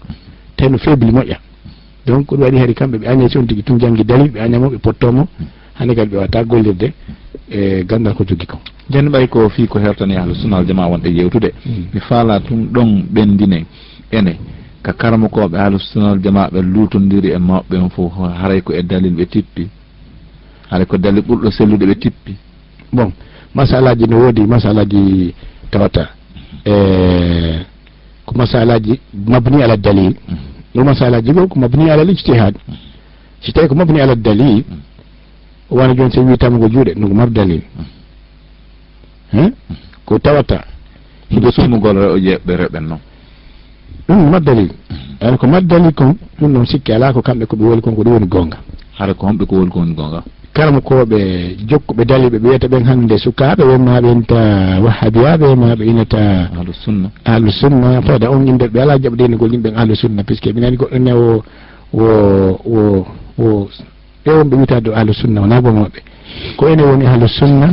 tawi 0.57 0.71
no 0.71 0.77
faible 0.77 1.11
moƴƴa. 1.11 1.37
Donc 2.05 2.27
ɗum 2.29 2.41
waɗi 2.41 2.57
haade 2.57 2.73
kamɓe 2.73 2.97
ɓe 2.97 3.07
aña 3.07 3.29
si 3.29 3.37
on 3.37 3.45
tigui 3.45 3.63
tun 3.63 3.79
janggui 3.79 4.03
dalil 4.03 4.29
ɓe 4.31 4.39
añamo 4.39 4.69
ɓe 4.69 4.77
pottomo 4.77 5.27
hande 5.79 5.95
kadi 5.95 6.11
ɓe 6.11 6.17
wata 6.17 6.43
gollirde 6.43 6.93
e 7.49 7.83
gandal 7.85 8.13
ko 8.13 8.23
jogui 8.27 8.45
ko. 8.45 8.57
Joni 8.89 9.09
ɓay 9.09 9.27
ko 9.27 9.49
fi 9.49 9.67
ko 9.67 9.79
hertani 9.79 10.15
ahlu 10.15 10.35
sunnal 10.35 10.65
jama 10.67 10.87
wonɗe 10.87 11.09
yewtude 11.09 11.51
mm. 11.65 11.71
mi 11.93 11.99
faala 11.99 12.39
tun 12.39 12.67
ɗon 12.71 13.03
ɓendine 13.13 13.65
ene 14.11 14.39
ka 14.83 14.93
karmakoɓe 14.93 15.57
haalusunal 15.57 16.19
jama 16.23 16.47
ɓe 16.51 16.61
lutodiri 16.61 17.29
e 17.31 17.37
mawɓe 17.37 17.75
on 17.77 17.89
fof 17.89 18.13
haray 18.41 18.61
ko 18.61 18.73
e 18.73 18.81
dalil 18.83 19.13
ɓe 19.15 19.25
tippi. 19.25 19.67
Haray 20.69 20.85
ko 20.85 20.97
dalil 20.97 21.23
ɓurɗo 21.23 21.51
sellude 21.51 21.85
ɓe 21.85 21.95
tippi. 21.95 22.35
Bon 22.93 23.11
masalaji 23.53 24.07
no 24.07 24.17
woodi 24.19 24.41
masalaji 24.47 25.33
tawata. 25.71 26.09
E 26.65 26.73
ko 28.25 28.35
masalaji 28.35 28.99
mabni 29.27 29.63
ala 29.63 29.77
dalil. 29.77 30.13
Ɗo 30.75 30.83
masalaji 30.83 31.33
go 31.33 31.47
ko 31.47 31.59
mabni 31.59 31.89
ala 31.89 32.03
lijtihad 32.03 32.55
si 33.41 33.51
tawi 33.51 33.67
ko 33.67 33.75
mabni 33.75 33.99
ala 33.99 34.15
dalil 34.15 34.63
wona 35.69 35.93
joni 35.95 36.11
so 36.11 36.21
witama 36.23 36.59
ko 36.59 36.67
juuɗe 36.69 36.93
no 36.95 37.07
ko 37.07 37.13
mar 37.13 37.29
dalil. 37.29 37.61
Ko 40.05 40.19
tawata. 40.19 40.63
Hiɗo 41.29 41.51
summugol 41.51 41.97
o 41.97 42.17
jeɓɓe 42.17 42.55
reɓen 42.55 42.87
noon 42.87 42.99
ɗum 44.07 44.29
mad 44.31 44.43
dalil 44.43 44.69
eyyi 45.21 45.37
ko 45.37 45.47
mad 45.47 45.65
dalil 45.67 45.93
kon 45.93 46.15
ɗum 46.39 46.51
noon 46.51 46.65
sikki 46.65 46.91
ala 46.93 47.13
ko 47.13 47.21
kamɓe 47.21 47.45
koɓe 47.45 47.63
woli 47.63 47.81
kon 47.81 47.95
ko 47.95 48.03
ɗum 48.03 48.13
woni 48.13 48.27
gonga 48.27 48.57
hara 48.97 49.13
ko 49.13 49.27
homɓe 49.27 49.45
ko 49.45 49.55
woli 49.55 49.69
ko 49.71 49.79
woni 49.79 49.93
gonga 49.95 50.23
karama 50.57 50.81
koɓe 50.81 51.19
jokkuɓe 51.69 52.03
daliɓe 52.05 52.37
ɓe 52.39 52.47
wiyata 52.49 52.67
ɓen 52.67 52.83
hannde 52.85 53.17
sukaɓe 53.17 53.63
wonma 53.63 54.01
ɓenta 54.01 54.39
wahabiyaɓe 54.85 55.55
ma 55.55 55.75
ɓe 55.75 55.83
inata 55.85 56.19
ahlusunna 56.57 57.07
ahlusunna 57.25 58.01
fayda 58.01 58.31
on 58.31 58.47
inde 58.47 58.65
ɓe 58.67 58.79
ala 58.81 58.97
jaɓɗenigol 58.97 59.51
yimɓe 59.53 59.69
ahlusunna 59.75 60.23
puisque 60.23 60.49
minani 60.53 60.77
goɗɗo 60.77 60.97
ne 60.99 61.11
o 61.13 61.43
wo 61.93 62.07
wo 62.65 63.05
wo 63.37 63.69
ɓe 64.25 64.31
wonɓe 64.37 64.55
witade 64.55 64.89
ahlusunna 64.95 65.41
wona 65.41 65.61
gomoɓe 65.61 65.99
ko 66.57 66.67
ene 66.69 66.83
woni 66.83 67.05
ahlusunna 67.05 67.67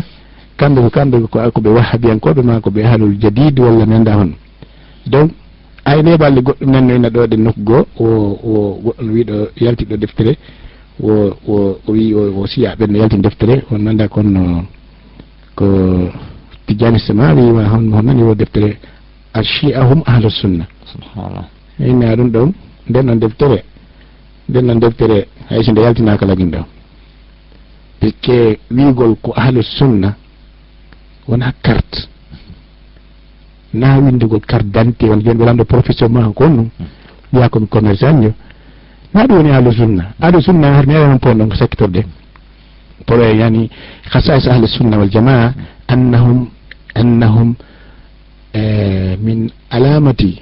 kamɓe 0.58 0.80
ko 0.82 0.90
kamɓe 0.90 1.16
koɓe 1.54 1.68
wahabiyankoɓe 1.76 2.42
ma 2.42 2.60
koɓe 2.60 2.80
ahlul 2.84 3.16
jadid 3.22 3.58
walla 3.58 3.86
nanda 3.86 4.12
hon 4.18 4.30
donc 5.06 5.30
ayne 5.84 6.16
balɗe 6.16 6.40
goɗɗum 6.42 6.70
nannoyna 6.70 7.10
ɗo 7.10 7.26
ɗe 7.26 7.36
nokku 7.36 7.60
goo 7.62 7.86
o 7.98 8.06
o 8.44 8.80
goɗɗon 8.84 9.08
wiɗo 9.14 9.36
yaltiɗo 9.60 9.96
deftere 9.96 10.36
o 11.02 11.10
o 11.48 11.78
o 11.86 11.92
wi 11.92 12.14
o 12.14 12.46
siya 12.46 12.74
ɓenno 12.78 12.98
yalti 12.98 13.18
deftere 13.18 13.64
on 13.70 13.78
nanda 13.82 14.08
konno 14.08 14.64
ko 15.54 15.66
tijani 16.66 16.98
sema 16.98 17.34
wima 17.34 17.68
honnani 17.68 18.22
wo 18.22 18.34
deftere 18.34 18.78
achiahum 19.34 20.02
ahlussunna 20.06 20.64
inna 21.78 22.16
ɗum 22.16 22.30
ɗon 22.30 22.52
nden 22.88 23.06
noon 23.06 23.18
deftere 23.18 23.64
nden 24.48 24.66
noon 24.66 24.80
deftere 24.80 25.26
hayso 25.50 25.72
nde 25.72 25.80
yaltinaka 25.82 26.26
lagin 26.26 26.50
ɗo. 26.50 26.64
Pikke 28.00 28.58
wigol 28.70 29.16
ko 29.22 29.32
ahlu 29.36 29.62
sunna 29.62 30.14
wona 31.28 31.52
carte. 31.62 32.08
na 33.73 33.97
windigol 33.99 34.39
carte 34.41 34.67
dentité 34.71 35.09
won 35.09 35.21
joni 35.21 35.37
ɓe 35.37 35.45
lamdo 35.45 35.63
profession 35.65 36.09
ma 36.09 36.31
ko 36.35 36.43
on 36.45 36.49
ɗum 36.55 36.69
wiya 37.33 37.49
komi 37.49 37.67
commerçant 37.67 38.21
jo 38.21 38.33
ma 39.13 39.25
ɗum 39.27 39.37
woni 39.37 39.49
ahlu 39.51 39.71
sunna 39.71 40.03
ahlu 40.21 40.41
sunna 40.41 40.73
har 40.75 40.85
mi 40.87 40.95
awaman 40.95 41.19
pon 41.19 41.35
ɗon 41.37 41.49
ko 41.49 41.55
sakkitorde 41.55 42.01
pour 43.05 43.17
yani 43.17 43.69
khasais 44.11 44.47
ahli 44.47 44.67
sunna 44.67 44.97
wal 44.97 45.09
jamaa 45.09 45.53
annahum 45.87 46.47
annahum 46.95 47.53
min 49.23 49.49
alamati 49.71 50.41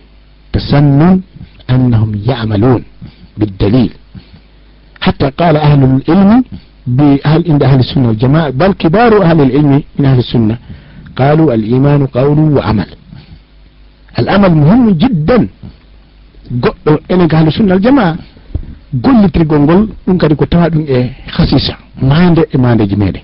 tasannun 0.51 1.21
annahum 1.67 2.11
yamalun 2.25 2.83
بالدليل 3.37 3.91
حتى 5.01 5.29
قال 5.29 5.57
أهل 5.57 5.81
العلم 5.83 6.43
بأهل 6.87 7.41
عند 7.51 7.63
أهل 7.63 7.79
السنة 7.79 8.07
والجماعة 8.07 8.49
بل 8.49 8.73
كبار 8.73 9.21
أهل 9.21 9.41
العلم 9.41 9.83
من 9.99 10.05
أهل 10.05 10.19
السنة 10.19 10.57
قالوا 11.17 11.53
الإيمان 11.53 12.05
قول 14.17 14.27
وعمل 14.27 14.45
الأمل 14.45 14.51
مهم 14.55 14.89
جدا 15.03 15.47
enen 17.11 17.33
أهل 17.33 17.47
السنة 17.47 17.73
والجماعة 17.73 18.15
gollitirgol 19.03 19.59
ngol 19.59 19.81
ɗum 20.07 20.17
kadi 20.17 20.35
ko 20.35 20.45
tawa 20.45 20.69
ɗum 20.69 20.85
e 20.87 21.11
hasisa 21.27 21.75
mande 22.01 22.47
e 22.53 22.57
mandeji 22.57 22.95
meɗen 22.95 23.21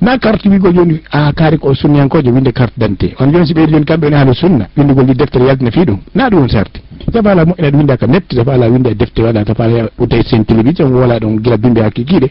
na 0.00 0.18
carte 0.18 0.46
wigo 0.48 0.72
joni 0.72 1.00
a 1.12 1.32
kaari 1.32 1.58
ko 1.58 1.74
sunniyankojo 1.74 2.30
winde 2.32 2.52
carte 2.52 2.72
dentité 2.78 3.14
on 3.20 3.30
joni 3.32 3.46
si 3.46 3.52
ɓeydi 3.54 3.72
joni 3.72 3.84
kamɓe 3.84 4.04
woni 4.06 4.16
haala 4.16 4.32
sunna 4.34 4.68
windigol 4.76 5.04
ɗi 5.04 5.14
deftere 5.14 5.44
yaltina 5.46 5.70
fi 5.70 5.84
ɗum 5.84 5.98
na 6.14 6.28
ɗum 6.30 6.38
won 6.40 6.48
sarti 6.48 6.80
tafala 7.12 7.44
moƴƴina 7.44 7.70
ɗo 7.70 7.76
winda 7.78 7.96
ka 7.96 8.06
net 8.06 8.24
tafala 8.28 8.68
winde 8.68 8.86
e 8.90 8.94
defte 8.94 9.18
waɗa 9.22 9.44
tafala 9.44 9.90
utaye 9.98 10.22
sen 10.22 10.44
télévision 10.44 10.88
wala 10.92 11.18
ɗon 11.18 11.36
gila 11.42 11.56
bimbe 11.58 11.80
hakkikiɗe 11.82 12.30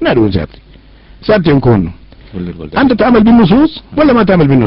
na 0.00 0.14
ɗum 0.14 0.22
won 0.22 0.32
sarti 0.32 0.58
sarti 1.22 1.50
en 1.50 1.60
ko 1.60 1.70
honno 1.70 1.90
anta 2.76 2.94
ta 2.94 3.06
amal 3.08 3.24
bin 3.24 3.36
nusus 3.38 3.82
walla 3.96 4.14
ma 4.14 4.24
ta 4.24 4.34
amal 4.34 4.46
bin 4.46 4.60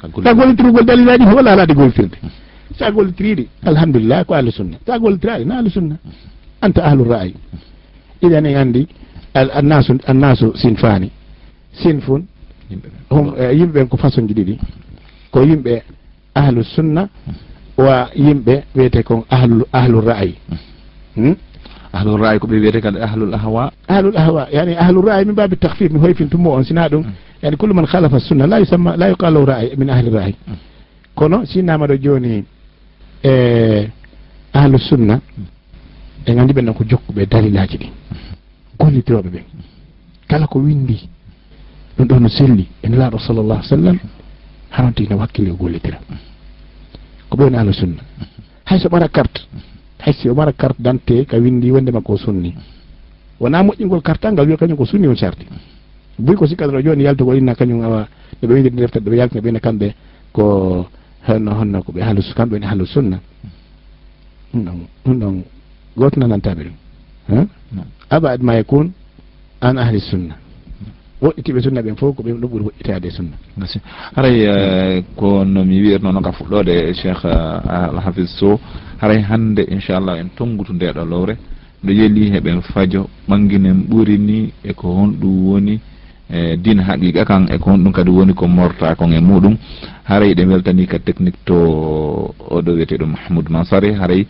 sagol 0.00 0.54
tirugol 0.56 0.84
dalilaji 0.84 1.24
fof 1.24 1.38
ala 1.38 1.66
gollitirde? 1.66 2.16
Sa 2.78 2.86
sagol 2.86 3.10
alhamdulillah 3.66 4.24
ko 4.24 4.34
ahlu 4.34 4.50
sunna. 4.52 4.76
Sa 4.86 4.98
tiraɗi 4.98 5.44
na 5.44 5.58
ahlu 5.58 5.70
sunna. 5.70 5.96
Anta 6.62 6.82
ahlu 6.84 7.04
ra'i 7.04 7.34
iɗen 8.22 8.46
en 8.46 8.56
andi 8.56 8.86
annasu 9.34 9.98
annasu 10.06 10.52
sinfani 10.56 11.10
sinfun 11.82 12.22
eh, 13.38 13.52
yimɓe 13.58 13.88
ko 13.88 13.96
façon 13.96 14.26
ji 14.28 14.34
ɗiɗi. 14.34 14.58
Ko 15.30 15.42
yimɓe 15.42 15.82
ahlu 16.34 16.62
sunna 16.64 17.08
wa 17.78 18.10
yimɓe 18.14 18.64
wiyete 18.74 19.02
kon 19.02 19.24
ahlu 19.30 19.64
ahlu 19.72 20.00
ra'i 20.00 20.34
hmm? 21.16 21.34
ahlul 21.92 22.20
rayi 22.20 22.38
ko 22.38 22.46
ɓe 22.46 22.56
wiyete 22.60 22.80
kadi 22.80 22.98
ahlul 23.00 23.34
ahwa. 23.34 23.72
Ahlul 23.88 24.16
ahwa 24.16 24.48
yani 24.52 24.76
ahlul 24.76 25.04
rayi 25.04 25.24
min 25.24 25.34
babi 25.34 25.56
tahfif 25.56 25.90
mi 25.92 25.98
hoyfintummo 25.98 26.50
on. 26.52 26.64
Sina 26.64 26.88
ɗum 26.88 27.02
mm. 27.02 27.12
yani 27.42 27.56
kullu 27.56 27.74
man 27.74 27.86
halafa 27.86 28.20
sunna 28.20 28.46
la 28.46 28.58
yusamma 28.60 28.96
la 28.96 29.08
yuqalu 29.08 29.44
rayi 29.44 29.76
min 29.76 29.90
ahli 29.90 30.10
rayi 30.10 30.34
mm. 30.46 30.54
kono 31.14 31.46
sinnama 31.46 31.86
ɗo 31.86 31.96
joni 32.02 32.44
e 33.24 33.88
ahlu 34.52 34.78
sunna 34.78 35.14
mm. 35.16 35.44
e 36.26 36.34
gandi 36.34 36.52
ɓen 36.52 36.64
ɗon 36.66 36.74
ko 36.74 36.84
jokkuɓe 36.84 37.26
dalilaji 37.26 37.76
ɗi. 37.78 37.88
Gollitiroɓe 38.78 39.28
ɓen 39.30 39.44
kala 40.28 40.46
ko 40.46 40.58
windi 40.58 41.08
ɗum 41.96 42.06
ɗo 42.06 42.20
no 42.20 42.28
selli 42.28 42.68
e 42.82 42.88
nelaɗo 42.88 43.18
sallllahu 43.18 43.62
sallam 43.62 43.98
hanon 44.70 44.92
tigi 44.92 45.10
no 45.10 45.18
hakkille 45.20 45.50
o 45.50 45.56
gollitira. 45.56 45.98
Ko 47.30 47.36
ɓe 47.36 47.44
woni 47.44 47.56
ahlu 47.56 47.72
sunna. 47.72 48.02
Hayso 48.66 48.88
ɓara 48.88 49.08
carte 49.08 49.40
haysi 50.00 50.28
o 50.28 50.34
mara 50.34 50.52
carte 50.52 50.80
dante 50.82 51.24
ka 51.24 51.36
windi 51.36 51.70
wonde 51.70 51.90
makko 51.90 52.12
o 52.12 52.16
sunni. 52.16 52.54
Wona 53.40 53.62
moƴƴingol 53.62 54.02
cartal 54.02 54.32
ngal 54.32 54.46
wiya 54.46 54.56
kañum 54.56 54.76
ko 54.76 54.84
sunni 54.84 55.06
on 55.06 55.16
sarti 55.16 55.46
buy 56.18 56.34
ko 56.34 56.46
sikkatata 56.46 56.82
joni 56.82 57.04
yaltugol 57.04 57.36
inna 57.38 57.54
kañum 57.54 57.82
awa 57.82 58.08
ɗoɓe 58.42 58.52
windiri 58.54 58.76
deftere 58.76 59.04
ɗoɓe 59.04 59.16
yaltina 59.16 59.40
ɓene 59.40 59.60
kamɓe 59.60 59.94
ko 60.32 60.86
honno 61.28 61.50
honno 61.54 61.82
koɓe 61.82 62.00
haalu 62.02 62.22
kamɓe 62.36 62.52
woni 62.54 62.66
haalu 62.66 62.86
sunna. 62.86 63.20
Ɗum 64.52 64.64
ɗon 64.64 64.78
ɗum 65.04 65.18
ɗon 65.20 65.42
goto 65.96 66.20
nanantaɓe 66.20 66.62
ɗum 66.64 66.76
eh? 67.38 67.46
abad 68.10 68.42
ma 68.42 68.54
yakun 68.54 68.90
an 69.60 69.76
ahli 69.78 70.00
sunna. 70.00 70.34
woɗɗitiɓe 71.22 71.60
sunna 71.60 71.82
ɓen 71.82 71.96
fof 71.96 72.14
ko 72.16 72.22
ɓen 72.22 72.40
ɗo 72.40 72.48
ɓuuri 72.48 72.64
woɗɗitade 72.64 73.10
sunna. 73.10 73.36
Merci. 73.56 73.80
Haray 74.14 74.40
eh, 74.42 75.02
ko 75.16 75.44
no 75.44 75.64
mi 75.64 75.80
wiyatno 75.82 76.12
noon 76.12 76.22
ka 76.22 76.32
fuɗɗode 76.32 76.94
cheikh 76.94 77.24
eh, 77.24 77.90
alhafis 77.90 78.30
sow 78.38 78.58
haray 79.00 79.20
hannde 79.22 79.62
inchallah 79.68 80.18
en 80.20 80.28
tonngutu 80.36 80.72
ndeɗo 80.72 81.04
lowre 81.04 81.36
nde 81.82 81.92
yeeli 81.92 82.30
heɓen 82.30 82.62
fajo 82.62 83.08
ɓanginen 83.28 83.86
ɓurini 83.90 84.52
eko 84.64 84.86
honɗum 84.94 85.46
woni 85.46 85.80
e 86.30 86.56
dina 86.56 86.82
haqiqa 86.84 87.24
kan 87.24 87.46
eko 87.50 87.70
honɗum 87.70 87.92
kadi 87.92 88.10
woni 88.10 88.34
ko 88.34 88.46
morta 88.46 88.94
kon 88.94 89.12
e 89.12 89.20
muɗum. 89.20 89.56
Haray 90.04 90.34
ɗe 90.34 90.44
weltani 90.46 90.86
ka 90.86 90.98
technique 90.98 91.38
to 91.44 91.54
oɗo 92.50 92.72
wiyeteɗo 92.74 93.06
mahamoudou 93.06 93.52
mansary 93.52 93.92
haray 93.92 94.26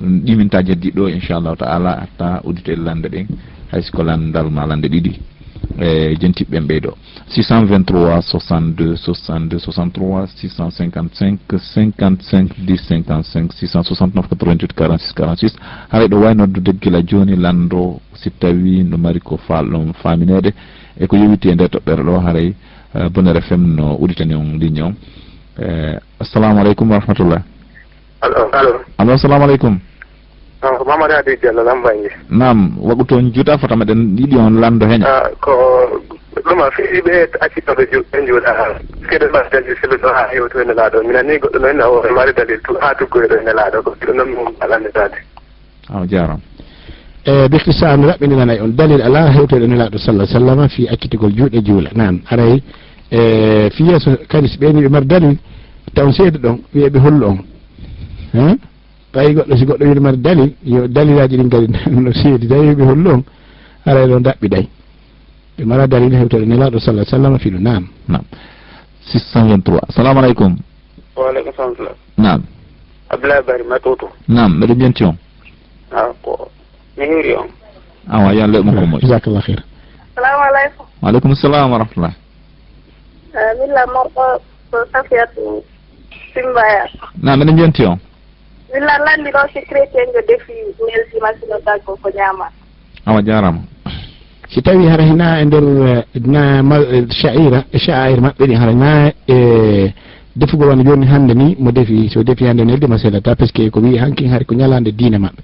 ɗiminta 0.00 0.62
jeddiɗo 0.64 1.08
inchallahu 1.08 1.56
taala 1.56 2.00
hatta 2.02 2.40
uddite 2.44 2.74
lande 2.76 3.06
ɗen 3.08 3.26
haysiko 3.70 4.02
landal 4.02 4.50
ma 4.50 4.66
lande 4.66 4.88
ɗiɗi. 4.88 5.31
e 5.80 6.16
jentiɓɓen 6.20 6.66
ɓeyɗo 6.66 6.92
623 7.28 8.22
62 8.22 8.96
62 8.96 9.58
63 9.58 10.26
655 10.36 11.38
55 11.48 12.54
10 12.66 12.78
55 12.88 13.52
669 13.52 14.28
88 14.30 14.72
46 14.74 15.14
46 15.14 15.56
haray 15.88 16.08
ɗo 16.08 16.16
wawi 16.20 16.34
noddude 16.34 16.72
gila 16.80 17.02
joni 17.02 17.36
lando 17.36 18.00
si 18.14 18.30
tawi 18.30 18.84
no 18.84 18.98
mari 18.98 19.20
ko 19.20 19.38
falɗon 19.48 19.92
faminede 20.02 20.52
eko 21.00 21.16
yewiti 21.16 21.48
e 21.48 21.54
nder 21.54 21.68
toɓɓere 21.68 22.02
ɗo 22.04 22.20
haray 22.20 22.54
e, 22.94 23.08
bonere 23.08 23.40
fm 23.40 23.74
no 23.76 23.96
uɗitani 23.96 24.34
on 24.34 24.58
ligne 24.58 24.82
on. 24.82 24.94
E, 25.58 25.98
assalamu 26.20 26.60
aleykum 26.60 26.90
wa 26.90 26.98
rahmatullah 26.98 27.42
allo 28.22 28.48
allo. 28.52 28.80
Allo 28.98 29.12
assalamu 29.12 29.44
aleykum. 29.44 29.78
Ah, 30.62 30.68
an 30.70 30.78
ko 30.78 30.84
mamadou 30.84 31.16
adi 31.18 31.36
diallo 31.42 31.62
lambaye. 31.64 32.08
Nam 32.30 32.78
waɗu 32.78 33.04
toon 33.06 33.32
juuta 33.34 33.58
fota 33.58 33.74
meɗen 33.76 34.14
yiɗi 34.16 34.36
on 34.38 34.60
lando 34.60 34.86
heña. 34.86 35.06
Ah, 35.06 35.28
ko 35.40 35.50
ɗuma 36.46 36.70
fiiɓe 36.70 37.34
accitoɓe 37.40 37.82
ɓe 37.90 38.26
juuɗa 38.26 38.52
keɗe 39.10 39.26
ma 39.32 39.42
dalil 39.50 39.76
selo 39.80 39.96
ɗo 39.98 40.08
ha 40.14 40.28
hewto 40.32 40.60
e 40.60 40.64
nelaɗo 40.64 41.02
mina 41.02 41.22
ni 41.22 41.38
goɗɗo 41.38 41.58
noon 41.58 41.80
o 41.82 42.14
mari 42.14 42.32
dalil 42.32 42.60
tu 42.62 42.74
ha 42.80 42.94
tuggoyɗo 42.94 43.34
e 43.40 43.44
nelaɗo 43.44 43.82
ko 43.82 43.90
ɗum 44.00 44.16
noon 44.16 44.30
mum 44.30 44.54
alanditade 44.60 45.18
aw 45.90 46.06
jaram 46.06 46.40
e 47.26 47.48
bihtisar 47.48 47.98
mi 47.98 48.06
raɓɓininanay 48.06 48.60
on. 48.60 48.70
Dalil 48.76 49.02
ala 49.02 49.32
hewtoɗo 49.34 49.64
e 49.64 49.66
nelaɗo 49.66 49.98
sallah 49.98 50.26
sallam 50.26 50.68
fi 50.68 50.86
accitigol 50.88 51.32
juuɗe 51.34 51.58
juula. 51.64 51.90
Nan 51.94 52.22
aray 52.30 52.62
e 53.10 53.68
fi 53.74 53.82
yeeso 53.82 54.10
kadi 54.28 54.46
so 54.48 54.58
ɓeyni 54.60 54.82
ɓe 54.82 54.88
mari 54.88 55.06
dalil 55.06 55.36
taw 55.94 56.10
seedi 56.12 56.38
ɗon 56.38 56.58
wiyeɓe 56.72 56.98
hollu 56.98 57.26
on. 57.26 58.58
tawi 59.12 59.34
goɗɗo 59.34 59.56
si 59.56 59.64
goɗɗo 59.66 59.84
wiɗi 59.84 60.00
mari 60.00 60.16
dalil 60.16 60.52
yo 60.64 60.88
dalilaji 60.88 61.36
ɗin 61.36 61.48
kadi 61.50 61.66
no 61.90 62.12
seedi 62.12 62.48
tawi 62.48 62.68
wiɓe 62.68 62.84
hollu 62.84 63.10
on 63.10 63.22
aray 63.86 64.04
e 64.04 64.08
ɗon 64.08 64.22
ɗaɓɓiɗay 64.22 64.66
ɓe 65.58 65.64
mara 65.64 65.86
dalil 65.86 66.14
hewtere 66.14 66.46
nelaɗo 66.46 66.78
sallah 66.80 67.04
sallam 67.04 67.38
fiɗu 67.38 67.58
nam 67.58 67.86
nam 68.08 68.22
623 69.12 69.80
assalamu 69.88 70.20
aleykum. 70.20 70.56
Waaleykum 71.16 71.52
salam 71.56 71.96
nam 72.16 72.42
abdoulaye 73.10 73.42
bari 73.42 73.64
matoto. 73.64 74.08
Nam 74.28 74.56
mbeɗo 74.56 74.74
mbiyenti 74.74 75.04
on 75.04 75.16
a 75.92 75.96
ah, 75.96 76.12
ko 76.22 76.48
mi 76.96 77.04
hiiri 77.04 77.34
on. 77.36 77.48
Awa 78.08 78.32
yo 78.34 78.44
allah 78.44 78.58
yoɓma 78.60 78.72
ko 78.72 78.86
moƴ 78.86 79.00
jasakallah 79.00 79.44
hir 79.46 79.60
salamu 80.16 80.42
aleykum. 80.48 80.86
Waaleykum 81.02 81.34
salam 81.34 81.70
wa 81.70 81.78
rahmatullah. 81.78 82.12
Eh, 83.34 83.52
milla 83.60 83.82
morɗo 83.92 84.40
safiyatu 84.92 85.64
simbaya 86.34 86.88
nam 87.22 87.36
mbeɗo 87.40 87.52
mbiyenti 87.52 87.84
on 87.86 87.98
illa 88.76 88.94
lanndi 89.04 89.30
ɗo 89.30 89.40
si 89.52 89.60
chrétien 89.68 90.08
jo 90.14 90.20
defi 90.28 90.52
nelsima 90.86 91.28
sino 91.40 91.56
daggo 91.66 91.96
ko 92.02 92.08
ñaama. 92.16 92.46
Awa 93.06 93.22
jarama 93.22 93.60
si 94.48 94.60
tawi 94.62 94.86
hara 94.86 95.02
hina 95.04 95.40
e 95.40 95.44
nder 95.44 95.64
eh, 95.64 96.04
na 96.26 96.60
eh, 96.92 97.04
shaira 97.10 97.64
e 97.72 97.78
shair 97.78 98.20
maɓɓe 98.20 98.44
ɗi 98.46 98.54
hara 98.54 98.72
na 98.72 99.12
e 99.28 99.92
defugol 100.36 100.68
wano 100.68 100.82
joni 100.84 101.06
hannde 101.06 101.34
ni 101.34 101.56
mo 101.58 101.70
defi 101.72 102.08
so 102.10 102.22
defi 102.22 102.44
hannde 102.46 102.64
nelde 102.64 102.86
ma 102.86 102.98
sellata 102.98 103.34
par 103.36 103.46
ce 103.46 103.52
que 103.52 103.70
ko 103.70 103.80
wi 103.80 103.98
hankin 103.98 104.30
hari 104.30 104.44
ko 104.44 104.54
ñalande 104.54 104.92
diine 104.92 105.18
maɓɓe. 105.18 105.42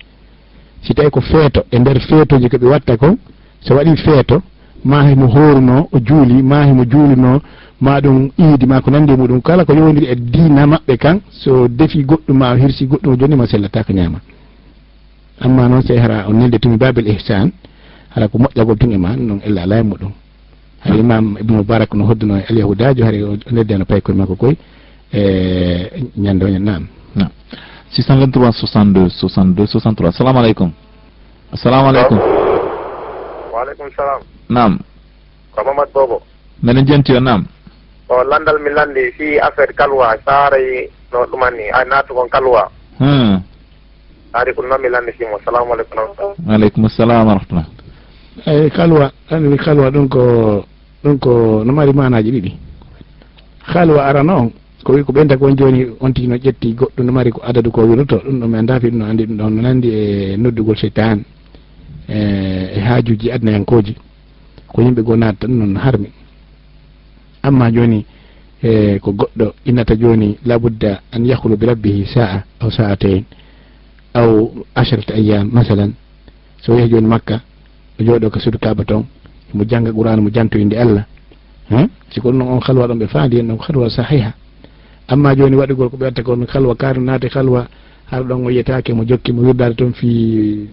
Si 0.82 0.94
tawi 0.94 1.10
ko 1.10 1.20
feeto 1.20 1.64
e 1.70 1.78
nder 1.78 2.00
feetoji 2.00 2.48
koɓe 2.48 2.66
watta 2.66 2.96
ko 2.96 3.16
so 3.60 3.74
waɗi 3.74 3.96
feeto 3.96 4.42
mahi 4.84 5.14
mo 5.14 5.26
horuno 5.26 5.88
o 5.92 5.98
juuli 6.00 6.42
mahi 6.42 6.72
mo 6.72 6.84
juulino 6.84 7.40
ma 7.80 8.00
ɗum 8.00 8.30
iidi 8.38 8.66
ma 8.66 8.80
ko 8.80 8.90
nandi 8.90 9.12
muɗum 9.16 9.40
kala 9.40 9.64
ko 9.64 9.72
yowdiri 9.72 10.06
e 10.10 10.14
diina 10.16 10.66
maɓɓe 10.66 10.96
kan 10.98 11.20
so 11.30 11.68
defi 11.68 12.02
goɗɗum 12.04 12.36
ma 12.36 12.56
hirsi 12.56 12.86
goɗɗum 12.86 13.16
joni 13.18 13.36
ma 13.36 13.46
sellata 13.46 13.84
ko 13.84 13.92
ñaama. 13.92 14.18
Amma 15.40 15.68
noon 15.68 15.82
sey 15.82 15.96
hara 15.98 16.26
o 16.28 16.32
nelde 16.32 16.58
tumi 16.58 16.76
babel 16.76 17.06
ihsan 17.08 17.50
hara 18.14 18.28
ko 18.28 18.38
moƴƴagol 18.38 18.76
tun 18.78 18.92
e 18.92 18.96
ma 18.98 19.16
noon 19.16 19.40
ella 19.44 19.62
ala 19.62 19.78
e 19.78 19.82
muɗum. 19.82 20.12
Hay 20.80 20.98
imam 20.98 21.36
ibnu 21.40 21.56
moubarak 21.56 21.94
no 21.94 22.04
hodduno 22.06 22.36
e 22.36 22.44
alyahudajo 22.48 23.04
hari 23.04 23.24
neddeno 23.50 23.84
payi 23.84 24.00
koye 24.02 24.16
makko 24.18 24.36
koye 24.36 24.56
e 25.12 26.02
ñande 26.16 26.44
oñen 26.44 26.64
nam 26.64 26.86
623 27.90 28.52
62 28.52 29.08
62 29.10 29.66
63 29.66 30.08
assalamu 30.08 30.38
aleykum. 30.38 30.70
Assalamu 31.52 31.88
aleykum. 31.88 32.18
Waaleykum 33.54 33.86
salam 33.96 34.20
nam 34.48 34.78
ko 35.54 35.64
mamad 35.64 35.88
bobo 35.94 36.22
mbeɗen 36.62 36.86
jenti 36.86 37.12
o 37.16 37.20
nam 37.20 37.44
o 38.08 38.24
landal 38.24 38.58
mi 38.60 38.70
landi 38.70 39.12
fi 39.16 39.38
affaire 39.38 39.72
kalwa 39.74 40.16
saaray 40.24 40.88
no 41.12 41.24
ɗumanni 41.30 41.70
a 41.72 41.84
naatu 41.84 42.14
kon 42.14 42.28
kalwa 42.28 42.70
hmm. 42.98 43.40
taari 44.32 44.54
ko 44.54 44.62
noon 44.62 44.80
mi 44.82 44.88
landi 44.88 45.12
fimo 45.12 45.38
salamu 45.44 45.72
aleykum 45.74 45.96
rahmatullah. 45.98 46.54
Aleykum 46.54 46.88
salam 46.88 47.26
wa 47.26 47.34
rahmatullah. 47.34 47.66
Eyi 48.46 48.70
kalwa 48.70 49.10
anndi 49.30 49.56
kalwa 49.58 49.90
ɗum 49.90 50.08
ko 50.08 50.22
ɗum 51.04 51.18
ko 51.18 51.62
no 51.64 51.72
mari 51.72 51.92
manaji 51.92 52.30
ɗiɗi. 52.30 52.52
Kalwa 53.72 54.04
arana 54.06 54.34
on 54.36 54.50
ko 54.84 54.92
wi 54.92 55.02
ko 55.04 55.12
ɓenta 55.12 55.36
kon 55.36 55.56
joni 55.56 55.86
on 56.00 56.12
tigi 56.12 56.28
no 56.28 56.36
ƴetti 56.36 56.74
goɗɗo 56.74 57.02
no 57.04 57.12
mari 57.12 57.30
ko 57.30 57.40
adadu 57.44 57.70
ko 57.70 57.82
wirto 57.82 58.16
ɗum 58.24 58.40
ɗo 58.40 58.46
mi 58.48 58.58
andafi 58.58 58.90
ɗum 58.90 58.98
no 58.98 59.04
andi 59.06 59.24
ɗum 59.26 59.36
ɗon 59.36 59.50
no 59.54 59.62
nandi 59.62 59.88
e 59.90 60.36
noddugol 60.36 60.76
seytan 60.76 61.24
e, 62.08 62.18
e 62.76 62.80
haajuji 62.80 63.30
adnayankoji 63.32 63.96
ko 64.72 64.82
yimɓe 64.82 65.02
goo 65.02 65.16
naata 65.16 65.46
ɗum 65.46 65.56
noon 65.58 65.76
harmi. 65.76 66.12
amma 67.42 67.70
joni 67.70 68.04
e 68.62 68.98
ko 68.98 69.12
goɗɗo 69.12 69.54
innata 69.66 69.94
joni 69.96 70.38
labudda 70.44 71.00
an 71.12 71.24
yahulu 71.24 71.56
bi 71.56 71.66
rabbihi 71.66 72.06
sa'a 72.06 72.42
aw 72.60 72.70
sa'atain 72.70 73.24
aw 74.14 74.50
asharata 74.74 75.14
ayam 75.14 75.50
masalan. 75.52 75.92
So 76.62 76.74
yehi 76.74 76.88
joni 76.90 77.06
makka 77.06 77.40
o 78.00 78.02
jooɗo 78.02 78.30
ko 78.30 78.38
sudu 78.40 78.58
kaba 78.58 78.84
ton 78.84 79.06
mo 79.54 79.64
jangga 79.64 79.92
qur'an 79.92 80.20
mo 80.20 80.30
jantoyinde 80.30 80.74
allah 80.76 81.04
siko 82.10 82.30
ɗum 82.30 82.38
noon 82.38 82.48
on 82.48 82.60
halwa 82.60 82.86
ɗon 82.88 82.98
ɓe 82.98 83.06
faandi 83.06 83.36
hen 83.36 83.48
ɗon 83.48 83.58
halwa 83.60 83.90
sahiha. 83.90 84.32
Amma 85.08 85.34
joni 85.36 85.56
waɗigol 85.56 85.90
ko 85.90 85.96
ɓe 85.96 86.04
watta 86.04 86.22
ko 86.22 86.36
halwa 86.48 86.74
kaari 86.74 87.00
naate 87.00 87.28
halwa 87.32 87.66
har 88.10 88.22
ɗon 88.24 88.46
o 88.46 88.50
yiyatake 88.50 88.92
mo 88.94 89.04
jokki 89.04 89.32
mo 89.32 89.42
wirdade 89.42 89.74
toon 89.76 89.92
fi 89.92 90.08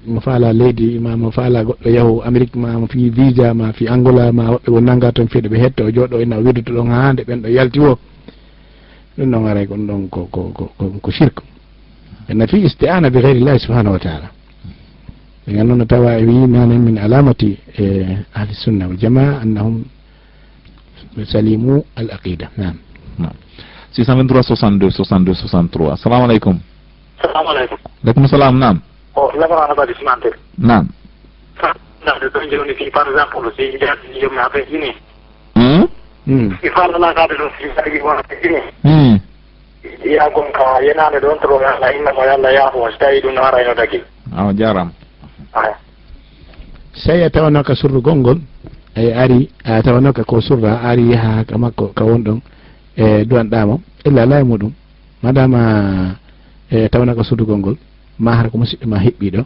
mo 0.08 0.20
faala 0.22 0.54
leydi 0.54 1.00
ma 1.00 1.18
mo 1.18 1.32
faala 1.32 1.64
goɗɗo 1.64 1.90
yahu 1.90 2.22
amérique 2.24 2.56
ma 2.56 2.80
mo 2.80 2.88
fi 2.88 3.10
visa 3.10 3.54
ma 3.54 3.74
fi 3.74 3.88
angola 3.88 4.32
ma 4.32 4.52
woɓɓe 4.52 4.70
won 4.72 4.82
nanga 4.84 5.12
toon 5.12 5.28
fiyeɗo 5.28 5.50
ɓe 5.50 5.58
hetto 5.60 5.84
o 5.86 5.92
jooɗo 5.92 6.22
ina 6.22 6.38
wirdoto 6.40 6.72
ɗon 6.74 6.90
ha 6.92 7.14
nde 7.14 7.24
ɓen 7.28 7.42
ɗo 7.44 7.50
yalti 7.50 7.80
o 7.80 7.98
ɗum 9.18 9.32
ɗon 9.32 9.48
aray 9.48 9.68
kon 9.68 9.84
ɗon 9.88 10.08
ko 10.10 10.28
ko 10.32 10.52
ko 11.02 11.12
shirque 11.12 11.44
ena 12.30 12.48
fi 12.48 12.58
istiana 12.64 13.10
bi 13.10 13.20
gayrillahi 13.22 13.60
subhanahu 13.60 13.94
wa 13.94 14.00
taala. 14.00 14.30
Ɓe 15.46 15.54
gan 15.54 15.68
noon 15.68 15.78
no 15.80 15.86
tawa 15.86 16.18
e 16.20 16.26
wi 16.26 16.48
manen 16.48 16.82
min 16.82 16.98
alamati 16.98 17.58
e 17.78 17.84
ahli 18.34 18.54
sunna 18.54 18.88
wal 18.88 18.98
jamaa 18.98 19.42
annahum 19.44 19.84
salimu 21.24 21.84
al 21.96 22.10
aqida 22.12 22.50
nam 22.58 22.76
623 23.92 24.42
62 24.42 24.92
62 24.92 25.36
63 25.36 25.92
assalamu 25.92 26.24
aleykum 26.26 26.60
salamu 27.22 27.50
aleykum 27.50 27.78
aleykum 28.04 28.28
salam 28.28 28.60
nam 28.60 28.82
o 29.16 29.32
labarano 29.40 29.76
badi 29.76 29.94
simante 29.96 30.30
nam 30.58 30.88
nade 32.06 32.28
ɗon 32.34 32.50
joni 32.52 32.74
si 32.78 32.90
par 32.92 33.08
exemple 33.08 33.52
si 33.58 33.78
jaati 33.80 34.20
jomi 34.22 34.38
hmm? 34.38 34.38
hmm. 34.38 34.38
hmm. 34.38 34.38
ha 34.38 34.50
ɓe 34.54 34.62
jini 34.70 34.92
i 36.64 36.70
fallalakade 36.70 37.34
ɗo 37.40 37.46
si 37.58 37.66
jagi 37.76 38.00
wona 38.02 38.22
ɓe 38.30 38.36
jini 38.42 38.60
ya 40.16 40.30
gon 40.30 40.52
ka 40.52 40.82
yenade 40.82 41.20
ɗon 41.20 41.40
toromi 41.42 41.66
allah 41.66 41.96
innamo 41.96 42.24
yo 42.24 42.32
allah 42.34 42.54
yaafo 42.54 42.90
so 42.92 42.98
tawi 43.00 43.22
ɗum 43.22 43.34
no 43.34 43.42
arayno 43.44 43.74
dagi 43.76 44.02
awa 44.38 44.54
jarama 44.54 44.92
aya 45.54 45.76
sey 46.94 47.24
a 47.24 47.30
tawanoka 47.30 47.74
ka 47.74 47.76
surru 47.76 48.02
e 48.96 49.12
ari 49.14 49.50
a 49.66 49.82
tawanoka 49.82 50.24
ko 50.24 50.42
surra 50.42 50.80
ari 50.84 51.12
yaha 51.12 51.44
ka 51.46 51.58
makko 51.58 51.88
ka 51.96 52.04
won 52.06 52.24
ɗon 52.24 52.40
e 52.98 53.26
duwanɗamo 53.26 53.82
illa 54.06 54.26
laye 54.26 54.44
muɗum. 54.44 54.72
Madama 55.24 56.16
e 56.72 56.90
tawana 56.90 57.16
ko 57.16 57.24
sudugol 57.24 57.58
ngol 57.58 57.78
ma 58.20 58.36
hara 58.36 58.50
ko 58.50 58.58
musidɗo 58.58 58.88
ma 58.88 58.98
heɓɓiɗo 59.00 59.42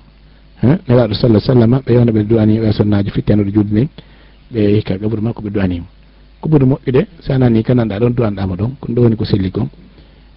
nelaɗo 0.88 1.14
sallah 1.14 1.42
sallama 1.42 1.82
ɓe 1.86 1.94
yewna 1.94 2.12
ɓe 2.12 2.24
duwani 2.24 2.58
e 2.58 2.72
sonnaji 2.72 3.12
fittenoɗo 3.12 3.52
juuɗe 3.52 3.72
nden 3.72 3.88
ɓe 4.52 4.60
hikka 4.76 4.98
gaɓuru 4.98 5.22
makko 5.22 5.42
ɓe 5.42 5.50
duwanimo 5.50 5.88
ko 6.42 6.50
ɓuri 6.50 6.66
moƴƴude 6.66 7.02
so 7.20 7.34
anani 7.34 7.64
kananɗa 7.64 8.00
ɗon 8.00 8.14
duwanɗama 8.16 8.56
ɗon 8.56 8.72
kono 8.80 8.96
ɗo 8.96 9.02
woni 9.02 9.16
ko 9.16 9.26
selli 9.26 9.52
kon 9.52 9.70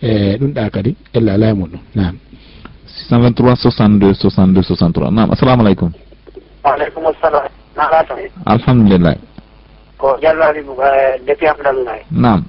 e 0.03 0.37
ɗum 0.39 0.53
ɗa 0.53 0.70
kadi 0.70 0.97
ella 1.14 1.35
ala 1.35 1.51
e 1.51 1.55
muɗum 1.55 1.80
nam 1.95 2.16
623 3.11 3.57
62 3.57 4.14
62 4.14 4.62
63 4.62 5.11
nam 5.11 5.30
assalamu 5.30 5.62
aleykum. 5.62 5.91
Waaleykum 6.64 7.07
assalam 7.07 7.47
nagato 7.76 8.14
alhamdulillah. 8.47 9.14
Ko 9.99 10.18
jallali 10.22 10.61
e, 10.61 11.20
depuis 11.26 11.49
hamdallah 11.49 11.99
nam 12.11 12.45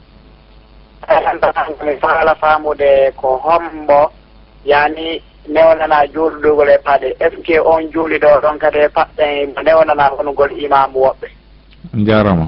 e, 1.09 1.13
alhamdulillah 1.13 2.21
ala 2.21 2.35
faamude 2.35 3.13
ko 3.15 3.37
hombo 3.37 4.11
yani 4.65 5.21
newnana 5.49 6.07
juuludugol 6.13 6.69
e 6.69 6.77
paɗe. 6.83 7.15
Est 7.19 7.31
ce 7.35 7.41
que 7.41 7.59
on 7.59 7.81
juuliɗo 7.91 8.41
ɗon 8.41 8.57
kadi 8.59 8.79
e 8.79 8.89
paɗɗen 8.89 9.53
newnana 9.65 10.09
honugol 10.17 10.51
imamu 10.57 10.99
woɓɓe? 10.99 11.27
Jarama 12.05 12.47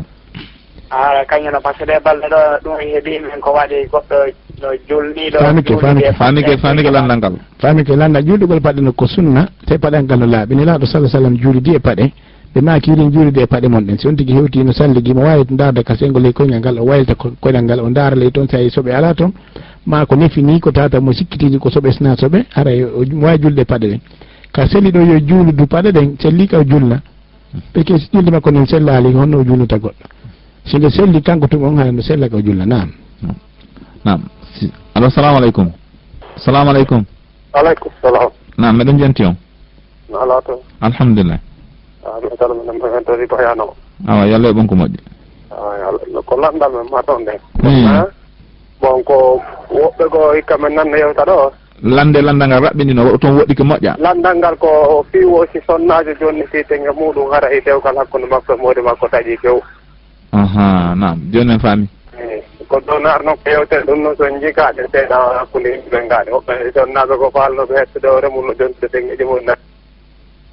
a 0.92 1.26
kañuno 1.26 1.60
par 1.62 1.74
ce 1.74 1.80
que 1.80 1.86
ɗe 1.86 2.00
balɗe 2.04 2.28
ɗo 2.30 2.40
ɗum 2.64 2.80
e 2.80 2.86
heeɓimen 2.94 3.40
ko 3.42 3.52
waɗi 3.52 3.88
goɗɗo 3.92 4.16
no 4.62 4.68
julniɗo 4.88 5.40
fanike 5.40 5.78
fanike 5.78 6.12
fanike 6.14 6.58
fanike 6.58 6.92
landal 6.92 7.18
ngal. 7.18 7.34
Fanike 7.60 7.96
landal 7.96 8.24
juulugol 8.26 8.62
paɗe 8.62 8.82
no 8.82 8.92
ko 8.94 9.08
sunna 9.08 9.48
te 9.68 9.78
paɗal 9.78 10.04
ngal 10.04 10.20
no 10.20 10.26
laaɓini 10.26 10.66
laaɗo 10.66 10.86
sallah 10.86 11.10
sallam 11.10 11.36
juulidi 11.38 11.76
e 11.76 11.80
paɗe. 11.80 12.12
ɓe 12.56 12.62
makirin 12.62 13.12
juuride 13.12 13.42
e 13.42 13.46
paɗe 13.48 13.68
mon 13.68 13.82
ɗen. 13.82 13.98
Si 14.00 14.08
on 14.08 14.16
tigui 14.16 14.34
hewti 14.34 14.64
no 14.64 14.72
salliguima 14.72 15.22
wawi 15.22 15.44
darde 15.50 15.84
kasengo 15.84 16.20
ley 16.20 16.32
koyngal 16.32 16.60
ngal 16.60 16.80
o 16.80 16.86
waylita 16.86 17.16
koyngal 17.16 17.64
ngal 17.64 17.80
o 17.82 17.90
daara 17.90 18.16
ley 18.16 18.32
toon 18.32 18.48
sayi 18.48 18.70
soɓe 18.70 18.92
ala 18.96 19.14
toon 19.14 19.32
ma 19.86 20.06
ko 20.06 20.16
nefini 20.16 20.60
ko 20.62 20.72
tata 20.72 21.02
mo 21.02 21.12
sikkitiji 21.12 21.60
ko 21.60 21.70
soɓe 21.70 21.92
sina 21.92 22.16
soɓe 22.16 22.46
ara 22.56 22.72
e 22.72 22.86
mo 23.14 23.26
wawi 23.28 23.40
julde 23.42 23.66
paɗe 23.66 23.88
ɗen. 23.88 24.00
Ka 24.54 24.68
selli 24.68 24.90
ɗo 24.92 25.00
yo 25.02 25.20
juuludu 25.20 25.68
paɗe 25.68 25.92
ɗen 25.92 26.16
selli 26.22 26.48
ka 26.48 26.60
o 26.60 26.64
julna 26.64 27.02
ɓe 27.74 27.84
kesi 27.84 28.08
julde 28.14 28.30
makko 28.32 28.52
nen 28.52 28.66
sellali 28.66 29.14
honno 29.14 29.40
o 29.40 29.44
julnuta 29.44 29.78
goɗɗo. 29.78 30.06
Si 30.66 30.78
nde 30.78 30.90
selli 30.90 31.22
kanko 31.22 31.48
tumi 31.48 31.66
on 31.66 31.78
hayano 31.78 32.02
sella 32.02 32.30
ka 32.30 32.38
o 32.38 32.42
julna 32.42 32.66
nam 32.66 32.90
nam 34.06 34.22
alo 34.96 35.10
salamu 35.10 35.38
aleykum. 35.38 35.72
Salamu 36.38 36.70
aleykum. 36.70 37.04
Aleykum 37.54 37.92
salam 38.02 38.30
nam 38.58 38.78
meɗen 38.78 38.98
jenti 38.98 39.26
on. 39.26 39.36
Ala 40.14 40.42
toon. 40.46 40.60
Alhamdulillah. 40.80 41.40
awa 42.06 42.22
min 42.22 42.38
salminama 42.38 42.80
ko 42.80 42.88
hen 42.94 43.04
tori 43.04 43.28
toyanoo 43.28 43.74
awa 44.08 44.26
yo 44.30 44.36
allah 44.36 44.50
e 44.50 44.54
ɓon 44.54 44.68
ko 44.70 44.76
moƴƴi. 44.76 45.00
Awa 45.52 45.72
allah 45.90 46.22
ko 46.26 46.34
lanndal 46.38 46.72
men 46.72 46.88
ma 46.92 47.02
toon 47.04 47.22
nden 47.26 47.40
bon 48.82 49.04
ko 49.04 49.42
woɓɓe 49.74 50.06
ko 50.14 50.20
hikka 50.38 50.58
men 50.58 50.74
nanno 50.76 50.96
yewta 50.98 51.26
ɗo 51.26 51.52
lande 51.84 52.22
landal 52.22 52.48
ngal 52.50 52.64
raɓɓindino 52.64 53.02
waɗo 53.06 53.18
toon 53.18 53.36
woɗɗi 53.38 53.56
ko 53.56 53.64
moƴƴa? 53.64 53.94
Landal 54.00 54.36
ngal 54.38 54.56
ko 54.58 54.70
fii 55.12 55.26
wosi 55.26 55.60
sonnajo 55.68 56.14
joni 56.20 56.44
fii 56.52 56.64
tenge 56.70 56.90
muɗum 56.94 57.32
hara 57.34 57.50
e 57.52 57.62
dewgal 57.66 57.98
hakkude 57.98 58.28
makko 58.30 58.54
e 58.54 58.58
moodi 58.62 58.82
makko 58.82 59.08
taƴi 59.10 59.38
few 59.42 59.60
aha 60.32 60.94
nam 60.96 61.20
joni 61.34 61.54
en 61.54 61.60
faami. 61.60 61.88
Ko 62.68 62.78
ɗon 62.80 63.06
arno 63.06 63.36
ko 63.36 63.50
yewtere 63.50 63.84
ɗum 63.86 64.00
noon 64.02 64.16
son 64.16 64.40
jikaɗe 64.42 64.86
seeɗa 64.92 65.18
hakkude 65.42 65.68
yimɓeɓe 65.74 66.00
ngaɗe 66.06 66.30
woɓɓe 66.32 66.54
sonnaɓe 66.74 67.14
ko 67.18 67.28
falnoɓe 67.34 67.74
hettude 67.80 68.08
o 68.08 68.20
remulno 68.22 68.54
jontude 68.60 68.88
tengeji 68.92 69.24
mum 69.26 69.40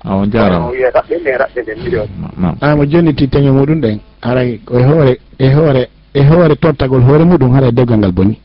a 0.04 0.14
on 0.16 0.26
jarama 0.30 0.68
wiye 0.70 0.90
raɓɓe 0.90 1.16
ɓe 1.24 1.30
raɓɓe 1.38 1.60
million. 1.82 2.06
A 2.60 2.70
ah, 2.70 2.76
mo 2.76 2.84
jonniti 2.84 3.28
teño 3.28 3.52
muɗum 3.52 3.80
ɗen 3.80 3.98
haray 4.22 4.60
e 4.70 4.82
hoore 4.82 5.18
e 5.38 5.48
hoore 5.54 5.88
e 6.14 6.22
hoore 6.24 6.54
tottagol 6.56 7.02
hoore 7.02 7.24
muɗum 7.24 7.52
haray 7.54 7.72
dewgal 7.72 7.98
ngal 7.98 8.12
boni. 8.12 8.38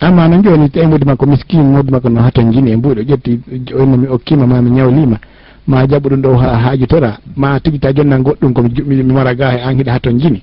Amma 0.00 0.26
no 0.28 0.42
joni 0.42 0.70
te 0.70 0.86
mudi 0.86 1.04
makko 1.04 1.26
miskine 1.26 1.62
mudi 1.62 1.90
makko 1.92 2.08
no 2.08 2.20
haton 2.22 2.50
jini 2.52 2.70
e 2.72 2.76
mbuɗo 2.76 3.02
ƴetti 3.02 3.40
onno 3.78 3.96
mi 3.96 4.06
okkima 4.08 4.46
ma 4.46 4.60
mi 4.62 4.70
ñawlima 4.70 5.18
ma 5.66 5.86
jaɓu 5.86 6.08
ɗum 6.08 6.20
ɗo 6.22 6.36
ha 6.38 6.56
haajitora 6.58 7.18
ma 7.36 7.60
tigita 7.60 7.92
jonnan 7.92 8.22
goɗɗum 8.22 8.52
komi 8.52 9.02
mara 9.04 9.34
ga 9.34 9.52
e 9.54 9.60
an 9.62 9.76
hiɗa 9.76 9.92
haton 9.92 10.18
jini 10.18 10.42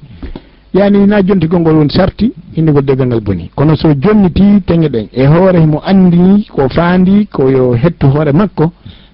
yani 0.73 1.07
na 1.07 1.21
jontigol 1.23 1.59
ngol 1.61 1.75
woni 1.77 1.89
sarti 1.89 2.31
inndigol 2.55 2.83
dewgal 2.83 3.07
ngal 3.07 3.21
boni. 3.21 3.49
Kono 3.55 3.75
so 3.75 3.89
jonniti 3.93 4.61
teŋe 4.67 4.87
ɗen 4.87 5.07
e 5.11 5.25
hoore 5.25 5.59
mo 5.65 5.81
andi 5.83 6.45
ko 6.53 6.69
faandi 6.69 7.25
ko 7.31 7.49
yo 7.49 7.73
hettu 7.73 8.07
hoore 8.07 8.31
makko 8.31 8.71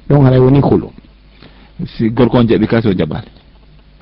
ɗon 0.09 0.25
haray 0.25 0.39
woni 0.39 0.59
hulu. 0.59 0.91
si 1.97 2.09
gorko 2.09 2.37
on 2.37 2.47
jaɓi 2.47 2.67
kase 2.67 2.87
o 2.87 2.93
jaɓani 2.93 3.27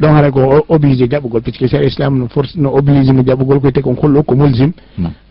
ɗon 0.02 0.14
haray 0.16 0.32
ko 0.32 0.66
obligé 0.70 1.08
jaɓugol 1.10 1.42
puisque 1.42 1.68
charia 1.68 1.88
islam 1.88 2.18
no 2.18 2.28
force 2.28 2.56
no 2.56 2.70
obligé 2.76 3.12
mo 3.14 3.24
jaɓugol 3.24 3.60
koyte 3.60 3.82
kon 3.82 3.96
hollo 4.02 4.24
ko 4.24 4.36
mulsim 4.36 4.72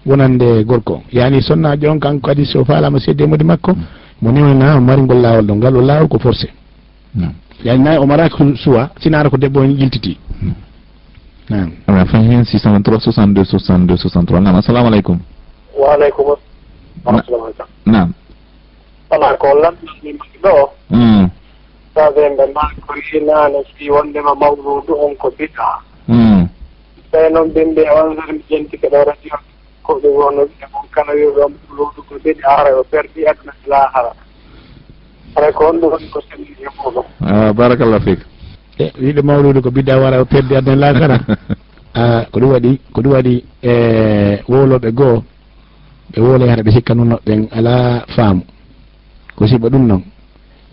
wonande 0.07 0.65
gorko 0.65 1.03
yani 1.13 1.43
sonnajo 1.43 1.91
on 1.91 1.99
kanko 1.99 2.29
kadi 2.29 2.45
so 2.47 2.65
falama 2.65 2.99
sedde 3.01 3.27
modi 3.27 3.45
makko 3.45 3.73
mo 4.21 4.33
niwnana 4.33 4.77
o 4.77 4.81
marigol 4.81 5.21
lawol 5.21 5.47
ɗo 5.47 5.55
ngal 5.55 5.77
o 5.77 5.81
lawol 5.81 6.09
ko 6.09 6.19
forcé. 6.19 6.49
Yani 7.65 7.83
nayi 7.85 7.99
o 7.99 8.07
maraki 8.07 8.57
suwa 8.57 8.91
sinara 9.01 9.31
ko 9.31 9.37
debbo 9.37 9.61
on 9.61 9.77
ƴiltiti 9.77 10.17
nam 11.51 11.71
ala 11.87 12.05
fayi 12.07 12.29
hen 12.29 12.45
623 12.45 13.01
62 13.01 13.45
62 13.45 13.97
63 13.97 14.41
nam 14.41 14.57
assalamu 14.57 14.89
aleykum 14.89 15.19
waaleykum 15.79 16.27
nam 17.87 18.13
ala 19.11 19.37
ko 19.37 19.47
lamɗo 19.63 19.87
hmm. 20.91 21.27
ɗo 21.27 21.31
ustage 21.93 22.29
ɓe 22.37 22.47
mbawi 22.51 22.75
ko 22.87 22.95
hinane 22.95 23.59
si 23.79 23.91
wondema 23.91 24.35
mawludu 24.35 24.95
on 25.05 25.15
ko 25.17 25.31
biɗa 25.39 25.69
hmm. 26.09 26.49
ɓe 27.13 27.31
noon 27.33 27.49
ɓinɓe 27.55 27.83
wonsere 27.95 28.33
mi 28.33 28.43
jentike 28.49 28.89
ɗo 28.89 29.05
radio 29.05 29.37
ko 29.83 29.93
ɓe 30.01 30.09
wono 30.09 30.43
ɓe 30.45 30.67
mon 30.73 30.87
kala 30.91 31.13
wiɗo 31.13 31.49
mawludu 31.69 32.03
ko 32.09 32.15
biɗa 32.25 32.49
ara 32.49 32.81
o 32.81 32.85
perdi 32.85 33.27
aduna 33.27 33.53
e 33.65 33.69
lahara. 33.69 34.13
Ara 35.37 35.53
ko 35.53 35.65
honɗum 35.65 35.91
woni 35.93 36.09
ko 36.09 36.21
sanni 36.29 36.49
e 36.61 36.67
muɗum. 36.77 37.05
Ah, 37.21 37.53
Barakallah 37.53 38.01
fik. 38.01 38.21
E 38.79 38.93
wiɗo 39.01 39.23
mawludu 39.23 39.63
ko 39.63 39.71
bidda 39.71 39.99
wara 39.99 40.21
o 40.21 40.25
perdi 40.25 40.57
aduna 40.57 40.73
e 40.73 40.77
lahara. 40.77 41.19
Ah, 41.95 42.25
ko 42.33 42.41
ɗum 42.41 42.53
waɗi 42.53 42.81
ko 42.95 43.03
ɗum 43.03 43.13
waɗi 43.13 43.45
e 43.63 43.73
wowloɓe 44.49 44.93
goho 44.93 45.23
ɓe 46.13 46.21
woolo 46.21 46.47
hara 46.49 46.63
ɓe 46.63 46.71
hikka 46.73 46.95
noon 46.95 47.09
noɓɓen 47.09 47.49
ala 47.53 48.05
faamu. 48.17 48.41
Ko 49.37 49.47
siɓa 49.47 49.69
ɗum 49.69 49.87
noon 49.87 50.03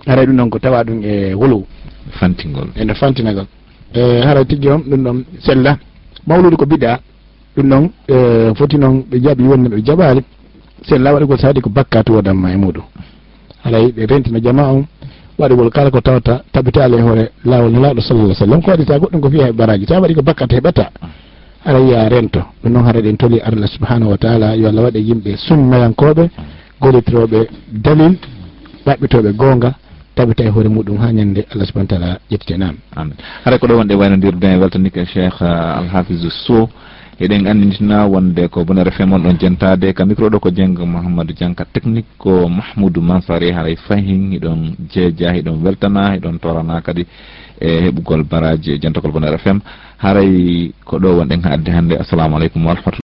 haray 0.07 0.25
ɗum 0.25 0.35
noon 0.35 0.49
ko 0.49 0.59
tawa 0.59 0.83
ɗum 0.83 1.01
e 1.03 1.33
wolow 1.33 1.65
fantigol 2.19 2.67
ene 2.75 2.93
fantinagol. 2.93 3.45
E 3.93 4.21
haray 4.23 4.45
tigui 4.45 4.69
on 4.69 4.79
ɗum 4.87 5.03
ɗon 5.03 5.23
sella. 5.39 5.77
Mawlude 6.27 6.55
ko 6.55 6.65
bida 6.65 6.99
ɗum 7.55 7.69
ɗon 7.69 7.89
e 8.07 8.53
foti 8.55 8.77
noon 8.77 9.03
ɓe 9.09 9.19
jaaɓi 9.21 9.43
wonde 9.43 9.69
ɓe 9.69 9.81
jaɓali 9.85 10.21
sella 10.87 11.13
waɗi 11.13 11.25
ko 11.27 11.37
saadi 11.37 11.61
ko 11.61 11.69
bakkatu 11.69 12.13
wodanma 12.13 12.51
e 12.53 12.57
muɗum. 12.57 12.83
Haray 13.63 13.91
ɓe 13.91 14.05
rentina 14.05 14.39
jama 14.41 14.71
on 14.71 14.85
waɗigol 15.37 15.69
kala 15.69 15.91
ko 15.91 16.01
tawata 16.01 16.43
tabitali 16.51 16.95
e 16.97 17.01
hoore 17.01 17.31
lawol 17.45 17.71
nelaɗo 17.71 18.01
sallallah 18.01 18.35
sallam 18.35 18.61
ko 18.61 18.71
waɗita 18.71 18.99
goɗɗum 18.99 19.21
ko 19.21 19.29
fiya 19.29 19.49
e 19.49 19.51
baraji 19.53 19.85
sa 19.87 19.99
waɗi 19.99 20.15
ko 20.15 20.21
bakkata 20.21 20.55
heɓata 20.55 20.89
aɗa 21.65 21.79
yiya 21.79 22.09
rento. 22.09 22.41
Ɗum 22.63 22.71
noon 22.73 22.85
haɗa 22.85 23.01
ɗen 23.01 23.17
toli 23.17 23.39
allah 23.39 23.67
subahanahu 23.67 24.11
wa 24.11 24.17
taala. 24.17 24.55
Yo 24.55 24.67
allah 24.69 24.83
waɗe 24.83 24.99
yimɓe 24.99 25.35
sunnayankoɓe 25.37 26.29
golitiroɓe 26.81 27.47
dalil 27.71 28.15
ɗaɓɓitoɓe 28.85 29.31
gonga 29.35 29.73
tabita 30.19 30.43
e 30.43 30.49
hoore 30.51 30.67
muɗum 30.67 30.97
ha 30.99 31.11
ñande 31.15 31.47
allah 31.51 31.65
subahana 31.65 31.87
taala 31.87 32.19
ƴettitenan 32.31 32.75
amin. 32.95 33.15
Haɗa 33.45 33.57
ko 33.57 33.67
ɗo 33.67 33.75
wonde 33.79 33.93
waynodirde 33.95 34.47
e 34.51 34.57
weltanike 34.59 35.05
cheikh 35.07 35.39
uh, 35.41 35.79
alhafise 35.79 36.27
sow 36.43 36.67
eɗen 37.23 37.47
annitina 37.47 38.03
wonde 38.05 38.49
ko 38.51 38.65
bonere 38.65 38.91
femon 38.91 39.23
ɗon 39.23 39.39
jentade. 39.39 39.93
Ka 39.93 40.05
micro 40.05 40.27
ɗo 40.29 40.39
ko 40.39 40.49
jenggo 40.51 40.85
mouhamadou 40.85 41.31
dianka 41.33 41.63
technique 41.71 42.07
ko 42.17 42.49
mahmoudou 42.49 43.01
mansari 43.01 43.51
haray 43.51 43.75
fahin 43.87 44.31
hiɗon 44.35 44.75
jeeja 44.91 45.31
hiɗon 45.31 45.63
weltana 45.63 46.11
hiɗon 46.15 46.39
torana 46.39 46.81
kadi 46.81 47.07
e 47.61 47.67
heɓugol 47.87 48.23
baraji 48.23 48.71
e 48.75 48.79
jentagol 48.81 49.11
bonere 49.11 49.37
fm 49.37 49.59
haray 50.03 50.73
ko 50.83 50.99
ɗo 50.99 51.15
wonɗen 51.23 51.43
ha 51.47 51.51
adde 51.55 51.69
hannde. 51.71 51.95
Assalamu 51.95 52.35
aleykum 52.35 52.65
warahmatu 52.65 52.99